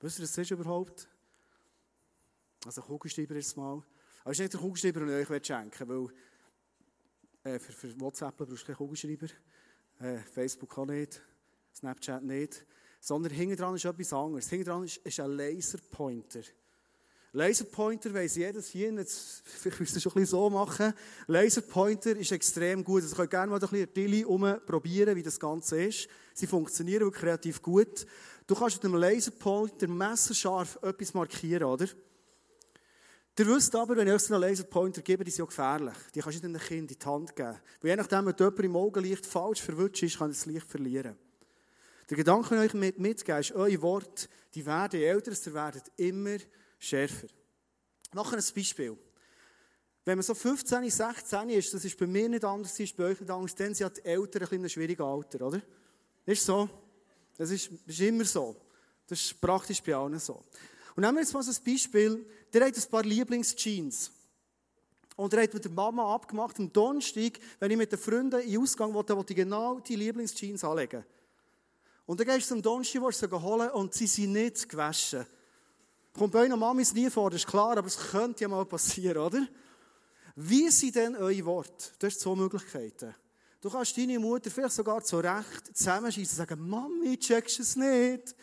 Wisst 0.00 0.18
ihr, 0.18 0.22
was 0.22 0.32
das 0.32 0.38
ist 0.38 0.50
überhaupt? 0.50 1.08
Also 2.64 2.82
Kugelschreiber 2.82 3.36
es 3.36 3.56
mal. 3.56 3.82
Aber 4.22 4.32
es 4.32 4.38
ist 4.38 4.40
nicht 4.40 4.52
der 4.52 4.60
Kugelschreiber, 4.60 5.00
den 5.00 5.20
ich 5.20 5.30
euch 5.30 5.46
schenken 5.46 5.88
will, 5.88 6.08
äh, 7.44 7.58
für, 7.58 7.72
für 7.72 8.00
WhatsApp 8.00 8.36
brauchst 8.36 8.62
du 8.62 8.66
keinen 8.66 8.76
Kugelschreiber. 8.76 9.28
Äh, 10.00 10.18
Facebook 10.18 10.76
auch 10.78 10.86
nicht. 10.86 11.22
Snapchat 11.74 12.22
nicht. 12.22 12.66
Sondern 13.00 13.32
hinten 13.32 13.56
dran 13.56 13.74
ist 13.76 13.84
etwas 13.84 14.12
anderes. 14.12 14.48
Hinten 14.48 14.64
dran 14.64 14.84
ist, 14.84 14.96
ist 14.98 15.20
ein 15.20 15.30
Laserpointer. 15.30 16.42
Laserpointer 17.36 18.14
weiss 18.14 18.34
jedes 18.36 18.68
hier, 18.68 18.90
jetzt, 18.94 19.42
vielleicht 19.44 19.78
müsst 19.78 19.94
ihr 19.94 20.00
schon 20.00 20.12
ein 20.12 20.22
bisschen 20.22 20.38
so 20.38 20.48
machen. 20.48 20.94
Laserpointer 21.26 22.16
ist 22.16 22.32
extrem 22.32 22.82
gut. 22.82 23.02
Also, 23.02 23.14
ihr 23.14 23.16
könnt 23.16 23.30
gerne 23.30 23.50
mal 23.50 23.56
ein 23.56 23.68
bisschen 23.68 23.92
Tilly 23.92 24.24
probieren, 24.64 25.14
wie 25.14 25.22
das 25.22 25.38
Ganze 25.38 25.84
ist. 25.84 26.08
Sie 26.32 26.46
funktionieren 26.46 27.02
wirklich 27.02 27.22
kreativ 27.22 27.60
gut. 27.60 28.06
Du 28.46 28.54
kannst 28.54 28.82
mit 28.82 28.84
dem 28.84 28.94
Laserpointer 28.94 29.86
messerscharf 29.86 30.78
etwas 30.80 31.12
markieren, 31.12 31.64
oder? 31.64 31.86
Ihr 33.38 33.46
wisst 33.48 33.76
aber, 33.76 33.98
wenn 33.98 34.08
ich 34.08 34.14
euch 34.14 34.32
einen 34.32 34.40
Laserpointer 34.40 35.02
gebe, 35.02 35.22
die 35.22 35.30
sind 35.30 35.40
ja 35.40 35.44
gefährlich. 35.44 35.96
Die 36.14 36.20
kannst 36.20 36.42
du 36.42 36.48
nicht 36.48 36.58
einem 36.58 36.66
Kind 36.66 36.90
in 36.90 36.98
die 36.98 37.04
Hand 37.04 37.36
geben. 37.36 37.58
Weil 37.82 37.90
je 37.90 37.96
nachdem, 37.96 38.24
wenn 38.24 38.34
jemand 38.38 38.60
im 38.60 38.76
Augenlicht 38.76 39.26
falsch 39.26 39.60
verwünscht 39.60 40.02
ist, 40.02 40.16
kann 40.16 40.30
er 40.30 40.32
das 40.32 40.46
Licht 40.46 40.70
verlieren. 40.70 41.18
Der 42.08 42.16
Gedanke, 42.16 42.54
den 42.54 42.60
ich 42.60 42.70
euch 42.70 42.74
mit, 42.74 42.98
mitgebe, 42.98 43.40
ist, 43.40 43.52
eure 43.52 43.82
Worte, 43.82 44.26
die 44.54 44.64
werden, 44.64 45.02
älter 45.02 45.32
ihr 45.32 45.52
werdet, 45.52 45.92
immer 45.98 46.38
schärfer. 46.78 47.28
Nachher 48.12 48.36
ein 48.36 48.44
Beispiel. 48.54 48.96
Wenn 50.04 50.18
man 50.18 50.22
so 50.22 50.34
15, 50.34 50.88
16 50.88 51.48
ist, 51.50 51.74
das 51.74 51.84
ist 51.84 51.98
bei 51.98 52.06
mir 52.06 52.28
nicht 52.28 52.44
anders, 52.44 52.78
ist 52.78 52.96
bei 52.96 53.04
euch 53.04 53.20
nicht 53.20 53.30
anders, 53.30 53.54
dann 53.56 53.74
sind 53.74 53.96
die 53.96 54.04
Eltern 54.04 54.42
ein 54.42 54.48
bisschen 54.48 54.68
schwieriges 54.68 55.04
Alter, 55.04 55.46
oder? 55.46 55.60
Ist 56.24 56.44
so. 56.44 56.68
Das 57.36 57.50
ist, 57.50 57.70
ist 57.86 58.00
immer 58.00 58.24
so. 58.24 58.56
Das 59.06 59.20
ist 59.20 59.40
praktisch 59.40 59.82
bei 59.82 59.94
allen 59.94 60.18
so. 60.18 60.44
Und 60.94 61.02
nehmen 61.02 61.16
wir 61.16 61.22
jetzt 61.22 61.34
mal 61.34 61.42
so 61.42 61.50
ein 61.50 61.64
Beispiel. 61.64 62.24
Der 62.52 62.66
hat 62.66 62.76
ein 62.76 62.90
paar 62.90 63.02
Lieblingsjeans. 63.02 64.12
Und 65.16 65.32
er 65.32 65.42
hat 65.42 65.54
mit 65.54 65.64
der 65.64 65.72
Mama 65.72 66.14
abgemacht, 66.14 66.58
am 66.58 66.72
Donnerstag, 66.72 67.38
wenn 67.58 67.70
ich 67.70 67.76
mit 67.76 67.90
den 67.90 67.98
Freunden 67.98 68.40
in 68.40 68.50
den 68.50 68.62
Ausgang 68.62 68.92
wollte, 68.92 69.16
wollte 69.16 69.32
ich 69.32 69.36
genau 69.36 69.80
die 69.80 69.96
Lieblingsjeans 69.96 70.62
anlegen. 70.62 71.04
Und 72.04 72.20
dann 72.20 72.26
gehst 72.26 72.50
du 72.50 72.54
am 72.54 72.62
Donnerstag, 72.62 73.02
du 73.02 73.10
sie 73.10 73.42
holen 73.42 73.70
und 73.70 73.94
sie 73.94 74.06
sind 74.06 74.32
nicht 74.32 74.68
gewaschen. 74.68 75.26
Kommt 76.16 76.32
bei 76.32 76.40
euren 76.40 76.58
Mamis 76.58 76.94
nie 76.94 77.10
vor, 77.10 77.30
das 77.30 77.40
ist 77.40 77.46
klar, 77.46 77.76
aber 77.76 77.86
es 77.86 77.98
könnte 77.98 78.42
ja 78.42 78.48
mal 78.48 78.64
passieren, 78.64 79.18
oder? 79.18 79.46
Wie 80.34 80.70
sind 80.70 80.94
denn 80.94 81.16
eure 81.16 81.44
Worte? 81.44 81.90
Du 81.98 82.06
hast 82.06 82.20
zwei 82.20 82.34
Möglichkeiten. 82.34 83.14
Du 83.60 83.70
kannst 83.70 83.96
deine 83.96 84.18
Mutter 84.18 84.50
vielleicht 84.50 84.74
sogar 84.74 85.02
zu 85.02 85.18
Recht 85.18 85.76
zusammenschießen 85.76 86.40
und 86.40 86.48
sagen, 86.48 86.68
Mami, 86.68 87.18
checkst 87.18 87.58
du 87.58 87.62
es 87.62 87.76
nicht? 87.76 88.34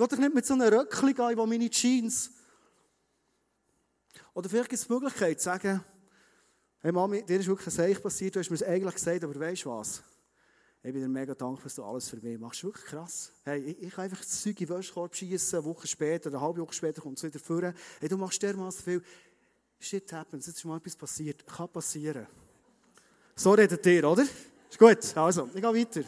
will 0.00 0.08
doch 0.08 0.16
nicht 0.16 0.34
mit 0.34 0.46
so 0.46 0.54
einer 0.54 0.72
Röckchen 0.72 1.14
gehen, 1.14 1.36
wo 1.36 1.46
meine 1.46 1.68
Jeans. 1.68 2.30
Oder 4.32 4.48
vielleicht 4.48 4.70
gibt 4.70 4.80
es 4.80 4.86
die 4.86 4.92
Möglichkeit 4.92 5.38
zu 5.38 5.44
sagen, 5.44 5.84
hey 6.80 6.92
Mami, 6.92 7.22
dir 7.22 7.38
ist 7.38 7.46
wirklich 7.46 7.66
ein 7.66 7.70
Seich 7.72 8.02
passiert, 8.02 8.34
du 8.34 8.40
hast 8.40 8.48
mir 8.48 8.56
es 8.56 8.62
eigentlich 8.62 8.94
gesagt, 8.94 9.24
aber 9.24 9.38
weißt 9.38 9.64
du 9.64 9.70
was? 9.70 10.02
Ich 10.82 10.94
bin 10.94 11.02
dir 11.02 11.08
mega 11.08 11.34
dankbar, 11.34 11.64
dass 11.64 11.74
du 11.74 11.84
alles 11.84 12.08
für 12.08 12.16
mich 12.16 12.38
machst. 12.38 12.64
Wirklich 12.64 12.86
krass. 12.86 13.32
Hey, 13.44 13.60
ich, 13.60 13.82
ich 13.82 13.90
kann 13.92 14.04
einfach 14.04 14.20
das 14.20 14.40
Zeug 14.40 14.58
in 14.60 14.66
den 14.66 14.76
Wäschekorb 14.76 15.14
schießen, 15.14 15.58
eine 15.58 15.66
Woche 15.66 15.86
später, 15.86 16.30
eine 16.30 16.40
halbe 16.40 16.62
Woche 16.62 16.72
später 16.72 17.02
kommt 17.02 17.18
es 17.18 17.24
wieder 17.24 17.38
vor. 17.38 17.74
Hey, 18.00 18.08
du 18.08 18.16
machst 18.16 18.42
dermaßen 18.42 18.82
viel. 18.82 19.02
Shit 19.78 20.10
happens, 20.12 20.46
jetzt 20.46 20.56
ist 20.56 20.64
mal 20.64 20.78
etwas 20.78 20.96
passiert. 20.96 21.46
Kann 21.46 21.68
passieren. 21.68 22.26
So 23.36 23.52
redet 23.52 23.84
ihr, 23.84 24.08
oder? 24.08 24.22
Ist 24.22 24.78
gut, 24.78 25.16
also, 25.16 25.50
ich 25.54 25.60
gehe 25.60 25.74
weiter. 25.74 26.04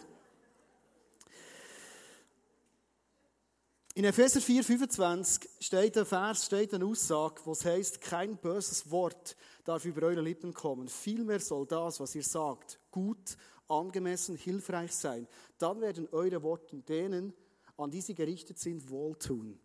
In 3.94 4.04
Epheser 4.04 4.40
4, 4.40 4.64
25 4.64 5.50
steht 5.60 5.98
ein 5.98 6.06
Vers, 6.06 6.46
steht 6.46 6.72
eine 6.72 6.86
Aussage, 6.86 7.42
wo 7.44 7.52
es 7.52 7.62
heißt, 7.62 8.00
kein 8.00 8.38
böses 8.38 8.90
Wort 8.90 9.36
darf 9.64 9.84
über 9.84 10.06
eure 10.06 10.22
Lippen 10.22 10.54
kommen. 10.54 10.88
Vielmehr 10.88 11.40
soll 11.40 11.66
das, 11.66 12.00
was 12.00 12.14
ihr 12.14 12.22
sagt, 12.22 12.78
gut, 12.90 13.36
angemessen, 13.68 14.36
hilfreich 14.36 14.92
sein. 14.92 15.26
Dann 15.58 15.80
werden 15.80 16.08
eure 16.12 16.42
Worte 16.42 16.76
denen, 16.76 17.32
an 17.76 17.90
die 17.90 18.00
sie 18.00 18.14
gerichtet 18.14 18.58
sind, 18.58 18.88
wohltun. 18.88 19.58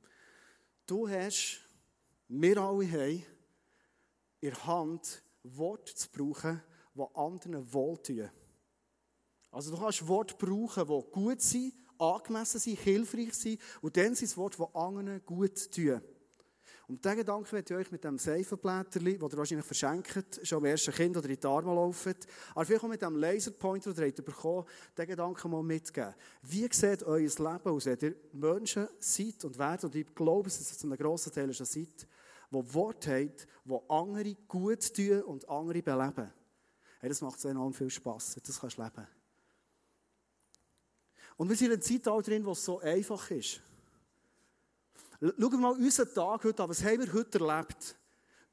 Du 0.85 1.07
hast, 1.07 1.59
wir 2.27 2.57
alle 2.57 2.91
haben, 2.91 3.23
in 4.39 4.65
Hand 4.65 5.23
Worte 5.43 5.95
zu 5.95 6.09
brauchen, 6.09 6.61
die 6.93 7.15
anderen 7.15 7.73
wohltun. 7.73 8.29
Also 9.51 9.71
du 9.71 9.77
kannst 9.77 10.07
Worte 10.07 10.35
brauchen, 10.35 10.87
die 10.87 11.11
gut 11.11 11.41
sind, 11.41 11.73
angemessen 11.97 12.59
sind, 12.59 12.79
hilfreich 12.79 13.33
sind 13.33 13.61
und 13.81 13.97
dann 13.97 14.15
sind 14.15 14.27
es 14.27 14.37
Worte, 14.37 14.57
die 14.57 14.75
anderen 14.75 15.25
gut 15.25 15.71
tun. 15.71 16.01
Und 16.87 17.03
diesen 17.03 17.17
Gedanken 17.17 17.53
möchte 17.53 17.73
ich 17.73 17.79
euch 17.79 17.91
mit 17.91 18.03
dem 18.05 18.17
Seifenblätterli, 18.17 19.17
das 19.17 19.33
ihr 19.33 19.37
wahrscheinlich 19.37 19.65
verschenkt, 19.65 20.39
schon 20.43 20.59
am 20.59 20.65
ersten 20.65 20.93
Kind 20.93 21.17
oder 21.17 21.27
in 21.27 21.37
die 21.37 21.45
Arme 21.45 21.75
laufen, 21.75 22.15
aber 22.55 22.65
vielleicht 22.65 22.83
auch 22.83 22.87
mit 22.87 23.01
dem 23.01 23.17
Laserpointer, 23.17 23.93
den 23.93 24.13
ihr 24.17 24.23
bekommen 24.23 24.65
diesen 24.95 25.07
Gedanken 25.07 25.51
mal 25.51 25.63
mitgeben. 25.63 26.15
Wie 26.43 26.69
sieht 26.71 27.03
euer 27.03 27.19
Leben 27.19 27.39
aus, 27.39 27.85
wenn 27.85 27.99
ihr 27.99 28.15
Menschen 28.31 28.87
seid 28.99 29.43
und 29.43 29.57
werdet, 29.57 29.83
und 29.83 29.95
ich 29.95 30.15
glaube, 30.15 30.45
dass 30.45 30.61
es 30.61 30.77
zu 30.77 30.87
einem 30.87 30.97
grossen 30.97 31.33
Teil 31.33 31.53
schon 31.53 31.65
seid, 31.65 32.07
die 32.51 32.73
Worte 32.73 33.11
haben, 33.11 33.33
die 33.65 33.89
andere 33.89 34.35
gut 34.47 34.93
tun 34.93 35.21
und 35.23 35.49
andere 35.49 35.81
beleben. 35.81 36.31
Hey, 36.99 37.09
das 37.09 37.21
macht 37.21 37.43
enorm 37.43 37.73
viel 37.73 37.89
Spass. 37.89 38.37
Das 38.41 38.59
kannst 38.61 38.77
du 38.77 38.83
leben. 38.83 39.07
Und 41.35 41.49
wir 41.49 41.55
sind 41.57 41.67
in 41.67 41.73
einem 41.73 41.81
Zeitalter 41.81 42.31
drin, 42.31 42.45
wo 42.45 42.51
es 42.51 42.63
so 42.63 42.79
einfach 42.79 43.29
ist. 43.29 43.61
Schauen 45.19 45.51
wir 45.51 45.57
mal 45.57 45.71
unseren 45.71 46.13
Tag 46.13 46.43
heute 46.43 46.63
an. 46.63 46.69
Was 46.69 46.83
haben 46.83 46.99
wir 46.99 47.11
heute 47.11 47.39
erlebt? 47.39 47.95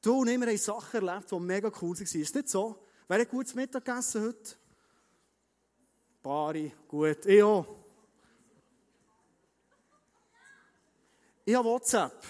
Du 0.01 0.21
und 0.21 0.27
ich, 0.27 0.39
wir 0.39 0.47
haben 0.47 0.57
Sachen 0.57 1.07
erlebt, 1.07 1.31
die 1.31 1.39
mega 1.39 1.71
cool 1.81 1.95
waren. 1.95 2.21
Ist 2.21 2.35
nicht 2.35 2.49
so? 2.49 2.83
Wer 3.07 3.21
hat 3.21 3.29
gutes 3.29 3.53
Mittag 3.53 3.85
gegessen 3.85 4.23
heute? 4.23 4.55
Bari, 6.23 6.73
gut. 6.87 7.23
Ich 7.27 7.43
auch. 7.43 7.67
Ich 11.45 11.53
habe 11.53 11.69
WhatsApp. 11.69 12.23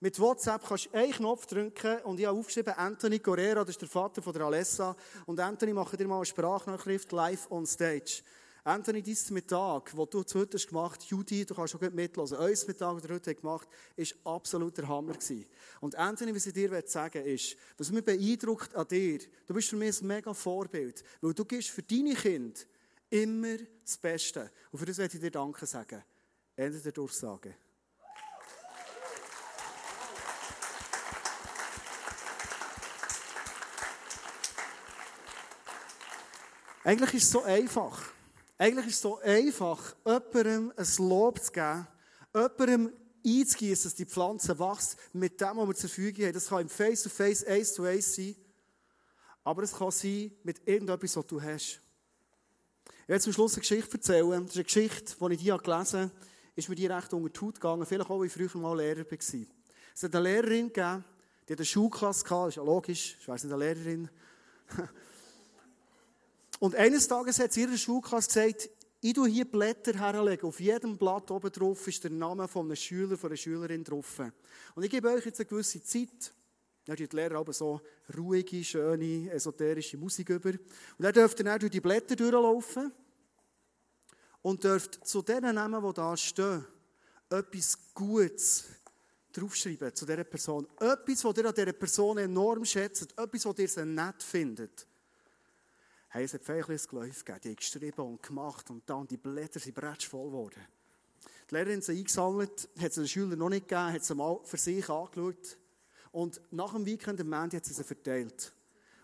Mit 0.00 0.18
WhatsApp 0.18 0.66
kannst 0.66 0.86
du 0.86 0.94
einen 0.94 1.12
Knopf 1.12 1.46
drücken 1.46 1.98
und 2.02 2.18
ich 2.18 2.26
habe 2.26 2.36
aufgeschrieben, 2.36 2.74
Anthony 2.74 3.20
Correa, 3.20 3.54
das 3.54 3.70
ist 3.70 3.82
der 3.82 3.88
Vater 3.88 4.20
von 4.20 4.32
der 4.32 4.42
Alessa. 4.42 4.96
Und 5.26 5.38
Anthony, 5.38 5.72
mache 5.72 5.96
dir 5.96 6.08
mal 6.08 6.16
eine 6.16 6.26
Sprachnachricht 6.26 7.12
live 7.12 7.48
on 7.52 7.64
stage. 7.64 8.24
Anthony, 8.66 9.02
dies 9.02 9.30
Mittag, 9.30 9.94
was 9.94 10.08
du 10.08 10.24
heute 10.40 10.56
hast 10.56 10.68
gemacht 10.68 11.02
Judy, 11.02 11.44
du 11.44 11.54
kannst 11.54 11.72
schon 11.72 11.80
gut 11.80 11.92
mitlesen, 11.92 12.38
unser 12.38 12.66
Mittag, 12.66 12.96
den 12.96 13.08
du 13.08 13.14
heute 13.14 13.34
gemacht 13.34 13.68
hast, 13.98 14.24
war 14.24 14.36
absolut 14.36 14.78
der 14.78 14.88
Hammer. 14.88 15.12
Gewesen. 15.12 15.44
Und 15.82 15.94
Anthony, 15.96 16.34
was 16.34 16.46
ich 16.46 16.54
dir 16.54 16.82
sagen 16.86 17.22
will, 17.26 17.34
ist, 17.34 17.58
was 17.76 17.90
mich 17.90 18.02
beeindruckt 18.02 18.74
an 18.74 18.88
dir, 18.88 19.18
du 19.46 19.52
bist 19.52 19.68
für 19.68 19.76
mich 19.76 20.00
ein 20.00 20.06
mega 20.06 20.32
Vorbild, 20.32 21.04
weil 21.20 21.34
du 21.34 21.44
gibst 21.44 21.68
für 21.68 21.82
deine 21.82 22.14
Kinder 22.14 22.58
immer 23.10 23.58
das 23.84 23.98
Beste. 23.98 24.50
Und 24.72 24.78
für 24.78 24.86
das 24.86 24.96
möchte 24.96 25.18
ich 25.18 25.22
dir 25.22 25.30
Danke 25.30 25.66
sagen. 25.66 26.02
Ende 26.56 26.80
der 26.80 26.92
Durchsage. 26.92 27.54
Eigentlich 36.82 37.12
ist 37.12 37.24
es 37.24 37.30
so 37.30 37.42
einfach. 37.42 38.13
Eigentlich 38.56 38.86
ist 38.86 38.94
es 38.94 39.00
so 39.00 39.18
einfach, 39.18 39.96
jemandem 40.06 40.72
ein 40.76 41.08
Lob 41.08 41.42
zu 41.42 41.52
geben, 41.52 41.86
jemandem 42.32 42.92
einzugießen, 43.26 43.84
dass 43.84 43.94
die 43.94 44.06
Pflanze 44.06 44.58
wächst, 44.58 44.96
mit 45.12 45.40
dem, 45.40 45.56
was 45.56 45.68
wir 45.68 45.74
zur 45.74 45.90
Verfügung 45.90 46.24
haben. 46.26 46.34
Das 46.34 46.48
kann 46.48 46.60
im 46.60 46.68
Face-to-Face, 46.68 47.46
Ace-to-Ace 47.46 48.14
sein. 48.14 48.36
Aber 49.42 49.62
es 49.62 49.72
kann 49.72 49.90
sein 49.90 50.32
mit 50.42 50.66
irgendetwas, 50.66 51.16
was 51.16 51.26
du 51.26 51.42
hast. 51.42 51.80
Ich 53.02 53.08
werde 53.08 53.22
zum 53.22 53.32
Schluss 53.32 53.54
eine 53.54 53.60
Geschichte 53.60 53.92
erzählen. 53.92 54.42
Das 54.42 54.50
ist 54.50 54.56
eine 54.56 54.64
Geschichte, 54.64 55.16
die 55.20 55.32
ich 55.34 55.40
die 55.40 55.44
gelesen 55.44 56.00
habe, 56.00 56.10
ist 56.54 56.68
mir 56.68 56.74
die 56.74 56.86
recht 56.86 57.12
unter 57.12 57.28
die 57.28 57.40
Haut 57.40 57.54
gegangen. 57.56 57.86
Vielleicht 57.86 58.08
auch, 58.08 58.18
weil 58.18 58.26
ich 58.26 58.32
früher 58.32 58.56
mal 58.60 58.76
Lehrer 58.76 59.04
war. 59.04 59.18
Es 59.94 60.02
hat 60.02 60.14
eine 60.14 60.24
Lehrerin 60.24 60.68
gegeben, 60.68 61.04
die 61.46 61.52
hat 61.52 61.58
eine 61.58 61.66
Schulklasse 61.66 62.24
gehabt, 62.24 62.46
das 62.46 62.48
ist 62.50 62.56
ja 62.56 62.62
logisch, 62.62 63.16
ich 63.20 63.28
weiss 63.28 63.44
nicht, 63.44 63.52
eine 63.52 63.64
Lehrerin. 63.64 64.08
Und 66.64 66.74
eines 66.76 67.06
Tages 67.06 67.38
hat 67.40 67.52
sie 67.52 67.60
ihrer 67.60 67.76
Schulklasse 67.76 68.26
gesagt, 68.26 68.70
ich 69.02 69.12
tue 69.12 69.28
hier 69.28 69.44
Blätter 69.44 69.92
herlegen. 69.98 70.48
Auf 70.48 70.60
jedem 70.60 70.96
Blatt 70.96 71.30
oben 71.30 71.52
drauf 71.52 71.86
ist 71.86 72.02
der 72.02 72.10
Name 72.10 72.48
von 72.48 72.64
einem 72.64 72.74
Schüler, 72.74 73.18
von 73.18 73.28
einer 73.28 73.36
Schülerin 73.36 73.84
drauf. 73.84 74.22
Und 74.74 74.82
ich 74.82 74.88
gebe 74.88 75.10
euch 75.10 75.26
jetzt 75.26 75.38
eine 75.40 75.46
gewisse 75.46 75.82
Zeit. 75.82 76.32
Dann 76.86 76.96
die 76.96 77.04
Lehrer 77.04 77.36
aber 77.36 77.52
so 77.52 77.82
ruhige, 78.16 78.64
schöne, 78.64 79.30
esoterische 79.30 79.98
Musik 79.98 80.30
über. 80.30 80.52
Und 80.52 80.62
dann 81.00 81.12
dürft 81.12 81.38
ihr 81.38 81.44
dann 81.44 81.60
durch 81.60 81.70
die 81.70 81.82
Blätter 81.82 82.16
durchlaufen 82.16 82.90
und 84.40 84.64
dürft 84.64 85.06
zu 85.06 85.20
den 85.20 85.54
Namen, 85.54 85.86
die 85.86 85.92
da 85.92 86.16
stehen, 86.16 86.64
etwas 87.28 87.78
Gutes 87.92 88.64
draufschreiben 89.34 89.94
zu 89.94 90.06
dieser 90.06 90.24
Person. 90.24 90.66
Etwas, 90.80 91.22
was 91.26 91.36
ihr 91.36 91.44
an 91.44 91.54
dieser 91.54 91.74
Person 91.74 92.16
enorm 92.16 92.64
schätzt. 92.64 93.12
Etwas, 93.18 93.44
was 93.44 93.58
ihr 93.58 93.68
sehr 93.68 93.84
nett 93.84 94.22
findet. 94.22 94.86
Es 96.16 96.32
hat 96.32 96.44
vielleicht 96.44 96.70
ein 96.70 96.80
Geläuf 96.88 97.24
gegeben, 97.24 97.40
die 97.42 97.48
haben 97.48 97.56
geschrieben 97.56 98.00
und 98.02 98.22
gemacht 98.22 98.70
und 98.70 98.88
dann 98.88 99.06
die 99.08 99.16
Blätter 99.16 99.58
sind 99.58 99.76
voll 99.76 100.26
geworden. 100.26 100.64
Die 101.50 101.54
Lehrerin 101.54 101.78
hat 101.78 101.84
sie 101.84 101.98
eingesammelt, 101.98 102.68
hat 102.78 102.92
sie 102.92 103.00
den 103.00 103.08
Schülern 103.08 103.38
noch 103.38 103.48
nicht 103.48 103.68
gegeben, 103.68 103.92
hat 103.92 104.04
sie 104.04 104.14
mal 104.14 104.38
für 104.44 104.56
sich 104.56 104.88
angeschaut 104.88 105.58
und 106.12 106.40
nach 106.52 106.72
dem 106.72 106.86
Weekend 106.86 107.20
am 107.20 107.30
Montag 107.30 107.54
hat 107.54 107.64
sie 107.66 107.74
sie 107.74 107.82
verteilt. 107.82 108.52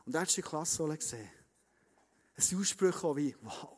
Und 0.06 0.12
dann 0.12 0.22
hat 0.22 0.36
die 0.36 0.40
Klasse 0.40 0.86
gesehen. 0.86 1.28
Ein 2.36 2.58
Ausspruch 2.58 3.16
wie, 3.16 3.34
wow, 3.42 3.76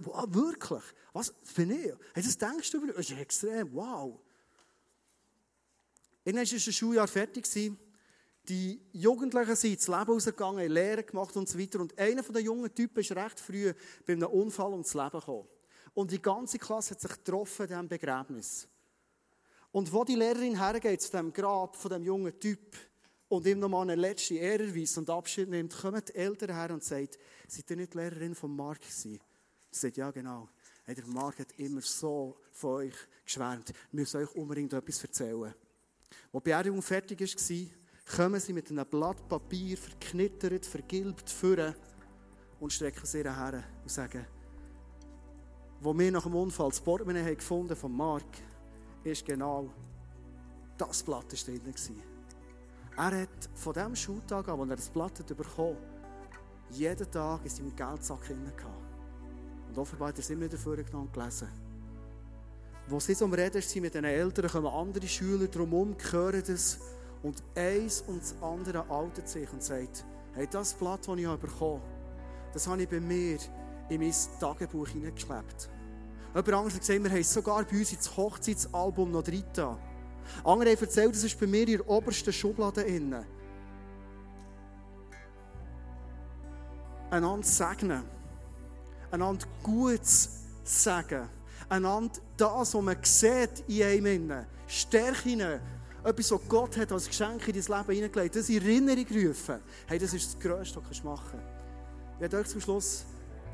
wow, 0.00 0.24
wirklich? 0.28 0.82
Was 1.12 1.32
bin 1.54 1.70
ich? 1.70 1.92
Hey, 2.14 2.22
das 2.22 2.36
denkst 2.36 2.70
du 2.72 2.78
über 2.78 2.92
Das 2.94 3.08
ist 3.08 3.16
extrem, 3.16 3.72
wow. 3.74 4.18
Irgendwann 6.24 6.46
war 6.46 6.52
das 6.52 6.74
Schuljahr 6.74 7.08
fertig. 7.08 7.46
Die 8.48 8.80
Jugendlichen 8.92 9.54
sind 9.54 9.74
ins 9.74 9.86
Leben 9.86 10.10
rausgegangen, 10.10 10.70
Lehre 10.70 11.04
gemacht 11.04 11.36
und 11.36 11.48
so 11.48 11.58
weiter. 11.58 11.80
Und 11.80 11.96
einer 11.96 12.24
von 12.24 12.34
den 12.34 12.44
jungen 12.44 12.74
Typen 12.74 13.00
ist 13.00 13.12
recht 13.12 13.38
früh 13.38 13.72
bei 14.04 14.14
einem 14.14 14.28
Unfall 14.28 14.72
ums 14.72 14.94
Leben 14.94 15.10
gekommen. 15.10 15.46
Und 15.94 16.10
die 16.10 16.20
ganze 16.20 16.58
Klasse 16.58 16.94
hat 16.94 17.00
sich 17.00 17.10
getroffen 17.10 17.62
in 17.62 17.68
diesem 17.68 17.88
Begräbnis. 17.88 18.66
Und 19.70 19.92
wo 19.92 20.04
die 20.04 20.16
Lehrerin 20.16 20.58
hergeht 20.58 21.02
zu 21.02 21.12
dem 21.12 21.32
Grab 21.32 21.76
von 21.76 21.90
dem 21.90 22.04
jungen 22.04 22.38
Typ 22.38 22.76
und 23.28 23.46
ihm 23.46 23.60
nochmal 23.60 23.82
eine 23.82 23.94
letzte 23.94 24.34
Ehre 24.34 24.66
erweist 24.66 24.98
und 24.98 25.08
Abschied 25.08 25.48
nimmt, 25.48 25.74
kommen 25.74 26.02
die 26.06 26.14
Eltern 26.14 26.54
her 26.54 26.70
und 26.72 26.82
sagen, 26.82 27.08
seid 27.46 27.70
ihr 27.70 27.76
nicht 27.76 27.94
Lehrerin 27.94 28.34
von 28.34 28.54
Mark 28.54 28.80
gewesen? 28.80 29.20
Sie 29.70 29.80
sagt, 29.80 29.96
ja 29.96 30.10
genau. 30.10 30.48
Hey, 30.84 30.94
der 30.94 31.06
Mark 31.06 31.38
hat 31.38 31.52
immer 31.58 31.80
so 31.80 32.36
von 32.50 32.70
euch 32.72 32.94
geschwärmt. 33.24 33.72
Wir 33.92 34.00
müssen 34.00 34.20
euch 34.20 34.34
unbedingt 34.34 34.72
etwas 34.72 35.02
erzählen. 35.02 35.54
Als 36.32 36.42
die 36.42 36.50
Beerdigung 36.50 36.82
fertig 36.82 37.20
war, 37.20 37.81
kommen 38.14 38.40
sie 38.40 38.52
mit 38.52 38.70
einem 38.70 38.86
Blatt 38.86 39.28
Papier, 39.28 39.76
verknittert, 39.76 40.66
vergilbt, 40.66 41.30
führen 41.30 41.74
und 42.60 42.72
strecken 42.72 43.06
sie 43.06 43.18
ihr 43.18 43.36
her 43.36 43.64
und 43.82 43.90
sagen, 43.90 44.26
wo 45.80 45.96
wir 45.98 46.12
nach 46.12 46.24
dem 46.24 46.34
Unfall 46.34 46.68
das 46.68 46.80
Portemonnaie 46.80 47.24
haben 47.24 47.36
gefunden 47.36 47.74
von 47.74 47.92
Mark, 47.96 48.24
ist 49.02 49.24
genau 49.24 49.70
das 50.78 51.02
Blatt 51.02 51.26
drin. 51.46 51.60
Er 52.96 53.22
hat 53.22 53.50
von 53.54 53.72
dem 53.72 53.96
Schultag 53.96 54.48
an, 54.48 54.60
als 54.60 54.70
er 54.70 54.76
das 54.76 54.90
Blatt 54.90 55.18
hat 55.18 55.36
bekommen 55.36 55.76
jeden 56.70 57.10
Tag 57.10 57.40
in 57.44 57.50
seinem 57.50 57.74
Geldsack 57.74 58.26
drin 58.26 58.44
gehabt. 58.56 58.82
Und 59.68 59.78
offenbar 59.78 60.08
hat 60.08 60.16
er 60.16 60.20
es 60.20 60.30
immer 60.30 60.48
dafür 60.48 60.76
genommen 60.76 61.06
und 61.06 61.12
gelesen. 61.12 61.48
Wo 62.88 63.00
sie 63.00 63.14
so 63.14 63.24
am 63.24 63.32
Reden 63.32 63.62
sind 63.62 63.82
mit 63.82 63.94
den 63.94 64.04
Eltern, 64.04 64.50
kommen 64.50 64.66
andere 64.66 65.06
Schüler 65.06 65.48
drumherum, 65.48 65.96
hören 66.10 66.42
das 66.46 66.78
und 67.22 67.42
eins 67.54 68.02
und 68.06 68.20
das 68.20 68.34
andere 68.42 68.88
outet 68.90 69.28
sich 69.28 69.50
und 69.52 69.62
sagt, 69.62 70.04
hey, 70.34 70.48
das 70.50 70.74
Blatt, 70.74 71.06
das 71.06 71.16
ich 71.16 71.26
bekommen 71.26 71.80
habe, 71.80 71.80
das 72.52 72.66
habe 72.66 72.82
ich 72.82 72.88
bei 72.88 73.00
mir 73.00 73.38
in 73.88 74.00
mein 74.00 74.14
Tagebuch 74.40 74.88
hineingeklebt. 74.88 75.70
Jemand 76.34 76.48
anderes 76.48 76.74
hat 76.74 76.80
gesagt, 76.80 77.04
wir 77.04 77.10
haben 77.10 77.22
sogar 77.22 77.64
bei 77.64 77.78
uns 77.78 77.92
ins 77.92 78.16
Hochzeitsalbum 78.16 79.10
noch 79.10 79.22
drin. 79.22 79.44
Andere 80.44 80.70
haben 80.70 80.80
erzählt, 80.80 81.14
das 81.14 81.24
ist 81.24 81.38
bei 81.38 81.46
mir 81.46 81.68
in 81.68 81.78
der 81.78 81.88
obersten 81.88 82.32
Schublade 82.32 82.82
innen. 82.82 83.24
Einander 87.10 87.46
segnen. 87.46 88.04
Einander 89.10 89.46
Gutes 89.62 90.46
sagen. 90.64 91.28
Einander 91.68 92.18
das, 92.38 92.74
was 92.74 92.82
man 92.82 92.96
sieht 93.02 93.64
in 93.68 93.82
einem 93.82 94.06
innen. 94.06 94.46
Stärken. 94.66 95.60
Etwas, 96.04 96.32
was 96.32 96.40
Gott 96.48 96.76
hat 96.76 96.90
als 96.90 97.06
Geschenk 97.06 97.46
in 97.46 97.54
dein 97.54 97.78
Leben 97.78 97.94
hineingelegt. 97.94 98.36
Das 98.36 98.48
in 98.48 98.60
Erinnerung 98.60 99.06
rufen. 99.06 99.60
Hey, 99.86 99.98
das 99.98 100.12
ist 100.12 100.34
das 100.34 100.40
Größte, 100.40 100.80
was 100.88 101.00
du 101.00 101.06
machen 101.06 101.30
kannst. 101.30 101.46
Ich 102.14 102.20
werde 102.20 102.36
euch 102.38 102.48
zum 102.48 102.60
Schluss 102.60 103.04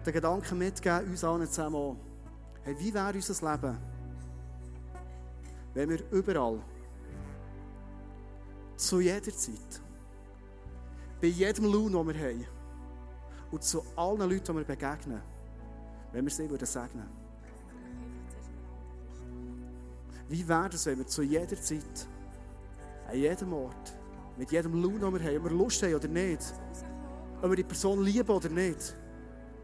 den 0.05 0.13
Gedanken 0.13 0.59
mitgeben, 0.59 1.11
uns 1.11 1.25
allen 1.25 1.47
zusammen 1.47 1.77
auch. 1.77 1.97
Hey, 2.63 2.75
wie 2.79 2.93
wäre 2.93 3.13
unser 3.13 3.53
Leben, 3.53 3.79
wenn 5.75 5.89
wir 5.91 6.11
überall, 6.11 6.61
zu 8.77 9.01
jeder 9.01 9.33
Zeit, 9.37 9.83
bei 11.21 11.27
jedem 11.27 11.67
Lohn, 11.67 11.93
den 11.93 12.07
wir 12.07 12.15
haben, 12.15 12.47
und 13.51 13.63
zu 13.63 13.83
allen 13.97 14.21
Leuten, 14.21 14.45
die 14.45 14.55
wir 14.55 14.65
begegnen, 14.65 15.21
wenn 16.13 16.25
wir 16.25 16.31
sie 16.31 16.49
würden 16.49 16.67
segnen 16.67 17.09
Wie 20.29 20.47
wäre 20.47 20.69
es, 20.69 20.87
wenn 20.87 20.99
wir 20.99 21.07
zu 21.07 21.23
jeder 21.23 21.61
Zeit, 21.61 22.09
an 23.09 23.17
jedem 23.17 23.53
Ort, 23.53 23.99
mit 24.37 24.53
jedem 24.53 24.75
Lohn, 24.75 25.01
den 25.01 25.15
wir 25.15 25.21
haben, 25.21 25.37
ob 25.39 25.45
wir 25.45 25.51
Lust 25.51 25.83
haben 25.83 25.95
oder 25.95 26.09
nicht, 26.09 26.41
ob 27.43 27.51
wir 27.51 27.57
die 27.57 27.65
Person 27.65 28.05
lieben 28.05 28.31
oder 28.31 28.49
nicht, 28.49 28.95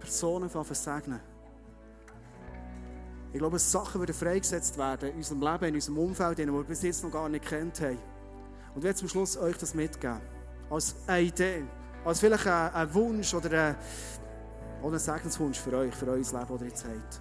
Personen 0.01 0.49
versegnen. 0.49 1.21
Ich 3.33 3.39
glaube, 3.39 3.59
Sachen 3.59 4.01
würden 4.01 4.15
freigesetzt 4.15 4.79
werden 4.79 5.11
in 5.11 5.17
unserem 5.17 5.43
Leben, 5.43 5.65
in 5.65 5.75
unserem 5.75 5.99
Umfeld, 5.99 6.39
die 6.39 6.47
wir 6.47 6.65
bis 6.65 6.83
jetzt 6.83 7.03
noch 7.03 7.11
gar 7.11 7.29
nicht 7.29 7.45
kennt 7.45 7.81
haben. 7.81 7.99
Und 8.75 8.79
ich 8.79 8.85
werde 8.85 8.97
zum 8.97 9.09
Schluss 9.09 9.37
euch 9.37 9.57
das 9.57 9.75
mitgeben. 9.75 10.21
Als 10.71 10.95
eine 11.07 11.23
Idee, 11.23 11.65
als 12.05 12.21
vielleicht 12.21 12.47
ein, 12.47 12.95
Wunsch 12.95 13.35
oder 13.35 13.69
ein, 13.69 13.77
oder 14.83 14.95
ein 14.95 15.01
Segenswunsch 15.01 15.59
für 15.59 15.77
euch, 15.77 15.95
für 15.95 16.07
euer 16.07 16.17
Leben, 16.17 16.33
das 16.33 16.85
ihr 16.85 16.91
habt. 16.91 17.21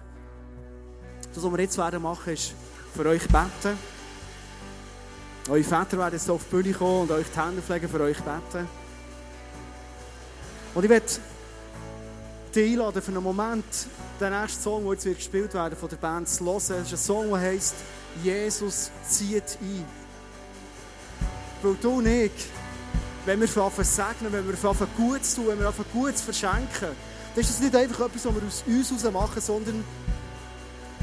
Das, 1.34 1.42
was 1.42 1.50
wir 1.50 1.60
jetzt 1.60 1.78
werden 1.78 2.02
machen, 2.02 2.32
ist 2.32 2.54
für 2.94 3.06
euch 3.06 3.26
beten. 3.26 3.76
Eure 5.48 5.62
Väter 5.62 5.98
werden 5.98 6.14
jetzt 6.14 6.30
auf 6.30 6.42
die 6.44 6.56
Bühne 6.56 6.72
kommen 6.72 7.02
und 7.02 7.10
euch 7.10 7.26
die 7.34 7.38
Hände 7.38 7.60
pflegen, 7.60 7.86
für 7.86 8.00
euch 8.00 8.16
beten. 8.16 8.66
Und 10.74 10.84
ich 10.84 10.90
werde 10.90 11.06
dich 12.54 12.72
einladen, 12.72 13.02
für 13.02 13.10
einen 13.10 13.22
Moment 13.22 13.64
den 14.18 14.32
nächsten 14.32 14.62
Song, 14.62 14.84
der 14.84 14.92
jetzt 14.94 15.04
wird 15.04 15.18
gespielt 15.18 15.52
werden 15.52 15.76
von 15.78 15.88
der 15.90 15.96
Band, 15.96 16.28
zu 16.30 16.44
hören. 16.46 16.56
Es 16.56 16.70
ist 16.70 16.92
ein 16.92 16.96
Song, 16.96 17.28
der 17.28 17.40
heisst 17.40 17.74
«Jesus 18.22 18.90
zieht 19.06 19.58
ein». 19.60 19.84
Weil 21.62 21.74
du 21.74 21.90
und 21.90 22.06
ich, 22.06 22.32
wenn 23.26 23.38
wir 23.38 23.46
anfangen 23.46 23.84
segnen, 23.84 24.32
wenn 24.32 24.46
wir 24.46 24.68
anfangen 24.68 24.90
gut 24.96 25.24
zu 25.26 25.36
tun, 25.36 25.48
wenn 25.48 25.60
wir 25.60 25.66
anfangen 25.66 25.88
gut 25.92 26.16
zu 26.16 26.24
verschenken, 26.24 26.88
dann 27.34 27.40
ist 27.40 27.50
das 27.50 27.60
nicht 27.60 27.76
einfach 27.76 28.06
etwas, 28.06 28.24
was 28.24 28.34
wir 28.34 28.42
aus 28.46 28.64
uns 28.66 29.02
heraus 29.02 29.12
machen, 29.12 29.42
sondern 29.42 29.84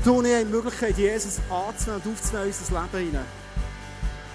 du 0.03 0.13
und 0.13 0.25
ich 0.25 0.33
haben 0.33 0.47
die 0.47 0.51
Möglichkeit, 0.51 0.97
Jesus 0.97 1.39
anzunehmen 1.49 2.01
und 2.03 2.11
aufzunehmen 2.11 2.47
in 2.47 2.55
unser 2.59 2.81
Leben 2.81 3.11
hinein. 3.11 3.40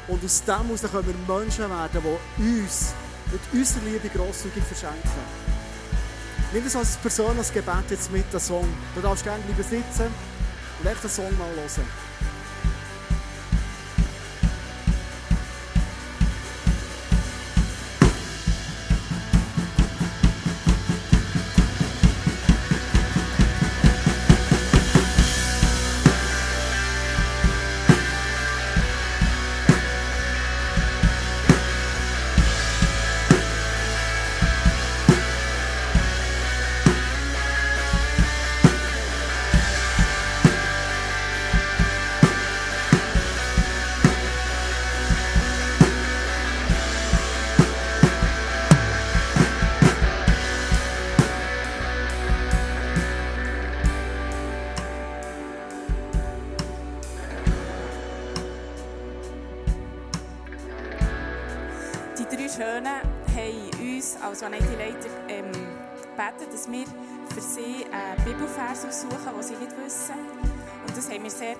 Und 0.08 0.24
aus 0.24 0.44
dem 0.44 0.54
heraus 0.54 0.82
können 0.82 1.06
wir 1.06 1.36
Menschen 1.36 1.68
werden, 1.68 2.02
die 2.38 2.60
uns 2.60 2.94
mit 3.32 3.40
unserer 3.52 3.84
Liebe 3.84 4.08
grosszügig 4.08 4.62
verschenken. 4.62 5.10
Nimm 6.52 6.64
das 6.64 6.76
als 6.76 6.96
persönliches 6.96 7.52
Gebet 7.52 7.90
jetzt 7.90 8.12
mit, 8.12 8.32
den 8.32 8.40
Song. 8.40 8.68
Du 8.94 9.00
darfst 9.00 9.24
gerne 9.24 9.42
bleiben 9.42 9.62
sitzen 9.62 10.06
und 10.78 10.84
den 11.02 11.10
Song 11.10 11.36
mal 11.38 11.48
hören. 11.54 12.05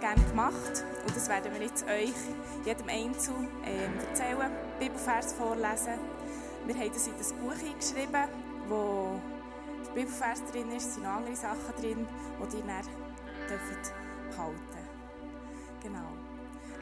Gerne 0.07 0.29
gemacht. 0.29 0.85
Und 1.07 1.17
das 1.17 1.29
werden 1.29 1.53
wir 1.53 1.63
jetzt 1.63 1.85
euch, 1.85 2.15
jedem 2.65 2.89
Einzel, 2.89 3.35
ähm, 3.65 3.99
erzählen, 4.09 4.51
Bibelvers 4.79 5.33
vorlesen. 5.33 5.99
Wir 6.67 6.75
haben 6.77 6.93
das 6.93 7.07
in 7.07 7.19
das 7.19 7.33
Buch 7.33 7.53
eingeschrieben, 7.53 8.29
wo 8.69 9.21
der 9.85 9.93
Bibelvers 9.95 10.45
drin 10.53 10.71
ist, 10.71 10.95
sind 10.95 11.07
andere 11.07 11.35
Sachen 11.35 11.75
drin, 11.81 12.07
die 12.39 12.57
ihr 12.57 12.63
dann 12.63 13.49
dürft 13.49 13.93
behalten 14.31 14.61
Genau. 15.83 16.13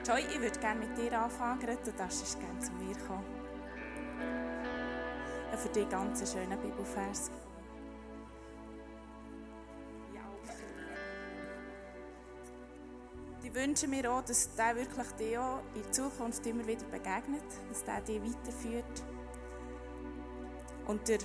Joy, 0.06 0.24
ich 0.30 0.40
würde 0.40 0.58
gerne 0.60 0.80
mit 0.80 0.96
dir 0.98 1.18
anfangen. 1.18 1.78
Du 1.84 1.92
darfst 1.92 2.38
gerne 2.38 2.58
zu 2.60 2.72
mir 2.72 2.96
kommen 3.06 3.24
für 5.56 5.68
dich 5.68 5.88
ganz 5.88 6.32
schönen 6.32 6.58
Bibelvers. 6.58 7.30
Ich 13.44 13.54
wünsche 13.54 13.86
mir 13.86 14.10
auch, 14.10 14.24
dass 14.24 14.54
der 14.56 14.74
wirklich 14.74 15.06
dir 15.18 15.42
auch 15.42 15.60
in 15.74 15.92
Zukunft 15.92 16.46
immer 16.46 16.66
wieder 16.66 16.84
begegnet, 16.86 17.44
dass 17.68 17.84
der 17.84 18.00
dich 18.00 18.20
weiterführt. 18.20 19.02
Und 20.86 21.06
der 21.06 21.18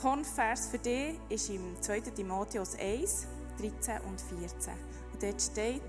Konvers 0.00 0.68
für 0.68 0.78
dich 0.78 1.18
ist 1.28 1.50
im 1.50 1.80
2. 1.80 2.00
Timotheus 2.00 2.74
1, 2.74 3.26
13 3.58 4.00
und 4.08 4.18
14. 4.18 4.72
Und 5.12 5.22
dort 5.22 5.42
steht, 5.42 5.82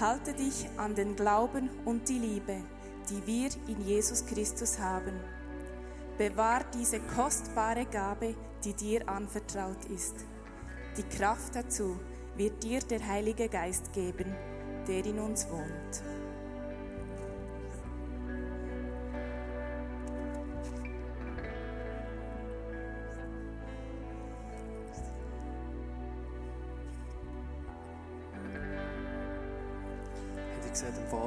halte 0.00 0.32
dich 0.32 0.66
an 0.78 0.94
den 0.94 1.14
Glauben 1.16 1.68
und 1.84 2.08
die 2.08 2.18
Liebe, 2.18 2.64
die 3.10 3.26
wir 3.26 3.50
in 3.68 3.86
Jesus 3.86 4.24
Christus 4.24 4.78
haben 4.78 5.20
Bewahr 6.18 6.64
diese 6.72 6.98
kostbare 7.00 7.84
Gabe, 7.84 8.34
die 8.64 8.72
dir 8.72 9.06
anvertraut 9.06 9.84
ist. 9.94 10.14
Die 10.96 11.02
Kraft 11.02 11.54
dazu 11.54 11.98
wird 12.36 12.62
dir 12.62 12.80
der 12.80 13.06
Heilige 13.06 13.48
Geist 13.48 13.92
geben, 13.92 14.34
der 14.86 15.04
in 15.04 15.18
uns 15.18 15.48
wohnt. 15.50 16.02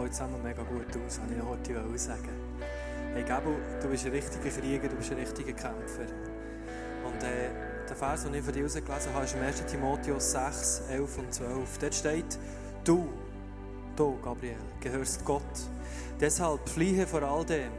Euch 0.10 0.12
zusammen 0.12 0.41
mega 0.41 0.64
gut 0.64 0.86
aus, 1.05 1.20
habe 1.20 1.34
ich 1.34 1.43
heute 1.43 1.99
sagen. 1.99 2.30
Hey 3.14 3.24
Gabo, 3.24 3.57
du 3.82 3.89
bist 3.89 4.05
ein 4.05 4.12
richtiger 4.12 4.49
Krieger, 4.49 4.88
du 4.88 4.95
bist 4.95 5.12
ein 5.12 5.18
richtiger 5.18 5.51
Kämpfer. 5.51 6.07
Und 7.03 7.24
äh, 7.24 7.68
der 7.89 7.97
Vers, 7.97 8.23
den 8.23 8.33
ich 8.33 8.43
von 8.43 8.53
dir 8.53 8.61
herausgelesen 8.61 9.13
habe, 9.13 9.25
ist 9.25 9.35
im 9.35 9.41
1. 9.41 9.65
Timotheus 9.65 10.31
6, 10.31 10.83
11 10.91 11.17
und 11.17 11.33
12. 11.33 11.77
Dort 11.79 11.95
steht, 11.95 12.39
du, 12.83 13.07
du, 13.95 14.17
Gabriel, 14.23 14.55
gehörst 14.79 15.25
Gott. 15.25 15.41
Deshalb 16.19 16.67
fliehe 16.69 17.07
vor 17.07 17.23
all 17.23 17.45
dem, 17.45 17.71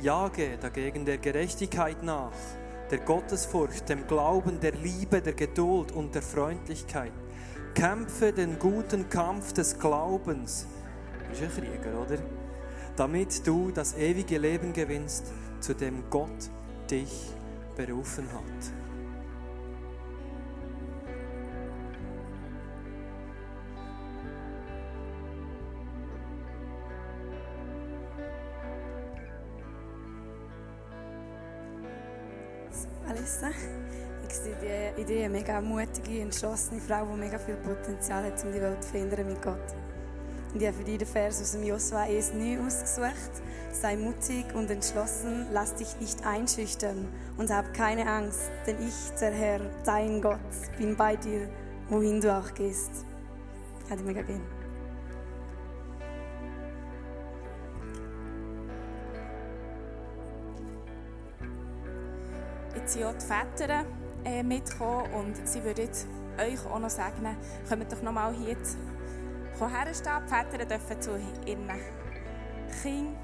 jage 0.00 0.56
dagegen 0.58 1.04
der 1.04 1.18
Gerechtigkeit 1.18 2.02
nach, 2.02 2.32
der 2.90 2.98
Gottesfurcht, 2.98 3.88
dem 3.88 4.06
Glauben, 4.06 4.60
der 4.60 4.72
Liebe, 4.72 5.20
der 5.20 5.34
Geduld 5.34 5.92
und 5.92 6.14
der 6.14 6.22
Freundlichkeit. 6.22 7.12
Kämpfe 7.74 8.32
den 8.32 8.58
guten 8.58 9.08
Kampf 9.08 9.52
des 9.52 9.78
Glaubens. 9.78 10.66
Du 11.18 11.28
bist 11.30 11.42
ein 11.42 11.50
Krieger, 11.50 12.00
oder? 12.00 12.18
damit 13.00 13.46
du 13.46 13.70
das 13.70 13.96
ewige 13.96 14.36
Leben 14.36 14.74
gewinnst, 14.74 15.32
zu 15.60 15.74
dem 15.74 16.04
Gott 16.10 16.50
dich 16.90 17.30
berufen 17.74 18.26
hat. 18.30 18.79
Eine 35.24 35.38
mega 35.38 35.60
mutige, 35.60 36.20
entschlossene 36.20 36.80
Frau, 36.80 37.06
die 37.06 37.18
mega 37.18 37.38
viel 37.38 37.56
Potenzial 37.56 38.24
hat, 38.24 38.44
um 38.44 38.52
die 38.52 38.60
Welt 38.60 38.82
zu 38.82 38.90
verändern 38.90 39.26
mit 39.26 39.42
Gott. 39.42 39.56
Und 40.52 40.60
ich 40.60 40.66
habe 40.66 40.76
für 40.76 40.84
dich 40.84 40.98
den 40.98 41.06
Vers 41.06 41.40
aus 41.40 41.52
dem 41.52 41.62
Josua 41.62 42.04
1,9 42.04 42.66
ausgesucht. 42.66 43.42
Sei 43.72 43.96
mutig 43.96 44.46
und 44.54 44.70
entschlossen, 44.70 45.46
lass 45.52 45.74
dich 45.76 46.00
nicht 46.00 46.26
einschüchtern 46.26 47.08
und 47.36 47.50
hab 47.50 47.72
keine 47.72 48.10
Angst, 48.10 48.50
denn 48.66 48.76
ich, 48.80 49.18
der 49.20 49.30
Herr, 49.30 49.60
dein 49.84 50.20
Gott, 50.20 50.38
bin 50.76 50.96
bei 50.96 51.14
dir, 51.16 51.48
wohin 51.88 52.20
du 52.20 52.36
auch 52.36 52.52
gehst. 52.54 53.04
Ich 53.88 54.04
mega 54.04 54.22
gerne. 54.22 54.40
Jetzt 62.74 62.94
sind 62.94 63.04
auch 63.04 63.14
die 63.14 63.26
Väter 63.26 63.84
äh, 64.24 64.42
mitgekommen 64.42 65.12
und 65.14 65.48
sie 65.48 65.62
würden 65.64 65.88
euch 66.38 66.66
auch 66.66 66.78
noch 66.78 66.90
sagen, 66.90 67.36
kommt 67.68 67.92
doch 67.92 68.02
noch 68.02 68.12
mal 68.12 68.32
hier 68.32 68.56
herstehen. 68.56 70.22
Die 70.24 70.28
Väter 70.28 70.64
dürfen 70.64 71.00
zu 71.00 71.10
ihren 71.46 71.68
Kindern 72.82 73.16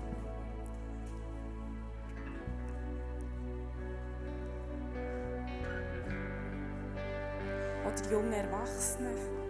oder 7.87 8.11
jungen 8.11 8.33
Erwachsenen. 8.33 9.46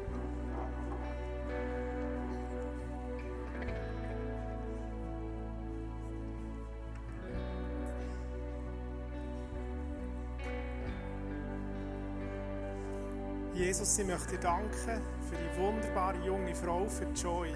Jesus, 13.79 13.99
ich 13.99 14.07
möchte 14.07 14.31
dir 14.31 14.41
danken 14.41 15.03
für 15.29 15.37
die 15.37 15.61
wunderbare 15.61 16.17
junge 16.25 16.55
Frau, 16.55 16.89
für 16.89 17.05
Joy. 17.13 17.55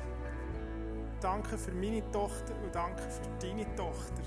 Danke 1.18 1.56
für 1.56 1.72
meine 1.72 2.02
Tochter 2.10 2.54
und 2.62 2.74
danke 2.74 3.00
für 3.00 3.22
deine 3.40 3.64
Tochter. 3.74 4.22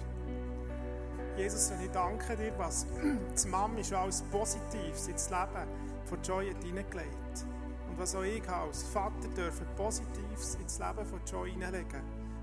Jesus, 1.38 1.70
und 1.70 1.84
ich 1.84 1.92
danke 1.92 2.36
dir, 2.36 2.52
was 2.58 2.88
die 3.44 3.48
Mami 3.48 3.84
schon 3.84 3.98
als 3.98 4.24
Positives 4.24 5.08
ins 5.08 5.30
Leben 5.30 5.68
von 6.06 6.20
Joy 6.24 6.50
hat 6.50 6.64
hineingelegt 6.64 7.46
Und 7.88 8.00
was 8.00 8.16
auch 8.16 8.24
ich 8.24 8.50
als 8.50 8.82
Vater 8.86 9.28
dürfen 9.38 9.68
Positives 9.76 10.56
ins 10.56 10.80
Leben 10.80 11.06
von 11.06 11.22
Joy 11.32 11.52
hineinlegen. 11.52 12.02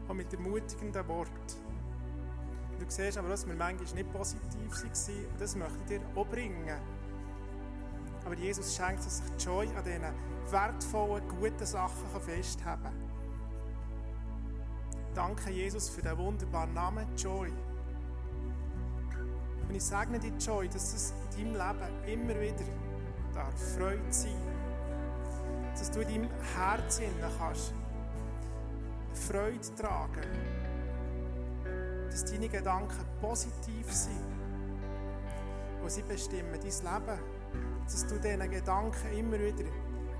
Auch 0.09 0.14
mit 0.14 0.32
ermutigenden 0.32 1.09
Worten. 1.09 1.32
Du 2.78 2.84
siehst 2.86 3.18
aber, 3.18 3.30
dass 3.30 3.48
wir 3.48 3.55
manchmal 3.55 3.94
nicht 3.94 4.12
positiv 4.12 4.70
waren. 4.70 5.26
Und 5.26 5.40
das 5.40 5.57
möchte 5.57 5.76
ich 5.88 5.98
dir 5.98 6.01
auch 6.14 6.26
bringen. 6.28 6.70
Aber 8.31 8.39
Jesus 8.39 8.76
schenkt, 8.76 9.05
dass 9.05 9.16
sich 9.16 9.45
Joy 9.45 9.66
an 9.76 9.83
diesen 9.83 10.05
wertvollen, 10.53 11.26
guten 11.26 11.66
Sachen 11.66 12.20
festhalten 12.20 12.85
kann. 12.85 12.95
Danke, 15.16 15.51
Jesus, 15.51 15.89
für 15.89 16.01
den 16.01 16.16
wunderbaren 16.16 16.72
Namen 16.72 17.09
Joy. 17.16 17.53
Und 19.68 19.74
ich 19.74 19.83
segne 19.83 20.20
dir, 20.20 20.31
Joy, 20.39 20.68
dass 20.68 20.95
es 20.95 21.12
in 21.37 21.55
deinem 21.55 21.78
Leben 22.07 22.20
immer 22.20 22.41
wieder 22.41 22.64
darf 23.35 23.74
Freude 23.76 24.01
sein 24.11 24.37
Dass 25.72 25.91
du 25.91 26.01
in 26.03 26.09
deinem 26.09 26.31
Herzen 26.55 27.07
kannst 27.37 27.74
Freude 29.12 29.74
tragen 29.76 30.22
Dass 32.09 32.24
deine 32.26 32.49
Gedanken 32.49 33.05
positiv 33.20 33.93
sind. 33.93 34.24
Und 35.83 35.91
sie 35.91 36.03
bestimmen 36.03 36.53
dein 36.53 36.62
Leben. 36.62 37.30
Dass 37.84 38.07
du 38.07 38.18
diesen 38.18 38.51
Gedanken 38.51 39.12
immer 39.18 39.38
wieder 39.38 39.64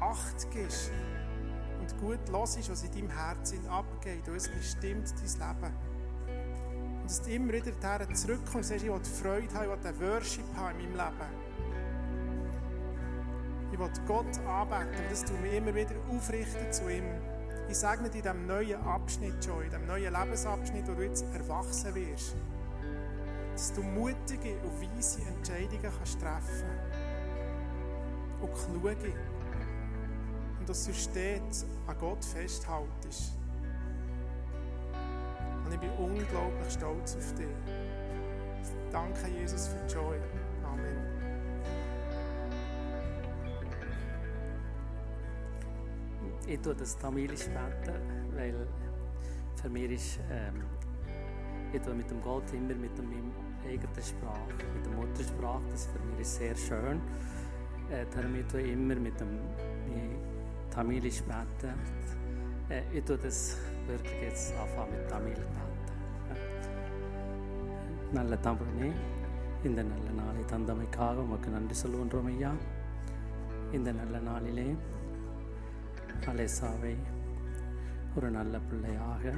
Acht 0.01 0.51
gibst 0.51 0.91
und 1.79 2.01
gut 2.01 2.21
hörst, 2.31 2.71
was 2.71 2.83
in 2.85 2.93
deinem 2.93 3.11
Herzen 3.11 3.67
abgeht. 3.69 4.27
Und 4.29 4.37
es 4.37 4.49
bestimmt 4.49 5.13
dein 5.13 5.57
Leben 5.57 5.75
dass 7.11 7.23
du 7.23 7.31
immer 7.31 7.53
wieder 7.53 7.73
daher 7.81 8.09
zurückkommst 8.15 8.55
und 8.55 8.65
sagst, 8.65 8.85
ich 8.85 8.91
will 8.91 9.05
Freude 9.05 9.53
haben, 9.53 9.65
ich 9.65 10.01
will 10.01 10.09
Worship 10.09 10.45
haben 10.57 10.79
in 10.79 10.97
meinem 10.97 11.11
Leben. 11.11 11.51
Ich 13.73 13.79
will 13.81 13.91
Gott 14.07 14.39
anbeten 14.47 15.03
und 15.03 15.11
dass 15.11 15.25
du 15.25 15.33
mich 15.35 15.55
immer 15.55 15.75
wieder 15.75 15.97
aufrichten 16.09 16.73
zu 16.73 16.89
ihm. 16.89 17.05
Ich 17.69 17.77
sage 17.77 18.09
dir 18.09 18.15
in 18.15 18.23
diesem 18.23 18.47
neuen 18.47 18.81
Abschnitt 18.83 19.45
schon, 19.45 19.65
in 19.65 19.71
diesem 19.71 19.87
neuen 19.87 20.13
Lebensabschnitt, 20.13 20.87
wo 20.87 20.95
du 20.95 21.03
jetzt 21.03 21.25
erwachsen 21.35 21.95
wirst, 21.97 22.37
dass 23.55 23.73
du 23.73 23.83
mutige 23.83 24.55
und 24.63 24.81
weise 24.81 25.21
Entscheidungen 25.23 25.83
kannst 25.83 26.21
treffen 26.21 26.80
und 28.41 28.55
kluge. 28.55 28.97
Und 30.59 30.69
dass 30.69 30.87
du 30.87 30.93
stets 30.93 31.67
an 31.87 31.97
Gott 31.99 32.25
festhaltest. 32.25 33.33
Und 35.65 35.73
ich 35.73 35.81
bin 35.81 35.91
unglaublich 35.91 36.73
stolz 36.73 37.17
auf 37.17 37.35
dich. 37.35 37.47
Danke, 38.91 39.29
Jesus, 39.29 39.69
für 39.69 39.87
die 39.87 39.95
Joy. 39.95 40.17
Amen. 40.65 41.21
Ich 46.47 46.59
tue 46.61 46.75
das 46.75 46.99
Tamilisch 46.99 47.45
beten, 47.47 48.01
weil 48.35 48.67
für 49.63 49.69
mich 49.69 49.91
ist, 49.93 50.19
ähm, 50.31 50.65
ich 51.73 51.81
tue 51.81 51.95
mit 51.95 52.11
dem 52.11 52.21
Gott 52.21 52.53
immer 52.53 52.75
mit 52.75 52.97
meiner 52.99 53.71
eigenen 53.71 54.03
Sprache, 54.03 54.55
mit 54.75 54.85
der 54.85 54.93
Muttersprache, 54.93 55.63
das 55.71 55.87
für 55.87 55.99
mich 56.01 56.21
ist 56.21 56.37
sehr 56.37 56.57
schön. 56.57 57.01
Eh, 57.91 58.03
äh, 58.03 58.07
darum 58.15 58.35
tue 58.49 58.61
immer 58.63 58.95
mit 58.97 59.19
dem 59.21 59.39
Tamilisch 60.71 61.23
beten. 61.23 61.75
Äh, 62.69 62.83
ich 62.93 63.05
tue 63.05 63.19
das 63.19 63.59
wirklich 63.87 64.23
jetzt 64.23 64.55
anfangen 64.57 64.93
mit 64.93 65.09
Tamil 65.11 65.41
நல்ல 68.15 68.35
தம்பனே 68.45 68.87
இந்த 69.65 69.81
நல்ல 69.91 70.07
நாளை 70.21 70.41
தந்தமைக்காக 70.53 71.23
உமக்கு 71.25 71.49
நன்றி 71.51 71.75
சொல்லுகின்றோம் 71.81 72.29
ஐயா 72.31 72.51
இந்த 73.77 73.91
நல்ல 73.93 74.19
நாளிலே 74.29 74.65
அலேசாவை 76.31 76.95
ஒரு 78.15 78.31
நல்ல 78.31 78.55
பிள்ளையாக 78.69 79.35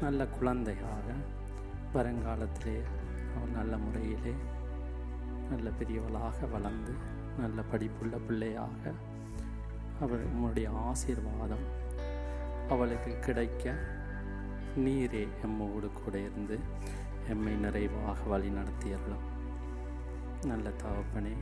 நல்ல 0.00 0.26
குழந்தையாக 0.36 1.06
வருங்காலத்திலே 1.94 2.76
அவள் 3.34 3.56
நல்ல 3.58 3.76
முறையிலே 3.84 4.34
நல்ல 5.50 5.70
பெரியவளாக 5.80 6.50
வளர்ந்து 6.56 6.94
நல்ல 7.38 7.58
படிப்புள்ள 7.72 8.14
பிள்ளையாக 8.26 8.92
அவள் 10.00 10.24
உம்முடைய 10.26 10.68
ஆசீர்வாதம் 10.84 11.66
அவளுக்கு 12.68 13.12
கிடைக்க 13.18 13.64
நீரே 14.76 15.24
எம்மோடு 15.42 15.88
கூட 15.92 16.14
இருந்து 16.20 16.56
எம்மை 17.30 17.54
நிறைவாக 17.56 18.18
வழி 18.28 18.50
நடத்தியறலாம் 18.50 19.26
நல்ல 20.46 20.66
தகப்பனே 20.82 21.34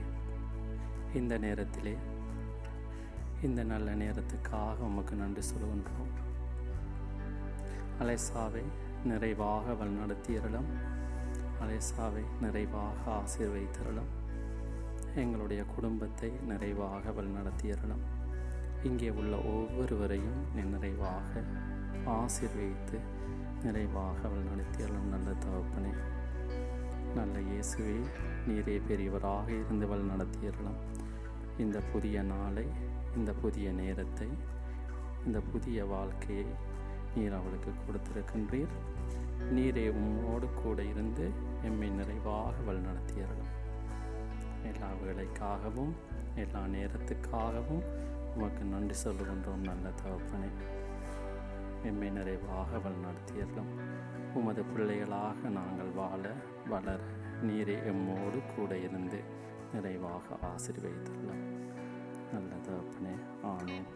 இந்த 1.15 1.35
நேரத்திலே 1.39 1.95
இந்த 3.43 3.63
நல்ல 3.65 3.89
நேரத்துக்காக 3.95 4.77
உமக்கு 4.81 5.17
நன்றி 5.17 5.43
சொல்கின்றோம் 5.43 6.13
அலேசாவை 8.01 8.65
நிறைவாக 9.05 9.67
அவள் 9.71 9.99
நடத்தியறலாம் 9.99 10.71
அலேசாவை 11.61 12.25
நிறைவாக 12.41 13.03
ஆசீர்வைத்தரலாம் 13.17 14.13
எங்களுடைய 15.17 15.65
குடும்பத்தை 15.65 16.31
நிறைவாக 16.49 17.09
அவள் 17.09 17.29
இங்கே 18.83 19.11
உள்ள 19.11 19.37
ஒவ்வொருவரையும் 19.37 20.41
நிறைவாக 20.73 21.43
ஆசிர்வதித்து 22.07 22.99
நிறைவாக 23.63 24.17
அவள் 24.25 24.49
நல்ல 25.11 25.31
தகப்பனே. 25.31 25.93
நல்ல 27.15 27.39
இயேசுவே 27.39 28.05
நீரே 28.49 28.81
பெரியவராக 28.89 29.49
இருந்து 29.49 29.87
அவள் 29.87 30.03
இந்த 31.59 31.81
புதிய 31.93 32.23
நாளை 32.23 32.67
இந்த 33.17 33.33
புதிய 33.33 33.71
நேரத்தை 33.71 34.29
இந்த 35.27 35.41
புதிய 35.41 35.85
வாழ்க்கையை 35.85 36.47
நீர் 37.15 37.33
அவளுக்கு 37.33 37.71
கொடுத்திருக்கின்றீர். 37.87 38.73
நீரே 39.53 39.89
உம்மோடு 39.89 40.49
கூட 40.63 40.85
இருந்து 40.85 41.31
எம்மை 41.63 41.91
நிறைவாக 41.91 42.55
அவள் 42.63 42.83
எல்லா 44.73 44.89
வேலைக்காகவும் 45.03 45.95
எல்லா 46.35 46.63
நேரத்துக்காகவும் 46.67 47.85
உமக்கு 48.35 48.65
நன்றி 48.65 48.97
சொல்லுகின்றோம் 49.05 49.67
நல்ல 49.71 49.91
தகப்பனை. 49.91 50.51
எம்மை 51.85 52.11
நிறைவாக 52.11 52.79
வழி 52.79 52.97
நடத்தியறலாம் 52.97 53.73
உமது 54.35 54.65
பிள்ளைகளாக 54.65 55.49
நாங்கள் 55.49 55.91
வாழ 55.91 56.33
வளர 56.69 56.99
நீரே 57.43 57.77
எம்மோடு 57.93 58.41
கூட 58.57 58.79
இருந்து 58.79 59.23
நிறைவாக 59.73 60.39
ஆசீர்வதித்தரலாம் 60.43 61.45
நல்ல 62.33 62.53
தகப்பனே 62.69 63.17
ஆனேன் 63.55 63.89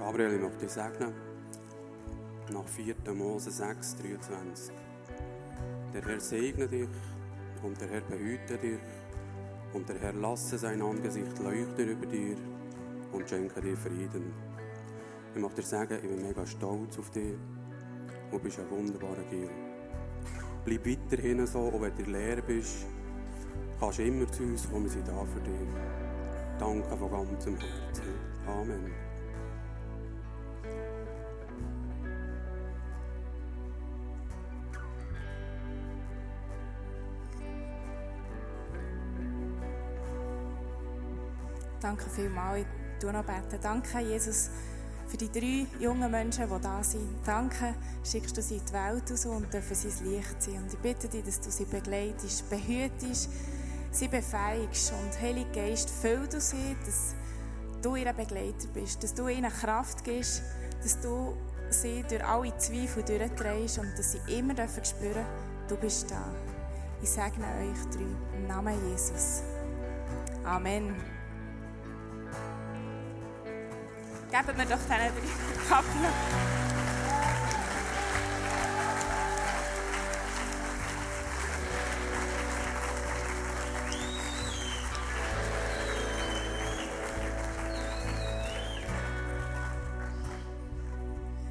Gabriel, 0.00 0.34
im 0.34 0.44
Auf 0.44 0.56
die 0.58 0.68
segnen. 0.68 1.27
Nach 2.50 2.66
4. 2.66 2.94
Mose 3.14 3.50
6, 3.50 3.96
23. 3.96 4.74
Der 5.92 6.02
Herr 6.02 6.18
segne 6.18 6.66
dich 6.66 6.88
und 7.62 7.78
der 7.78 7.88
Herr 7.88 8.00
behüte 8.00 8.56
dich. 8.56 8.78
Und 9.74 9.86
der 9.86 9.98
Herr 9.98 10.14
lasse 10.14 10.56
sein 10.56 10.80
Angesicht 10.80 11.38
leuchten 11.40 11.88
über 11.88 12.06
dir 12.06 12.36
und 13.12 13.28
schenke 13.28 13.60
dir 13.60 13.76
Frieden. 13.76 14.32
Ich 15.34 15.40
möchte 15.40 15.60
dir 15.60 15.66
sagen, 15.66 15.98
ich 16.02 16.08
bin 16.08 16.22
mega 16.22 16.46
stolz 16.46 16.98
auf 16.98 17.10
dich. 17.10 17.34
Du 18.30 18.38
bist 18.38 18.58
ein 18.60 18.70
wunderbarer 18.70 19.24
Gil. 19.28 19.50
Bleib 20.64 20.86
weiterhin 20.86 21.46
so, 21.46 21.58
auch 21.58 21.80
wenn 21.82 21.94
du 21.96 22.10
leer 22.10 22.40
bist. 22.40 22.86
Kannst 23.78 23.98
immer 23.98 24.30
zu 24.32 24.42
uns 24.44 24.70
kommen, 24.70 24.84
wir 24.84 24.90
sind 24.90 25.06
da 25.06 25.22
für 25.24 25.40
dich. 25.40 25.68
Danke 26.58 26.96
von 26.96 27.10
ganzem 27.10 27.56
Herzen. 27.56 28.14
Amen. 28.46 29.07
Danke 41.88 42.10
vielmals. 42.10 42.66
Ich 42.66 43.00
tue 43.00 43.10
noch 43.14 43.24
beten. 43.24 43.58
Danke, 43.62 44.00
Jesus, 44.00 44.50
für 45.06 45.16
die 45.16 45.32
drei 45.32 45.66
jungen 45.82 46.10
Menschen, 46.10 46.44
die 46.46 46.60
da 46.60 46.84
sind. 46.84 47.08
Danke, 47.24 47.74
schickst 48.04 48.36
du 48.36 48.42
sie 48.42 48.56
in 48.56 48.66
die 48.66 48.72
Welt 48.74 49.10
raus 49.10 49.24
und 49.24 49.54
dürfen 49.54 49.74
sie 49.74 49.88
ins 49.88 50.00
Licht 50.02 50.42
sein. 50.42 50.56
Und 50.56 50.70
ich 50.70 50.78
bitte 50.80 51.08
dich, 51.08 51.24
dass 51.24 51.40
du 51.40 51.50
sie 51.50 51.64
begleitest, 51.64 52.50
behütest, 52.50 53.30
sie 53.90 54.08
befähigst. 54.08 54.92
Und 54.92 55.18
Heilige 55.18 55.50
Geist, 55.50 55.88
füll 55.88 56.28
du 56.28 56.38
sie, 56.42 56.76
dass 56.84 57.14
du 57.80 57.96
ihr 57.96 58.12
Begleiter 58.12 58.68
bist, 58.74 59.02
dass 59.02 59.14
du 59.14 59.28
ihnen 59.28 59.50
Kraft 59.50 60.04
gibst, 60.04 60.42
dass 60.82 61.00
du 61.00 61.38
sie 61.70 62.04
durch 62.06 62.22
alle 62.22 62.54
Zweifel 62.58 63.02
durchdrehst 63.02 63.78
und 63.78 63.92
dass 63.96 64.12
sie 64.12 64.20
immer 64.38 64.52
dürfen 64.52 64.84
spüren, 64.84 65.24
du 65.68 65.76
bist 65.76 66.10
da. 66.10 66.22
Ich 67.00 67.08
segne 67.08 67.46
euch 67.46 67.96
drei 67.96 68.36
im 68.36 68.46
Namen 68.46 68.76
Jesus. 68.90 69.42
Amen. 70.44 71.17
Geben 74.30 74.58
wir 74.58 74.66
doch 74.66 74.78
drei 74.86 75.06
Applaus. 75.06 75.84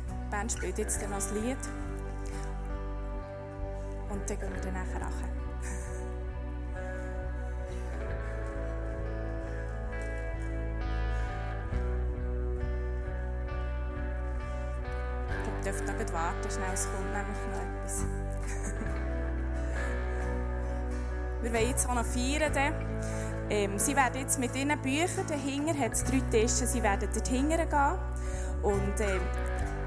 Die 0.09 0.29
Band 0.29 0.51
spielt 0.51 0.77
jetzt 0.77 1.01
noch 1.01 1.15
das 1.15 1.31
Lied. 1.31 1.57
Und 4.09 4.29
dann 4.29 4.39
gehen 4.39 4.53
wir 4.53 4.61
dann 4.61 4.73
nachher 4.73 4.99
nachher. 4.99 5.46
Wir 21.47 21.53
wollen 21.53 21.69
jetzt 21.69 21.87
auch 21.87 21.95
noch 21.95 22.03
feiern. 22.03 22.73
Ähm, 23.49 23.79
sie 23.79 23.95
werden 23.95 24.19
jetzt 24.19 24.37
mit 24.37 24.53
ihren 24.53 24.77
Büchern, 24.81 25.25
dahinter 25.29 25.79
hat 25.79 25.93
es 25.93 26.03
drei 26.03 26.19
Tische, 26.29 26.67
sie 26.67 26.83
werden 26.83 27.07
dort 27.13 27.25
hingern 27.25 27.69
gehen. 27.69 28.63
Und 28.63 28.99
ähm, 28.99 29.21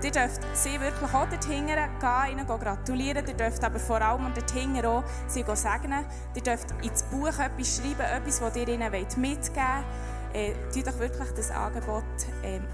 ihr 0.03 0.11
dürft 0.11 0.41
sie 0.55 0.81
wirklich 0.81 1.13
auch 1.13 1.29
dort 1.29 1.45
hingern 1.45 1.91
gehen, 2.01 2.39
ihnen 2.39 2.47
gratulieren. 2.47 3.27
Ihr 3.27 3.35
dürft 3.35 3.63
aber 3.63 3.79
vor 3.79 4.01
allem 4.01 4.33
dort 4.35 4.51
hingern 4.51 4.87
auch 4.87 5.05
sie 5.27 5.45
segnen. 5.53 6.07
Ihr 6.35 6.43
dürft 6.43 6.71
ins 6.83 7.03
Buch 7.03 7.27
etwas 7.29 7.77
schreiben, 7.77 8.01
etwas, 8.01 8.41
was 8.41 8.57
ihr 8.57 8.69
ihnen 8.69 8.91
mitgeben 8.91 9.19
wollt. 9.19 10.33
Äh, 10.33 10.55
tut 10.73 10.87
doch 10.87 10.99
wirklich 10.99 11.29
das 11.37 11.51
Angebot 11.51 12.05
ähm, 12.43 12.65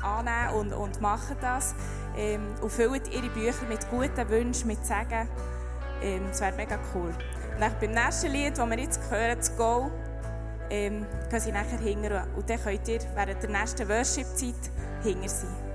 annehmen 0.00 0.54
und, 0.54 0.72
und 0.72 1.00
machen 1.00 1.36
das. 1.40 1.74
Ähm, 2.16 2.54
und 2.60 2.70
füllt 2.70 3.12
ihre 3.12 3.28
Bücher 3.30 3.66
mit 3.68 3.90
guten 3.90 4.28
Wünschen, 4.28 4.68
mit 4.68 4.86
Segen. 4.86 5.28
Ähm, 6.00 6.22
das 6.28 6.40
wäre 6.40 6.54
mega 6.54 6.78
cool. 6.94 7.12
Dann 7.58 7.72
beim 7.80 7.90
nächsten 7.90 8.30
Lied, 8.30 8.56
das 8.56 8.70
wir 8.70 8.78
jetzt 8.78 9.00
hören, 9.10 9.36
das 9.36 9.56
Go, 9.56 9.90
ähm, 10.70 11.06
gehen 11.30 11.40
sie 11.40 11.52
nachher 11.52 11.78
hingern. 11.78 12.28
Und 12.36 12.48
dann 12.48 12.62
könnt 12.62 12.88
ihr 12.88 13.00
während 13.14 13.42
der 13.42 13.50
nächsten 13.50 13.88
Worship-Zeit 13.88 14.54
sein. 15.02 15.67